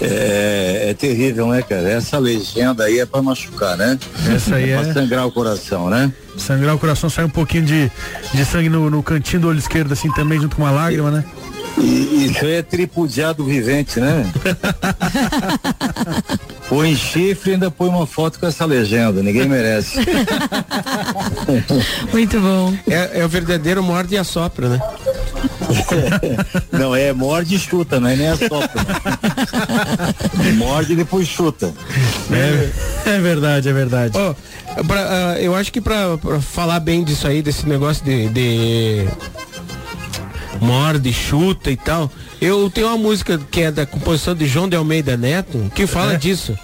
É, 0.01 0.91
é 0.91 0.95
terrível, 0.95 1.49
né, 1.49 1.63
cara? 1.63 1.91
Essa 1.91 2.19
legenda 2.19 2.85
aí 2.85 3.01
é 3.01 3.07
pra 3.07 3.21
machucar, 3.21 3.77
né? 3.77 3.99
Essa 4.35 4.57
aí 4.57 4.73
pra 4.73 4.89
é- 4.89 4.93
sangrar 4.93 5.27
o 5.27 5.33
coração, 5.33 5.91
né? 5.91 6.13
Sangrar 6.37 6.75
o 6.75 6.79
coração, 6.79 7.11
sai 7.11 7.25
um 7.25 7.31
pouquinho 7.31 7.65
de, 7.65 7.91
de 8.33 8.45
sangue 8.45 8.69
no, 8.69 8.89
no 8.89 9.03
cantinho 9.03 9.43
do 9.43 9.49
olho 9.49 9.59
esquerdo, 9.59 9.93
assim 9.93 10.11
também, 10.13 10.41
junto 10.41 10.55
com 10.55 10.63
uma 10.63 10.71
lágrima, 10.71 11.11
né? 11.11 11.25
E 11.77 12.27
isso 12.27 12.45
aí 12.45 12.55
é 12.55 12.63
tripudiado 12.63 13.45
vivente, 13.45 14.01
né? 14.01 14.25
põe 16.69 16.95
chifre 16.95 17.51
e 17.51 17.55
ainda 17.55 17.71
põe 17.71 17.89
uma 17.89 18.07
foto 18.07 18.39
com 18.39 18.47
essa 18.47 18.65
legenda, 18.65 19.23
ninguém 19.23 19.49
merece. 19.49 19.99
Muito 22.13 22.41
bom. 22.41 22.75
É, 22.87 23.21
é 23.21 23.25
o 23.25 23.29
verdadeiro 23.29 23.83
morde 23.83 24.15
e 24.15 24.19
assopra, 24.19 24.69
né? 24.69 24.81
Não, 26.73 26.95
é 26.95 27.13
morde 27.13 27.55
e 27.55 27.59
chuta, 27.59 28.01
não 28.01 28.09
é 28.09 28.17
nem 28.17 28.29
assopra. 28.29 28.87
morde 30.57 30.93
e 30.93 30.97
depois 30.97 31.27
chuta. 31.29 31.73
É, 32.31 33.11
é 33.11 33.19
verdade, 33.21 33.69
é 33.69 33.73
verdade. 33.73 34.17
Ó, 34.17 34.35
pra, 34.85 35.33
ah, 35.33 35.41
eu 35.41 35.55
acho 35.55 35.73
que 35.73 35.81
pra, 35.81 36.17
pra 36.19 36.41
falar 36.41 36.81
bem 36.81 37.05
disso 37.05 37.27
aí, 37.27 37.43
desse 37.43 37.69
negócio 37.69 38.05
de, 38.05 38.29
de 38.29 39.07
morde, 40.61 41.13
chuta 41.13 41.71
e 41.71 41.77
tal, 41.77 42.11
eu 42.41 42.69
tenho 42.71 42.89
uma 42.89 42.97
música 42.99 43.39
que 43.51 43.63
é 43.63 43.71
da 43.71 43.87
composição 43.87 44.35
de 44.35 44.47
João 44.47 44.69
de 44.69 44.77
Almeida 44.77 45.17
Neto, 45.17 45.71
que 45.75 45.87
fala 45.87 46.15
É? 46.15 46.17
disso. 46.17 46.57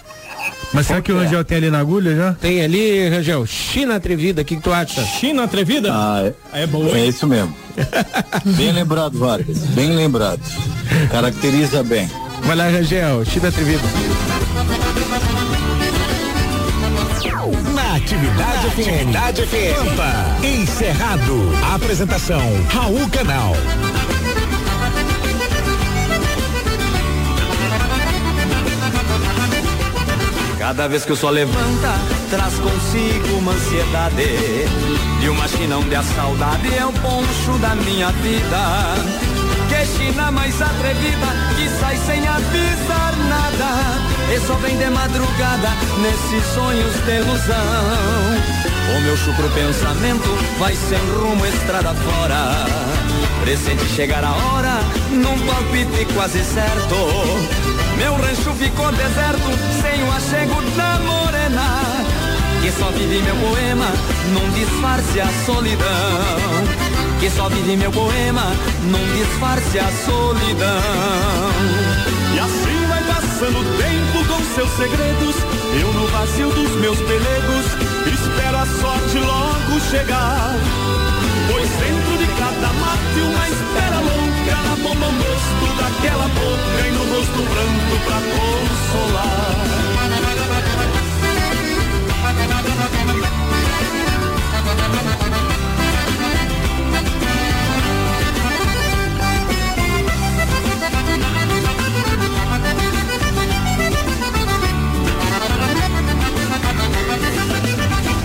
Mas 0.72 0.86
será 0.88 1.00
que 1.00 1.12
o 1.12 1.16
Rangel 1.18 1.44
tem 1.44 1.58
ali 1.58 1.70
na 1.70 1.78
agulha 1.78 2.16
já? 2.16 2.32
Tem 2.34 2.60
ali, 2.62 3.08
Rangel, 3.08 3.46
China 3.46 3.96
Atrevida, 3.96 4.42
o 4.42 4.44
que, 4.44 4.56
que 4.56 4.62
tu 4.62 4.72
acha? 4.72 5.04
China 5.04 5.44
Atrevida? 5.44 5.90
Ah, 5.92 6.32
é, 6.52 6.62
é 6.62 6.66
boa. 6.66 6.96
É 6.98 7.06
isso 7.06 7.26
mesmo. 7.26 7.54
Bem 8.56 8.72
lembrado, 8.72 9.18
Vargas. 9.18 9.58
Bem 9.58 9.94
lembrado. 9.94 10.40
Caracteriza 11.10 11.82
bem. 11.82 12.10
Vai 12.42 12.56
lá, 12.56 12.68
Rangel, 12.68 13.24
China 13.24 13.48
Atrevida. 13.48 13.82
Na 17.74 17.96
Atividade 17.96 18.70
FM. 18.70 18.78
Atividade 18.78 19.42
FM. 19.46 19.76
Pampa. 19.76 20.46
Encerrado. 20.46 21.52
Apresentação 21.74 22.40
Raul 22.68 23.08
Canal. 23.10 23.54
Cada 30.64 30.88
vez 30.88 31.04
que 31.04 31.12
o 31.12 31.16
sol 31.16 31.28
levanta, 31.28 31.92
traz 32.30 32.54
consigo 32.54 33.36
uma 33.36 33.52
ansiedade. 33.52 34.24
E 35.22 35.28
uma 35.28 35.46
China 35.46 35.76
onde 35.76 35.94
a 35.94 36.02
saudade 36.02 36.74
é 36.74 36.86
o 36.86 36.90
poncho 36.90 37.58
da 37.60 37.74
minha 37.74 38.10
vida. 38.12 38.94
Que 39.68 39.84
China 39.84 40.30
mais 40.30 40.62
atrevida, 40.62 41.26
que 41.58 41.68
sai 41.68 41.98
sem 41.98 42.26
avisar 42.26 43.14
nada. 43.28 44.34
E 44.34 44.40
só 44.40 44.54
vem 44.54 44.78
de 44.78 44.88
madrugada, 44.88 45.68
nesses 46.00 46.54
sonhos 46.54 46.94
de 47.04 47.14
ilusão. 47.14 47.54
O 48.96 49.00
meu 49.02 49.18
chucro 49.18 49.50
pensamento 49.50 50.30
vai 50.58 50.74
sem 50.74 50.98
rumo 51.20 51.44
estrada 51.44 51.92
fora. 51.92 52.64
Presente 53.42 53.84
chegar 53.94 54.24
a 54.24 54.32
hora, 54.32 54.80
num 55.10 55.38
palpite 55.46 56.06
quase 56.14 56.42
certo. 56.42 57.63
Meu 57.96 58.14
rancho 58.14 58.52
ficou 58.58 58.90
deserto, 58.92 59.50
sem 59.80 60.02
o 60.02 60.12
achego 60.12 60.62
da 60.76 60.98
morena. 61.00 62.04
Que 62.60 62.72
só 62.72 62.90
vive 62.90 63.22
meu 63.22 63.36
poema, 63.36 63.86
num 64.32 64.50
disfarce 64.52 65.20
a 65.20 65.28
solidão. 65.44 65.86
Que 67.20 67.30
só 67.30 67.48
vive 67.48 67.76
meu 67.76 67.92
poema, 67.92 68.42
num 68.84 69.16
disfarce 69.16 69.78
a 69.78 69.90
solidão. 70.04 70.82
E 72.34 72.38
assim 72.38 72.86
vai 72.88 73.02
passando 73.04 73.60
o 73.60 73.64
tempo 73.76 74.24
com 74.26 74.54
seus 74.54 74.70
segredos. 74.76 75.36
Eu 75.80 75.92
no 75.92 76.06
vazio 76.08 76.48
dos 76.50 76.70
meus 76.80 76.98
pelegos 76.98 77.66
espero 78.12 78.56
a 78.56 78.66
sorte 78.66 79.18
logo 79.18 79.80
chegar. 79.90 80.54
Pois 81.64 81.76
dentro 81.78 82.18
de 82.18 82.26
cada 82.38 82.72
mate 82.74 83.20
uma 83.20 83.48
espera 83.48 83.98
louca 84.00 84.54
na 84.68 84.76
bomba 84.82 85.06
o 85.06 85.12
rosto 85.12 85.66
daquela 85.78 86.28
boca 86.28 86.86
e 86.86 86.90
no 86.90 87.04
rosto 87.14 87.42
pranto 87.42 88.04
pra 88.04 88.20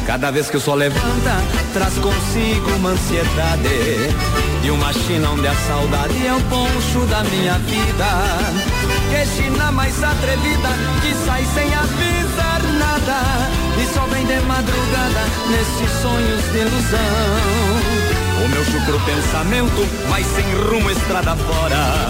Cada 0.10 0.32
vez 0.32 0.50
que 0.50 0.58
o 0.58 0.60
sol 0.60 0.74
levanta, 0.74 1.38
traz 1.72 1.94
consigo 2.00 2.72
uma 2.78 2.90
ansiedade. 2.90 4.10
E 4.64 4.72
uma 4.72 4.92
China 4.92 5.30
onde 5.30 5.48
a 5.48 5.54
saudade 5.54 6.26
é 6.26 6.34
o 6.34 6.42
poncho 6.46 7.06
da 7.06 7.24
minha 7.26 7.60
vida. 7.60 8.08
Que 9.12 9.24
China 9.28 9.72
mais 9.72 10.04
atrevida, 10.04 10.70
que 11.04 11.14
sai 11.28 11.46
sem 11.54 11.72
avisar 11.76 12.64
nada. 12.80 13.22
E 13.80 13.86
só 13.94 14.02
vem 14.08 14.26
de 14.26 14.40
madrugada, 14.48 15.26
nesses 15.48 16.02
sonhos 16.02 16.44
de 16.54 16.58
ilusão. 16.58 17.00
O 18.44 18.50
meu 18.50 18.66
chucro 18.66 19.00
pensamento 19.02 19.88
vai 20.10 20.24
sem 20.24 20.46
rumo 20.56 20.90
estrada 20.90 21.36
fora. 21.36 22.10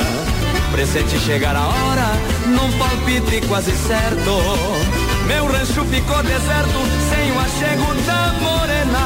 Presente 0.71 1.19
chegar 1.19 1.53
a 1.53 1.67
hora, 1.67 2.13
num 2.47 2.71
palpite 2.79 3.45
quase 3.45 3.73
certo. 3.75 4.98
Meu 5.29 5.45
rancho 5.45 5.85
ficou 5.85 6.23
deserto, 6.23 6.79
sem 7.07 7.31
o 7.31 7.39
achego 7.39 7.93
da 8.07 8.33
morena. 8.41 9.05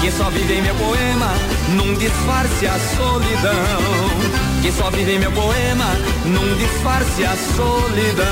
Que 0.00 0.10
só 0.10 0.28
vive 0.30 0.54
em 0.54 0.62
meu 0.62 0.74
poema, 0.74 1.30
num 1.76 1.94
disfarce 1.94 2.66
a 2.66 2.76
solidão. 2.96 4.48
que 4.62 4.72
só 4.72 4.90
vive 4.90 5.12
em 5.12 5.18
meu 5.20 5.30
poema, 5.30 5.86
num 6.26 6.56
disfarce 6.56 7.24
a 7.24 7.36
solidão. 7.54 8.26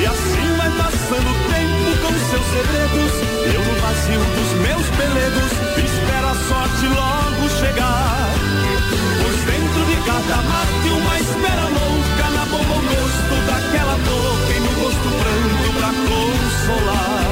E 0.00 0.06
assim 0.06 0.56
vai 0.56 0.70
passando 0.70 1.28
o 1.28 1.38
tempo 1.50 1.90
com 2.02 2.12
seus 2.30 2.46
segredos, 2.46 3.12
eu 3.52 3.64
no 3.64 3.80
vazio 3.80 4.20
dos 4.36 4.50
meus 4.62 4.86
pelegos, 4.96 5.52
espero 5.84 6.28
a 6.28 6.34
sorte 6.48 6.86
logo 6.86 7.48
chegar. 7.58 8.45
Cada 10.06 10.36
mate 10.42 10.88
uma 10.88 11.18
espera 11.18 11.68
louca, 11.68 12.30
na 12.30 12.44
boca 12.46 12.74
o 12.74 12.82
gosto 12.82 13.36
daquela 13.44 13.96
boca 13.96 14.52
e 14.54 14.60
no 14.60 14.70
rosto 14.80 15.08
branco 15.18 15.66
pra 15.74 15.90
consolar. 16.06 17.26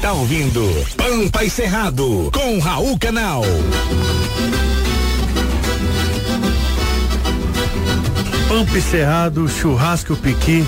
Está 0.00 0.14
ouvindo 0.14 0.66
Pampa 0.96 1.44
e 1.44 1.50
Cerrado 1.50 2.30
com 2.32 2.58
Raul 2.58 2.98
Canal. 2.98 3.42
Pampa 8.48 8.78
e 8.78 8.80
Cerrado, 8.80 9.46
churrasco 9.46 10.16
piqui, 10.16 10.64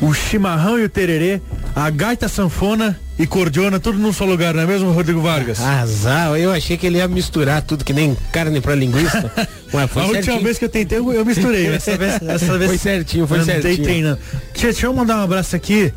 o 0.00 0.14
chimarrão 0.14 0.78
e 0.78 0.84
o 0.84 0.88
tererê, 0.88 1.42
a 1.76 1.90
gaita 1.90 2.28
sanfona 2.30 2.98
e 3.18 3.26
cordiona, 3.26 3.78
tudo 3.78 3.98
num 3.98 4.10
só 4.12 4.24
lugar, 4.24 4.54
não 4.54 4.62
é 4.62 4.66
mesmo, 4.66 4.90
Rodrigo 4.90 5.20
Vargas? 5.20 5.60
Azar, 5.60 6.34
eu 6.36 6.50
achei 6.50 6.78
que 6.78 6.86
ele 6.86 6.96
ia 6.96 7.06
misturar 7.06 7.60
tudo 7.60 7.84
que 7.84 7.92
nem 7.92 8.16
carne 8.32 8.58
pra 8.62 8.74
linguiça. 8.74 9.30
Ué, 9.74 9.86
foi 9.86 10.02
a 10.02 10.04
última 10.06 10.22
certinho. 10.24 10.44
vez 10.44 10.58
que 10.58 10.64
eu 10.64 10.68
tentei, 10.68 10.98
eu, 10.98 11.12
eu 11.12 11.24
misturei. 11.24 11.66
Essa 11.72 11.96
vez, 11.96 12.20
essa 12.22 12.58
vez 12.58 12.70
Foi 12.70 12.78
certinho, 12.78 13.26
foi 13.26 13.38
não 13.38 13.44
certinho. 13.44 13.76
tentei, 13.76 14.02
não. 14.02 14.18
Tia, 14.52 14.70
deixa 14.70 14.86
eu 14.86 14.92
mandar 14.92 15.18
um 15.18 15.22
abraço 15.22 15.56
aqui. 15.56 15.92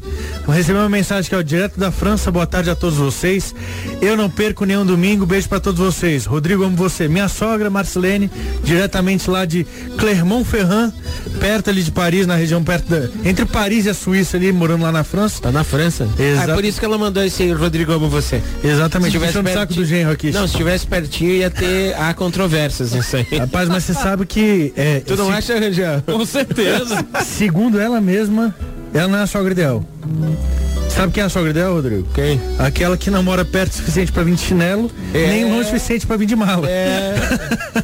Recebi 0.47 0.77
uma 0.77 0.87
mensagem 0.89 1.27
que 1.27 1.35
é 1.35 1.37
o 1.37 1.43
direto 1.43 1.79
da 1.79 1.91
França. 1.91 2.31
Boa 2.31 2.45
tarde 2.45 2.69
a 2.69 2.75
todos 2.75 2.97
vocês. 2.97 3.53
Eu 4.01 4.15
não 4.15 4.29
perco 4.29 4.63
nenhum 4.63 4.85
domingo. 4.85 5.25
Beijo 5.25 5.49
pra 5.49 5.59
todos 5.59 5.79
vocês. 5.79 6.25
Rodrigo, 6.25 6.63
amo 6.63 6.75
você. 6.77 7.07
Minha 7.07 7.27
sogra, 7.27 7.69
Marcelene, 7.69 8.29
diretamente 8.63 9.29
lá 9.29 9.43
de 9.43 9.65
Clermont-Ferrand, 9.97 10.91
perto 11.39 11.69
ali 11.69 11.81
de 11.83 11.91
Paris, 11.91 12.27
na 12.27 12.35
região 12.35 12.63
perto 12.63 12.87
da, 12.89 13.09
entre 13.27 13.45
Paris 13.45 13.85
e 13.85 13.89
a 13.89 13.93
Suíça 13.93 14.37
ali, 14.37 14.51
morando 14.51 14.83
lá 14.83 14.91
na 14.91 15.03
França. 15.03 15.41
Tá 15.41 15.51
na 15.51 15.63
França? 15.63 16.07
Exato. 16.17 16.49
Ah, 16.49 16.51
é 16.51 16.55
por 16.55 16.63
isso 16.63 16.79
que 16.79 16.85
ela 16.85 16.97
mandou 16.97 17.23
esse 17.23 17.51
Rodrigo 17.51 17.91
amo 17.91 18.07
você. 18.07 18.41
Exatamente, 18.63 19.11
Se 19.13 19.17
tivesse 19.19 19.53
saco 19.53 19.73
do 19.73 19.83
genro 19.85 20.11
aqui. 20.11 20.31
Não, 20.31 20.41
se 20.47 20.53
estivesse 20.53 20.85
pertinho 20.87 21.31
ia 21.31 21.49
ter 21.49 21.95
há 21.99 22.13
controvérsias 22.13 22.93
nisso 22.93 23.15
aí. 23.17 23.25
Rapaz, 23.39 23.67
mas 23.67 23.83
você 23.83 23.93
sabe 23.93 24.25
que. 24.25 24.71
É, 24.77 24.99
Tu 24.99 25.15
não 25.17 25.27
se- 25.27 25.33
acha, 25.33 25.59
Rangel? 25.59 26.01
Com 26.05 26.25
certeza. 26.25 27.03
Segundo 27.25 27.79
ela 27.79 27.99
mesma, 27.99 28.55
ela 28.97 29.07
não 29.07 29.19
é 29.19 29.23
a 29.23 29.27
sogra 29.27 29.51
ideal. 29.51 29.83
Sabe 30.89 31.11
quem 31.11 31.23
é 31.23 31.25
a 31.25 31.29
sogra 31.29 31.49
ideal, 31.49 31.73
Rodrigo? 31.73 32.07
Quem? 32.13 32.39
Aquela 32.57 32.95
que 32.95 33.11
não 33.11 33.21
mora 33.21 33.43
perto 33.43 33.73
o 33.73 33.75
suficiente 33.75 34.11
pra 34.11 34.23
vir 34.23 34.35
de 34.35 34.41
chinelo, 34.41 34.89
É. 35.13 35.27
nem 35.27 35.43
longe 35.45 35.61
o 35.61 35.65
suficiente 35.65 36.07
pra 36.07 36.15
vir 36.15 36.25
de 36.25 36.35
mala. 36.35 36.69
É. 36.69 37.15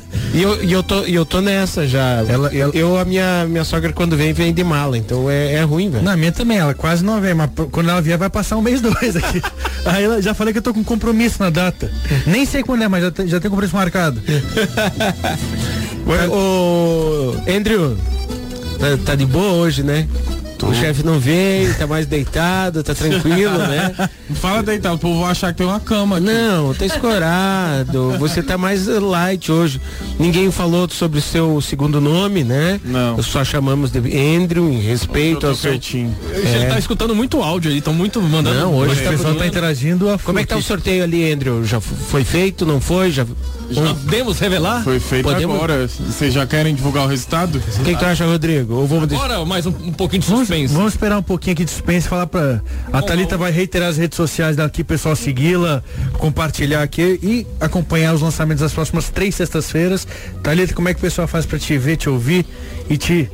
E 0.33 0.41
eu, 0.43 0.63
e 0.63 0.71
eu, 0.71 0.81
tô, 0.81 1.03
e 1.05 1.13
eu 1.13 1.25
tô 1.25 1.41
nessa 1.41 1.85
já. 1.85 2.23
eu, 2.53 2.71
eu, 2.73 2.97
a 2.97 3.03
minha, 3.03 3.45
minha 3.49 3.65
sogra 3.65 3.91
quando 3.91 4.15
vem, 4.15 4.31
vem 4.31 4.53
de 4.53 4.63
mala, 4.63 4.97
então 4.97 5.29
é, 5.29 5.55
é 5.55 5.61
ruim, 5.63 5.89
velho. 5.89 6.05
Na 6.05 6.15
minha 6.15 6.31
também, 6.31 6.57
ela 6.57 6.73
quase 6.73 7.03
não 7.03 7.19
vem, 7.19 7.33
mas 7.33 7.49
quando 7.69 7.89
ela 7.89 8.01
vier 8.01 8.17
vai 8.17 8.29
passar 8.29 8.55
um 8.55 8.61
mês, 8.61 8.79
dois 8.79 9.17
aqui. 9.17 9.41
Aí 9.83 10.05
ela, 10.05 10.21
já 10.21 10.33
falei 10.33 10.53
que 10.53 10.59
eu 10.59 10.63
tô 10.63 10.73
com 10.73 10.85
compromisso 10.85 11.35
na 11.43 11.49
data. 11.49 11.91
Nem 12.25 12.45
sei 12.45 12.63
quando 12.63 12.81
é, 12.81 12.87
mas 12.87 13.03
já, 13.03 13.11
tem- 13.11 13.27
já 13.27 13.41
tem 13.41 13.51
compromisso 13.51 13.75
marcado. 13.75 14.21
Ô, 16.31 17.35
Andrew, 17.53 17.97
tá, 18.79 18.97
tá 19.07 19.15
de 19.15 19.25
boa 19.25 19.51
hoje, 19.53 19.83
né? 19.83 20.07
O 20.63 20.73
chefe 20.73 21.03
não 21.03 21.19
veio, 21.19 21.73
tá 21.75 21.87
mais 21.87 22.05
deitado, 22.05 22.83
tá 22.83 22.93
tranquilo, 22.93 23.57
né? 23.57 24.09
Não 24.29 24.35
fala 24.35 24.63
deitado, 24.63 24.95
o 24.95 24.99
povo 24.99 25.21
vai 25.21 25.31
achar 25.31 25.51
que 25.51 25.57
tem 25.59 25.67
uma 25.67 25.79
cama 25.79 26.17
aqui. 26.17 26.25
Não, 26.25 26.73
tá 26.73 26.85
escorado. 26.85 28.17
Você 28.19 28.43
tá 28.43 28.57
mais 28.57 28.87
light 28.87 29.51
hoje. 29.51 29.81
Ninguém 30.19 30.51
falou 30.51 30.87
sobre 30.89 31.19
o 31.19 31.21
seu 31.21 31.59
segundo 31.61 31.99
nome, 31.99 32.43
né? 32.43 32.79
Não. 32.83 33.17
Nós 33.17 33.25
só 33.25 33.43
chamamos 33.43 33.91
de 33.91 33.99
Andrew 33.99 34.69
em 34.69 34.79
respeito 34.79 35.47
ao 35.47 35.55
seu. 35.55 35.71
quietinho. 35.71 36.15
Ele 36.31 36.65
tá 36.65 36.77
escutando 36.79 37.15
muito 37.15 37.41
áudio 37.41 37.71
aí, 37.71 37.79
estão 37.79 37.93
muito 37.93 38.21
mandando. 38.21 38.59
Não, 38.59 38.73
hoje 38.73 39.05
o 39.05 39.09
pessoal 39.09 39.35
tá 39.35 39.47
interagindo 39.47 40.09
a 40.09 40.17
Como 40.17 40.39
é 40.39 40.43
que 40.43 40.49
tá 40.49 40.57
o 40.57 40.61
sorteio 40.61 41.03
ali, 41.03 41.31
Andrew? 41.31 41.65
Já 41.65 41.79
foi 41.81 42.23
feito, 42.23 42.65
não 42.65 42.79
foi? 42.79 43.11
Já 43.11 43.25
Podemos 43.75 44.39
revelar? 44.39 44.83
Foi 44.83 44.99
feito 44.99 45.23
Podemos- 45.23 45.55
agora. 45.55 45.87
Vocês 45.87 46.33
já 46.33 46.45
querem 46.45 46.73
divulgar 46.75 47.05
o 47.05 47.07
resultado? 47.07 47.57
O 47.57 47.83
que, 47.83 47.93
que 47.93 47.99
tu 47.99 48.05
acha, 48.05 48.25
Rodrigo? 48.25 48.75
Ou 48.75 48.87
vamos 48.87 49.07
deixar... 49.07 49.25
Agora 49.25 49.45
mais 49.45 49.65
um, 49.65 49.69
um 49.69 49.91
pouquinho 49.91 50.21
de 50.21 50.27
Vamos, 50.27 50.47
suspense. 50.47 50.73
vamos 50.73 50.93
esperar 50.93 51.17
um 51.19 51.23
pouquinho 51.23 51.53
aqui 51.53 51.65
de 51.65 51.71
suspense 51.71 52.07
falar 52.07 52.27
pra. 52.27 52.61
A 52.91 53.01
Thalita 53.01 53.37
vai 53.37 53.51
reiterar 53.51 53.89
as 53.89 53.97
redes 53.97 54.15
sociais 54.15 54.55
daqui, 54.55 54.83
pessoal 54.83 55.15
segui-la, 55.15 55.83
compartilhar 56.17 56.81
aqui 56.83 57.19
e 57.21 57.47
acompanhar 57.59 58.13
os 58.13 58.21
lançamentos 58.21 58.61
das 58.61 58.73
próximas 58.73 59.09
três 59.09 59.35
sextas-feiras. 59.35 60.07
Thalita, 60.43 60.73
como 60.73 60.89
é 60.89 60.93
que 60.93 60.99
o 60.99 61.01
pessoal 61.01 61.27
faz 61.27 61.45
pra 61.45 61.57
te 61.59 61.77
ver, 61.77 61.97
te 61.97 62.09
ouvir 62.09 62.45
e 62.89 62.97
te 62.97 63.29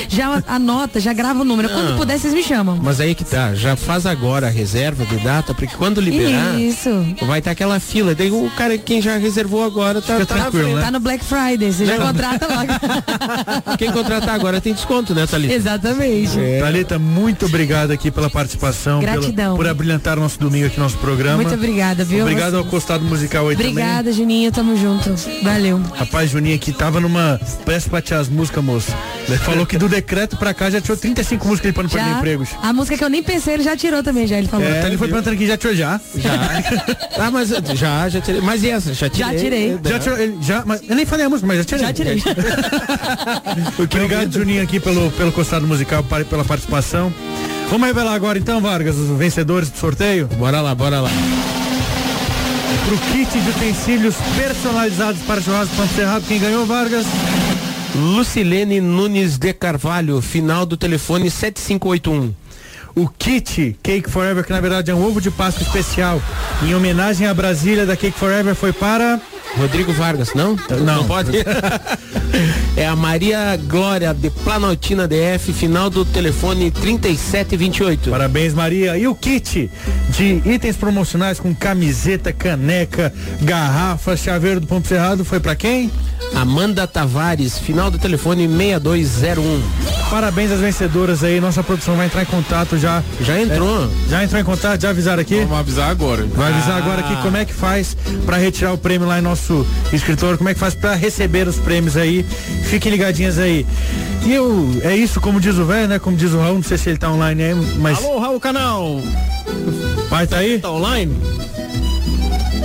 já 0.07 0.41
anota, 0.48 0.99
já 0.99 1.14
grava 1.14 1.41
o 1.41 1.45
número. 1.45 1.69
Quando 1.69 1.89
Não. 1.91 1.98
puder, 1.98 2.18
vocês 2.19 2.34
me 2.34 2.44
chamam. 2.44 2.80
Mas 2.81 2.99
aí 2.99 3.14
que 3.15 3.23
tá, 3.23 3.53
já 3.53 3.76
faz 3.76 4.06
agora 4.06 4.48
a 4.48 4.49
reserva 4.49 5.06
de 5.06 5.18
data, 5.18 5.53
porque 5.53 5.76
quando 5.76 6.02
liberar, 6.02 6.60
Isso. 6.60 6.89
vai 7.26 7.39
estar 7.39 7.52
aquela 7.52 7.80
fila. 7.80 8.14
Daí 8.15 8.31
o 8.31 8.49
cara, 8.56 8.77
quem 8.77 9.02
já 9.02 9.18
reservou 9.18 9.64
agora, 9.64 10.02
tá, 10.02 10.14
Fica 10.14 10.26
tá 10.26 10.35
tranquilo, 10.35 10.64
frente. 10.65 10.76
né? 10.77 10.81
Tá 10.84 10.91
no 10.91 10.99
Black 10.99 11.23
Friday, 11.23 11.72
você 11.72 11.85
já 11.85 11.98
Não. 11.98 12.07
contrata 12.07 12.48
logo. 12.48 12.68
Quem 13.77 13.91
contratar 13.91 14.34
agora 14.35 14.60
tem 14.61 14.73
desconto, 14.73 15.14
né, 15.14 15.26
Thalita? 15.27 15.53
Exatamente. 15.53 16.39
É. 16.39 16.60
Thalita, 16.60 16.98
muito 16.99 17.45
obrigado 17.45 17.91
aqui 17.91 18.10
pela 18.10 18.30
participação, 18.30 18.99
pela- 18.99 19.14
Gratidão. 19.14 19.56
por 19.56 19.68
abrilhantar 19.68 20.18
o 20.18 20.22
nosso 20.22 20.39
domingo 20.39 20.68
aqui, 20.68 20.80
nosso 20.80 20.98
programa. 20.98 21.38
Muito 21.38 21.53
obrigada, 21.53 22.03
viu? 22.08 22.22
Obrigado 22.24 22.52
Você- 22.52 22.58
ao 22.58 22.66
Costado 22.66 23.04
Musical 23.06 23.48
aí 23.50 23.56
Obrigada, 23.56 24.12
Juninho. 24.12 24.52
Tamo 24.52 24.76
junto. 24.78 25.14
Valeu. 25.44 25.78
também. 25.80 26.00
Rapaz, 26.00 26.30
Juninho 26.32 26.56
aqui 26.56 26.72
tava 26.72 27.00
numa. 27.00 27.40
Parece 27.66 27.90
pra 27.90 28.02
tirar 28.02 28.20
as 28.22 28.30
músicas, 28.30 28.64
moço. 28.64 28.92
Ele 29.28 29.38
falou 29.38 29.66
que 29.66 29.78
do 29.78 29.90
decreto 29.90 30.38
pra 30.38 30.54
cá 30.54 30.70
já 30.70 30.80
tirou 30.80 30.96
35 30.98 31.46
músicas 31.48 31.74
pra 31.74 31.84
não 31.84 31.90
perder 31.90 32.10
Já, 32.10 32.18
empregos. 32.18 32.50
a 32.62 32.72
música 32.74 32.98
que 32.98 33.04
eu 33.04 33.10
nem 33.10 33.22
pensei, 33.22 33.56
ele 33.56 33.64
já 33.64 33.76
tirou 33.76 34.02
também, 34.02 34.26
já. 34.26 34.38
Ele 34.38 34.48
falou. 34.48 34.66
É, 34.66 34.78
então 34.78 34.88
ele 34.88 34.98
foi 34.98 35.08
perguntando 35.10 35.36
aqui, 35.36 35.46
já 35.46 35.58
tirou 35.58 35.76
já? 35.76 36.00
Já. 36.16 36.32
ah, 37.20 37.32
mas 37.32 37.50
já, 37.50 38.10
já 38.10 38.22
tirei. 38.22 38.42
Mas 38.42 38.64
e 38.64 38.70
essa? 38.70 38.94
Já 38.94 39.10
tirei. 39.10 39.34
Já 39.34 39.40
tirei. 39.40 39.80
Já 39.84 40.00
tirou, 40.00 40.18
já, 40.42 40.64
mas 40.66 40.82
eu 40.88 40.96
nem 40.96 41.06
falei 41.06 41.26
a 41.26 41.30
música, 41.30 41.46
mas 41.48 41.58
já 41.58 41.64
tirei. 41.66 41.86
Já 41.86 41.94
tirei. 41.94 42.24
Obrigado, 43.84 44.32
Juninho, 44.32 44.64
aqui 44.64 44.80
pelo, 44.80 45.12
pelo 45.12 45.32
costado 45.32 45.68
musical, 45.68 46.04
pela 46.04 46.46
participação. 46.46 47.14
Vamos 47.70 47.86
revelar 47.88 48.14
agora 48.14 48.38
então, 48.38 48.62
Vargas, 48.62 48.96
os 48.96 49.18
vencedores 49.18 49.70
do 49.70 49.78
sorteio? 49.78 50.28
Bora 50.38 50.62
lá, 50.62 50.74
bora 50.74 51.02
lá. 51.02 51.10
Pro 52.85 52.98
kit 53.11 53.39
de 53.39 53.49
utensílios 53.49 54.15
personalizados 54.35 55.22
para 55.22 55.41
churrasco 55.41 55.76
Pampo 55.76 55.94
Cerrado, 55.94 56.26
quem 56.27 56.39
ganhou, 56.39 56.65
Vargas? 56.65 57.06
Lucilene 57.95 58.81
Nunes 58.81 59.38
de 59.38 59.53
Carvalho, 59.53 60.22
final 60.22 60.65
do 60.65 60.76
telefone 60.76 61.30
7581. 61.31 62.34
O 62.95 63.07
kit 63.07 63.77
Cake 63.81 64.10
Forever, 64.10 64.44
que 64.44 64.52
na 64.52 64.60
verdade 64.60 64.91
é 64.91 64.95
um 64.95 65.06
ovo 65.06 65.22
de 65.22 65.31
Páscoa 65.31 65.64
especial, 65.64 66.22
em 66.64 66.73
homenagem 66.73 67.27
à 67.27 67.34
Brasília 67.34 67.85
da 67.85 67.95
Cake 67.95 68.18
Forever, 68.18 68.56
foi 68.56 68.73
para... 68.73 69.22
Rodrigo 69.57 69.94
Vargas, 69.94 70.34
não? 70.34 70.57
Não. 70.84 71.06
pode? 71.06 71.31
a 72.88 72.96
Maria 72.96 73.58
Glória 73.68 74.14
de 74.14 74.30
Planaltina 74.30 75.08
DF, 75.08 75.52
final 75.52 75.90
do 75.90 76.06
telefone 76.06 76.72
3728. 76.72 78.10
Parabéns, 78.10 78.54
Maria. 78.54 78.98
E 78.98 79.08
o 79.08 79.14
kit 79.14 79.70
de 80.10 80.42
itens 80.46 80.78
promocionais 80.78 81.40
com 81.40 81.54
camiseta, 81.54 82.32
caneca, 82.32 83.14
garrafa, 83.42 84.16
chaveiro 84.16 84.60
do 84.60 84.68
Pompo 84.68 84.88
Cerrado 84.88 85.26
foi 85.26 85.40
pra 85.40 85.56
quem? 85.56 85.92
Amanda 86.35 86.85
Tavares, 86.85 87.57
final 87.57 87.89
do 87.89 87.98
telefone 87.98 88.48
6201. 88.48 89.61
Parabéns 90.10 90.52
às 90.52 90.60
vencedoras 90.60 91.23
aí. 91.23 91.39
Nossa 91.41 91.64
produção 91.64 91.95
vai 91.95 92.06
entrar 92.06 92.22
em 92.22 92.26
contato 92.26 92.77
já. 92.77 93.03
Já 93.22 93.39
entrou. 93.41 93.85
É, 93.85 94.10
já 94.10 94.23
entrou 94.23 94.39
em 94.39 94.44
contato? 94.44 94.81
Já 94.81 94.89
avisaram 94.91 95.22
aqui? 95.22 95.39
Vamos 95.41 95.57
avisar 95.60 95.89
agora. 95.89 96.26
Vai 96.35 96.52
avisar 96.53 96.76
Ah. 96.76 96.77
agora 96.77 97.02
aqui 97.02 97.15
como 97.22 97.38
é 97.38 97.44
que 97.45 97.53
faz 97.53 97.98
pra 98.26 98.38
retirar 98.38 98.72
o 98.73 98.77
prêmio 98.77 99.07
lá 99.07 99.19
em 99.19 99.22
nosso 99.22 99.65
escritório, 99.91 100.38
como 100.38 100.49
é 100.49 100.53
que 100.53 100.60
faz 100.60 100.73
pra 100.76 100.94
receber 100.94 101.48
os 101.48 101.57
prêmios 101.57 101.98
aí. 101.98 102.23
Fiquem 102.65 102.91
ligadinhas 102.91 103.38
aí. 103.39 103.65
E 104.26 104.34
eu, 104.34 104.69
é 104.84 104.95
isso, 104.95 105.19
como 105.19 105.39
diz 105.39 105.57
o 105.57 105.65
velho, 105.65 105.88
né? 105.88 105.99
Como 105.99 106.15
diz 106.15 106.34
o 106.34 106.39
Raul, 106.39 106.56
não 106.56 106.64
sei 106.64 106.77
se 106.77 106.89
ele 106.89 106.98
tá 106.98 107.10
online 107.11 107.44
aí, 107.44 107.56
mas. 107.80 107.98
Alô, 107.98 108.19
Raul 108.19 108.39
Canal. 108.39 109.02
Pai 110.10 110.27
tá 110.27 110.38
aí? 110.38 110.60
Tá 110.60 110.72
online? 110.72 111.15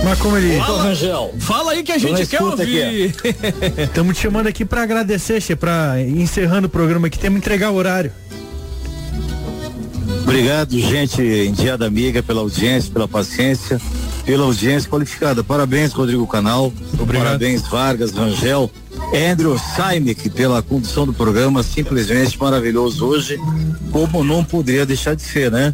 Mas 0.03 0.19
como 0.19 0.37
ele. 0.37 0.57
Fala, 0.57 0.95
Fala 1.39 1.71
aí 1.71 1.83
que 1.83 1.91
a 1.91 1.97
gente 1.97 2.25
quer 2.27 2.41
ouvir. 2.41 3.15
Estamos 3.77 4.17
te 4.17 4.23
chamando 4.23 4.47
aqui 4.47 4.65
pra 4.65 4.83
agradecer, 4.83 5.41
Che, 5.41 5.55
pra 5.55 6.01
encerrando 6.01 6.67
o 6.67 6.69
programa 6.69 7.07
aqui, 7.07 7.17
temos 7.17 7.39
que 7.39 7.45
entregar 7.45 7.71
o 7.71 7.75
horário. 7.75 8.11
Obrigado, 10.23 10.79
gente 10.79 11.21
endiada 11.21 11.85
amiga, 11.85 12.23
pela 12.23 12.41
audiência, 12.41 12.91
pela 12.91 13.07
paciência, 13.07 13.79
pela 14.25 14.45
audiência 14.45 14.89
qualificada. 14.89 15.43
Parabéns, 15.43 15.93
Rodrigo 15.93 16.25
Canal. 16.25 16.73
Obrigado. 16.99 17.25
Parabéns, 17.25 17.61
Vargas, 17.67 18.11
Rangel. 18.11 18.71
Andrew 19.13 19.57
Saimick 19.75 20.29
pela 20.29 20.61
condução 20.61 21.05
do 21.05 21.13
programa, 21.13 21.61
simplesmente 21.61 22.39
maravilhoso 22.39 23.05
hoje, 23.05 23.37
como 23.91 24.23
não 24.23 24.43
poderia 24.43 24.85
deixar 24.85 25.15
de 25.15 25.21
ser, 25.21 25.51
né? 25.51 25.73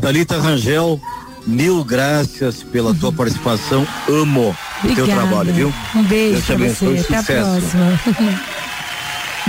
Thalita 0.00 0.38
Rangel, 0.38 1.00
mil 1.48 1.82
graças 1.82 2.62
pela 2.62 2.94
tua 2.94 3.10
participação, 3.10 3.86
amo 4.06 4.50
o 4.50 4.94
teu 4.94 5.04
Obrigada. 5.04 5.26
trabalho, 5.26 5.54
viu? 5.54 5.74
Um 5.94 6.02
beijo 6.04 6.34
Deus 6.34 6.46
te 6.46 6.52
abençoe, 6.52 6.98
você. 6.98 7.14
Até 7.14 7.38
a 7.38 7.42
próxima. 7.42 8.00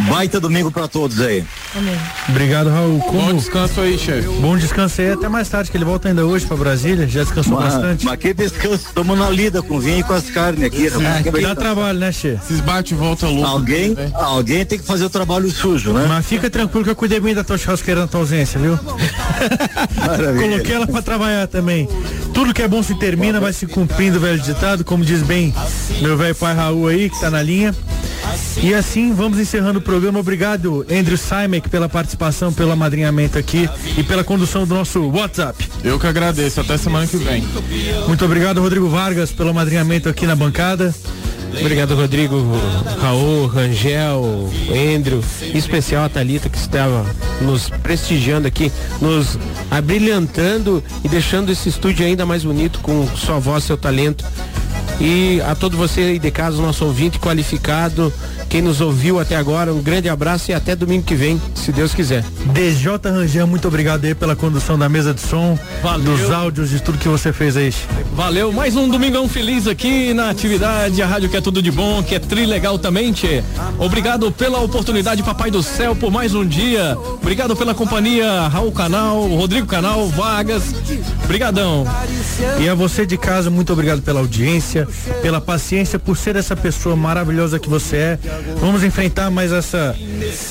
Baita 0.08 0.40
domingo 0.40 0.72
pra 0.72 0.88
todos 0.88 1.20
aí. 1.20 1.44
Amém. 1.76 1.98
Obrigado, 2.30 2.70
Raul. 2.70 3.00
Como... 3.00 3.22
Bom 3.22 3.34
descanso 3.34 3.82
aí, 3.82 3.98
chefe. 3.98 4.28
Bom 4.40 4.58
descanso 4.58 5.02
aí, 5.02 5.12
até 5.12 5.28
mais 5.28 5.50
tarde, 5.50 5.70
que 5.70 5.78
ele 5.78 5.86
volta 5.86 6.08
ainda 6.08 6.26
hoje 6.26 6.46
pra 6.46 6.56
Brasília, 6.58 7.08
já 7.08 7.24
descansou 7.24 7.54
Mas, 7.60 7.74
bastante. 7.74 8.06
mas 8.06 8.20
que 8.20 8.34
descanso, 8.34 8.88
estamos 8.88 9.18
na 9.18 9.30
lida 9.30 9.62
com 9.62 9.80
vinho 9.80 10.00
e 10.00 10.04
com 10.04 10.14
as 10.14 10.30
carnes 10.30 10.64
aqui. 10.64 10.88
rapaz. 10.88 11.26
É, 11.26 11.42
dá 11.42 11.56
trabalho, 11.56 12.00
né, 12.00 12.12
Che? 12.12 12.40
Esses 12.44 12.60
bate 12.62 12.94
e 12.94 12.98
volta 12.98 13.28
louco. 13.28 13.48
Alguém, 13.50 13.90
né? 13.94 14.12
alguém 14.16 14.66
tem 14.66 14.80
que 14.80 14.86
fazer 14.86 15.06
o 15.06 15.10
trabalho 15.10 15.50
sujo, 15.52 15.92
né? 15.94 16.06
Mas 16.08 16.26
fica 16.26 16.50
tranquilo 16.50 16.84
que 16.86 16.92
eu 16.92 16.96
cuidei 16.96 17.20
bem 17.20 17.34
da 17.36 17.44
tua 17.44 17.58
churrasqueira 17.58 18.02
na 18.02 18.08
tua 18.08 18.22
ausência, 18.22 18.60
viu? 18.60 18.80
Maravilha. 19.96 20.50
Coloquei 20.50 20.76
ela 20.76 20.88
pra 20.88 21.02
trabalhar 21.02 21.48
também. 21.48 21.88
Tudo 22.34 22.54
que 22.54 22.62
é 22.62 22.68
bom 22.68 22.82
se 22.84 22.96
termina, 22.96 23.40
vai 23.40 23.54
se 23.54 23.66
cumprindo 23.68 24.18
o 24.18 24.22
velho 24.22 24.40
ditado, 24.40 24.84
como 24.84 25.04
diz 25.04 25.22
bem 25.22 25.54
meu 26.02 26.18
velho 26.18 26.36
pai 26.36 26.54
Raul 26.56 26.88
aí, 26.88 27.10
que 27.10 27.20
tá 27.20 27.30
na 27.30 27.42
linha. 27.42 27.76
E 28.62 28.74
assim 28.74 29.14
vamos 29.14 29.40
encerrando 29.40 29.80
o 29.80 29.82
programa. 29.82 30.20
Obrigado, 30.20 30.86
Andrew 30.92 31.18
Simek, 31.18 31.70
pela 31.70 31.88
participação, 31.88 32.52
pelo 32.52 32.72
amadrinhamento 32.72 33.38
aqui 33.38 33.70
e 33.98 34.04
pela 34.04 34.24
condução 34.24 34.66
do 34.66 34.74
nosso 34.74 35.10
WhatsApp. 35.10 35.68
Eu 35.84 36.00
que 36.00 36.08
agradeço. 36.08 36.60
Até 36.60 36.78
semana 36.78 37.08
que 37.08 37.18
vem. 37.18 37.44
Muito 38.08 38.26
obrigado, 38.26 38.62
Rodrigo 38.62 38.90
Vargas, 38.90 39.32
pelo 39.32 39.50
amadrinhamento 39.50 40.10
aqui 40.10 40.26
na 40.26 40.36
bancada. 40.36 40.94
Obrigado, 41.60 41.96
Rodrigo, 41.96 42.44
Raul, 43.02 43.48
Rangel, 43.48 44.50
Andrew, 44.96 45.24
em 45.42 45.58
especial 45.58 46.06
a 46.06 46.10
Thalita 46.10 46.50
que 46.50 46.58
estava 46.58 47.06
nos 47.42 47.70
prestigiando 47.70 48.48
aqui, 48.48 48.72
nos 49.02 49.38
abrilhantando 49.70 50.84
e 51.04 51.10
deixando 51.10 51.52
esse 51.52 51.70
estúdio 51.70 52.06
ainda 52.06 52.26
mais 52.26 52.44
bonito 52.44 52.80
com 52.80 53.08
sua 53.16 53.40
voz, 53.40 53.64
seu 53.64 53.78
talento. 53.78 54.26
E 55.00 55.42
a 55.42 55.56
todo 55.56 55.78
você 55.78 56.02
aí 56.02 56.20
de 56.20 56.30
casa, 56.30 56.62
nosso 56.62 56.86
ouvinte 56.86 57.20
qualificado, 57.20 58.14
quem 58.50 58.64
nos 58.64 58.82
ouviu 58.82 59.20
até 59.20 59.36
agora, 59.36 59.72
um 59.72 59.82
grande 59.82 60.10
abraço 60.10 60.50
e 60.50 60.54
até 60.56 60.76
domingo 60.76 61.04
que 61.04 61.14
vem, 61.14 61.40
se 61.54 61.72
Deus 61.72 61.94
quiser. 61.94 62.24
DJ 62.52 62.98
Rangel, 63.06 63.46
muito 63.46 63.68
obrigado 63.68 64.04
aí 64.06 64.16
pela 64.16 64.36
condução 64.36 64.78
da 64.78 64.90
mesa 64.90 65.14
de 65.14 65.22
som, 65.22 65.58
Valeu. 65.84 66.18
dos 66.18 66.32
áudios, 66.32 66.70
de 66.72 66.82
tudo 66.82 66.98
que 66.98 67.08
você 67.08 67.32
fez 67.32 67.56
aí. 67.56 67.72
Valeu, 68.16 68.52
mais 68.52 68.76
um 68.76 68.90
domingão 68.90 69.30
feliz 69.30 69.68
aqui 69.68 70.16
na 70.16 70.32
atividade, 70.32 71.00
a 71.00 71.06
rádio 71.06 71.30
que 71.30 71.38
é 71.38 71.42
tudo 71.42 71.62
de 71.62 71.70
bom, 71.70 72.02
que 72.02 72.16
é 72.16 72.20
trilegal 72.20 72.80
também, 72.80 73.14
tchê. 73.14 73.44
Obrigado 73.78 74.32
pela 74.32 74.60
oportunidade, 74.60 75.22
Papai 75.22 75.52
do 75.52 75.62
Céu, 75.62 75.96
por 75.96 76.10
mais 76.12 76.34
um 76.34 76.46
dia. 76.46 76.98
Obrigado 77.22 77.56
pela 77.56 77.76
companhia, 77.76 78.48
Raul 78.48 78.72
Canal, 78.72 79.28
Rodrigo 79.28 79.68
Canal, 79.68 80.08
Vargas. 80.08 80.64
Brigadão. 81.28 81.86
E 82.60 82.68
a 82.68 82.74
você 82.74 83.06
de 83.06 83.16
casa, 83.16 83.52
muito 83.52 83.72
obrigado 83.72 84.02
pela 84.02 84.20
audiência, 84.20 84.88
pela 85.22 85.40
paciência, 85.40 86.00
por 86.00 86.18
ser 86.18 86.36
essa 86.36 86.56
pessoa 86.56 86.96
maravilhosa 86.96 87.60
que 87.60 87.70
você 87.70 87.96
é. 87.96 88.20
Vamos 88.60 88.84
enfrentar 88.84 89.30
mais 89.30 89.52
essa, 89.52 89.96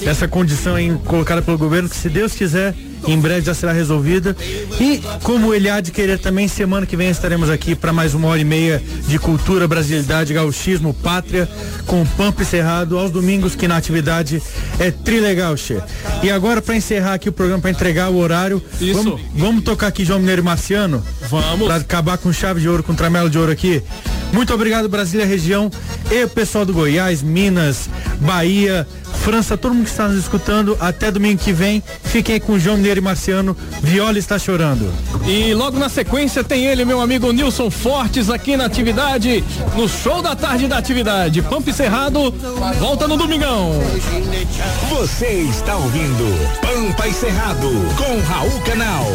essa 0.03 0.29
condição 0.29 0.75
aí 0.75 0.93
colocada 1.05 1.43
pelo 1.43 1.59
governo, 1.59 1.89
que 1.89 1.97
se 1.97 2.09
Deus 2.09 2.33
quiser, 2.35 2.75
em 3.07 3.19
breve 3.19 3.47
já 3.47 3.55
será 3.55 3.73
resolvida. 3.73 4.37
E 4.81 5.01
como 5.23 5.55
ele 5.55 5.69
há 5.69 5.81
de 5.81 5.91
querer 5.91 6.19
também, 6.19 6.49
semana 6.49 6.87
que 6.87 6.97
vem 6.97 7.09
estaremos 7.09 7.51
aqui 7.51 7.75
para 7.75 7.93
mais 7.93 8.15
uma 8.15 8.29
hora 8.29 8.41
e 8.41 8.45
meia 8.45 8.83
de 9.07 9.19
cultura, 9.19 9.69
brasilidade, 9.69 10.33
gauchismo, 10.35 10.93
pátria, 10.95 11.49
com 11.87 12.05
Pampa 12.05 12.43
e 12.43 12.45
Cerrado, 12.45 12.99
aos 12.99 13.11
domingos, 13.11 13.55
que 13.55 13.69
na 13.69 13.77
atividade 13.77 14.43
é 14.79 14.91
trilegal, 14.91 15.57
Che. 15.57 15.81
E 16.23 16.31
agora, 16.31 16.61
para 16.61 16.77
encerrar 16.77 17.15
aqui 17.15 17.29
o 17.29 17.33
programa, 17.33 17.61
para 17.61 17.71
entregar 17.71 18.11
o 18.11 18.17
horário, 18.17 18.63
Isso. 18.81 19.03
Vamos, 19.03 19.21
vamos 19.35 19.65
tocar 19.65 19.89
aqui 19.89 20.05
João 20.05 20.19
Mineiro 20.19 20.43
e 20.43 20.45
Marciano? 20.45 21.03
Vamos. 21.29 21.67
Pra 21.67 21.77
acabar 21.77 22.19
com 22.19 22.33
chave 22.33 22.61
de 22.61 22.69
ouro, 22.69 22.83
com 22.83 22.95
tramelo 22.95 23.31
de 23.31 23.39
ouro 23.39 23.53
aqui. 23.53 23.83
Muito 24.33 24.53
obrigado, 24.53 24.89
Brasília 24.89 25.27
região 25.27 25.71
e 26.11 26.25
o 26.25 26.29
pessoal 26.29 26.65
do 26.65 26.73
Goiás, 26.73 27.23
Minas, 27.23 27.89
Bahia, 28.21 28.87
França, 29.19 29.57
todo 29.57 29.75
mundo 29.75 29.85
que 29.85 29.91
está 29.91 30.09
nos 30.09 30.19
escutando. 30.19 30.77
Até 30.81 31.11
domingo 31.11 31.39
que 31.43 31.53
vem. 31.53 31.83
Fiquem 32.03 32.35
aí 32.35 32.41
com 32.41 32.53
o 32.53 32.59
João 32.59 32.77
Mineiro 32.77 33.01
e 33.01 33.03
Marciano. 33.03 33.57
Viola 33.83 34.19
está 34.19 34.39
chorando. 34.39 34.91
E 35.27 35.53
logo 35.53 35.79
na 35.79 35.89
sequência 35.89 36.43
tem 36.43 36.67
ele, 36.67 36.85
meu 36.85 37.01
amigo 37.01 37.31
Nilson 37.33 37.71
Fortes, 37.71 38.31
aqui 38.31 38.57
na 38.57 38.65
atividade, 38.65 39.45
no 39.77 39.89
show 39.89 40.23
da 40.23 40.35
tarde 40.35 40.67
da 40.67 40.79
atividade. 40.79 41.43
Pampa 41.43 41.71
e 41.71 41.73
Cerrado, 41.75 42.33
volta 42.79 43.07
no 43.07 43.17
domingão. 43.17 43.73
Você 44.91 45.27
está 45.27 45.77
ouvindo 45.77 46.25
Pampa 46.61 47.07
e 47.07 47.13
Cerrado 47.13 47.69
com 47.97 48.21
Raul 48.21 48.61
Canal. 48.61 49.07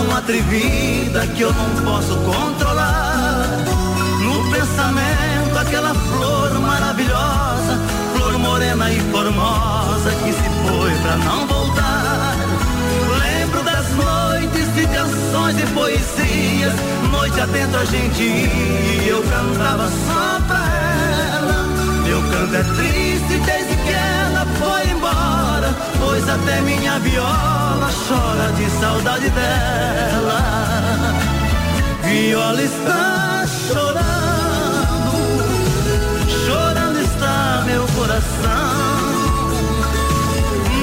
Tão 0.00 0.16
atrevida 0.16 1.26
que 1.26 1.42
eu 1.42 1.52
não 1.52 1.84
posso 1.84 2.16
controlar. 2.16 3.46
No 4.22 4.50
pensamento, 4.50 5.58
aquela 5.58 5.94
flor 5.94 6.58
maravilhosa 6.60 7.78
morena 8.38 8.90
e 8.90 9.00
formosa 9.12 10.10
que 10.24 10.32
se 10.32 10.48
foi 10.64 10.94
pra 11.02 11.16
não 11.16 11.46
voltar. 11.46 12.36
Lembro 13.18 13.62
das 13.62 13.90
noites 13.90 14.74
de 14.74 14.86
canções 14.86 15.58
e 15.58 15.66
poesias, 15.74 16.74
noite 17.10 17.40
adentro 17.40 17.80
a 17.80 17.84
gente 17.84 18.22
ia 18.22 19.08
eu 19.08 19.22
cantava 19.22 19.88
só 20.06 20.40
pra 20.46 20.64
ela. 21.34 21.66
Meu 22.04 22.22
canto 22.22 22.54
é 22.54 22.62
triste 22.62 23.38
desde 23.44 23.76
que 23.76 23.89
pois 25.98 26.28
até 26.28 26.60
minha 26.62 26.98
viola 26.98 27.90
chora 28.08 28.52
de 28.52 28.70
saudade 28.80 29.28
dela. 29.30 30.40
Viola 32.02 32.62
está 32.62 33.44
chorando, 33.68 35.12
chorando 36.46 37.00
está 37.00 37.62
meu 37.66 37.86
coração. 37.96 38.80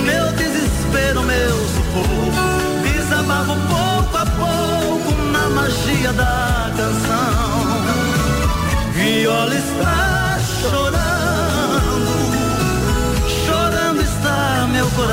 Meu 0.05 0.31
desespero, 0.33 1.21
meu 1.23 1.51
sufoco, 1.67 2.31
desabafo 2.83 3.55
pouco 3.67 4.17
a 4.17 4.25
pouco 4.25 5.21
na 5.31 5.49
magia 5.49 6.13
da 6.13 6.71
canção. 6.77 7.57
Viola 8.93 9.53
está 9.55 10.39
chorando, 10.61 11.16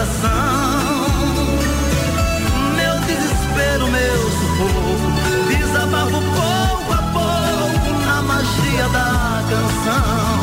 coração. 0.05 1.07
Meu 2.77 3.01
desespero, 3.01 3.87
meu 3.89 4.31
sufoco, 4.31 5.49
desabafo 5.49 6.21
pouco 6.21 6.93
a 6.93 7.03
pouco 7.13 7.99
na 8.05 8.23
magia 8.23 8.89
da 8.91 9.43
canção. 9.49 10.34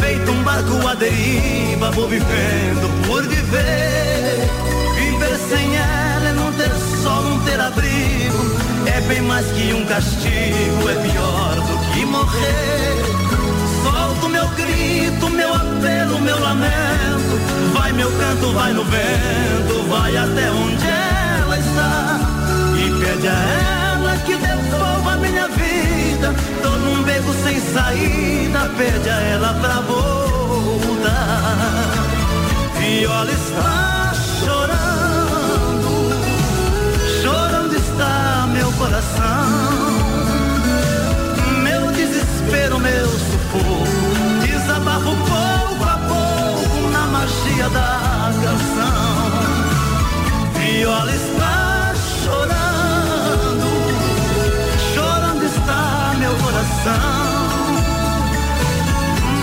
Feito 0.00 0.30
um 0.30 0.42
barco 0.42 0.86
à 0.86 0.94
deriva, 0.94 1.90
vou 1.92 2.08
vivendo 2.08 3.06
por 3.06 3.22
viver. 3.26 4.48
Viver 4.94 5.38
sem 5.48 5.76
ela 5.76 6.28
é 6.28 6.32
não 6.32 6.52
ter 6.52 6.70
sol, 7.02 7.22
não 7.22 7.40
ter 7.40 7.60
abrigo, 7.60 8.56
é 8.86 9.00
bem 9.02 9.22
mais 9.22 9.46
que 9.46 9.72
um 9.72 9.84
castigo, 9.86 10.88
é 10.88 10.94
pior 10.94 11.54
do 11.56 11.92
que 11.92 12.04
morrer. 12.04 13.02
Solto 13.82 14.28
meu 14.28 14.46
grito, 14.48 15.30
meu 15.30 15.54
apelo, 15.54 16.20
meu 16.20 16.38
lamento, 16.40 17.72
vai 17.74 17.92
meu 17.92 18.10
canto, 18.12 18.52
vai 18.52 18.72
no 18.72 18.84
vento, 18.84 19.88
vai 19.88 20.16
até 20.16 20.50
onde 20.50 20.86
ela 20.86 21.58
está 21.58 22.20
e 22.76 23.04
pede 23.04 23.28
a 23.28 23.94
ela 23.94 24.16
que 24.18 24.36
devolva 24.36 25.16
minha 25.16 25.48
vida. 25.48 25.71
Tô 26.62 26.70
num 26.70 27.02
beco 27.02 27.32
sem 27.42 27.58
saída, 27.60 28.70
pede 28.76 29.10
a 29.10 29.20
ela 29.20 29.54
pra 29.54 29.80
voltar. 29.80 31.12
Viola 32.78 33.30
está 33.32 34.12
chorando, 34.38 36.10
chorando 37.22 37.74
está 37.74 38.46
meu 38.52 38.70
coração. 38.72 39.48
Meu 41.62 41.90
desespero, 41.92 42.78
meu 42.78 43.08
sufoco, 43.08 43.84
desabafo 44.46 45.16
pouco 45.16 45.84
a 45.84 45.98
pouco 46.08 46.88
na 46.90 47.06
magia 47.06 47.68
da 47.70 48.32
canção. 48.42 49.32
Viola 50.54 51.12
está 51.12 51.61
coração. 56.82 57.02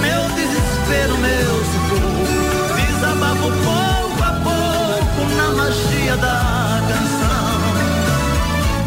Meu 0.01 0.29
desespero, 0.35 1.17
meu 1.17 1.63
sufoco, 1.65 2.27
desabafo 2.75 3.49
pouco 3.63 4.23
a 4.23 4.33
pouco 4.43 5.35
na 5.35 5.47
magia 5.51 6.17
da 6.17 6.81
canção. 6.87 7.59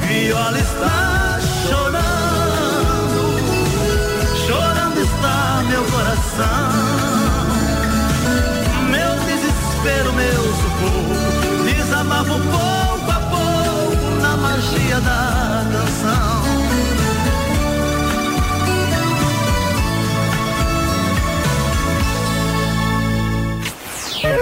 Viola 0.07 0.59
está 0.59 1.39
chorando, 1.67 3.23
chorando 4.47 5.01
está 5.01 5.63
meu 5.69 5.85
coração. 5.85 6.73
Meu 8.91 9.17
desespero, 9.27 10.13
meu 10.13 10.43
sufoco, 10.43 11.65
desabafo 11.65 12.39
pouco 12.41 13.11
a 13.11 13.21
pouco 13.31 14.21
na 14.21 14.37
magia 14.37 15.01
da 15.01 15.65
canção. 15.73 16.52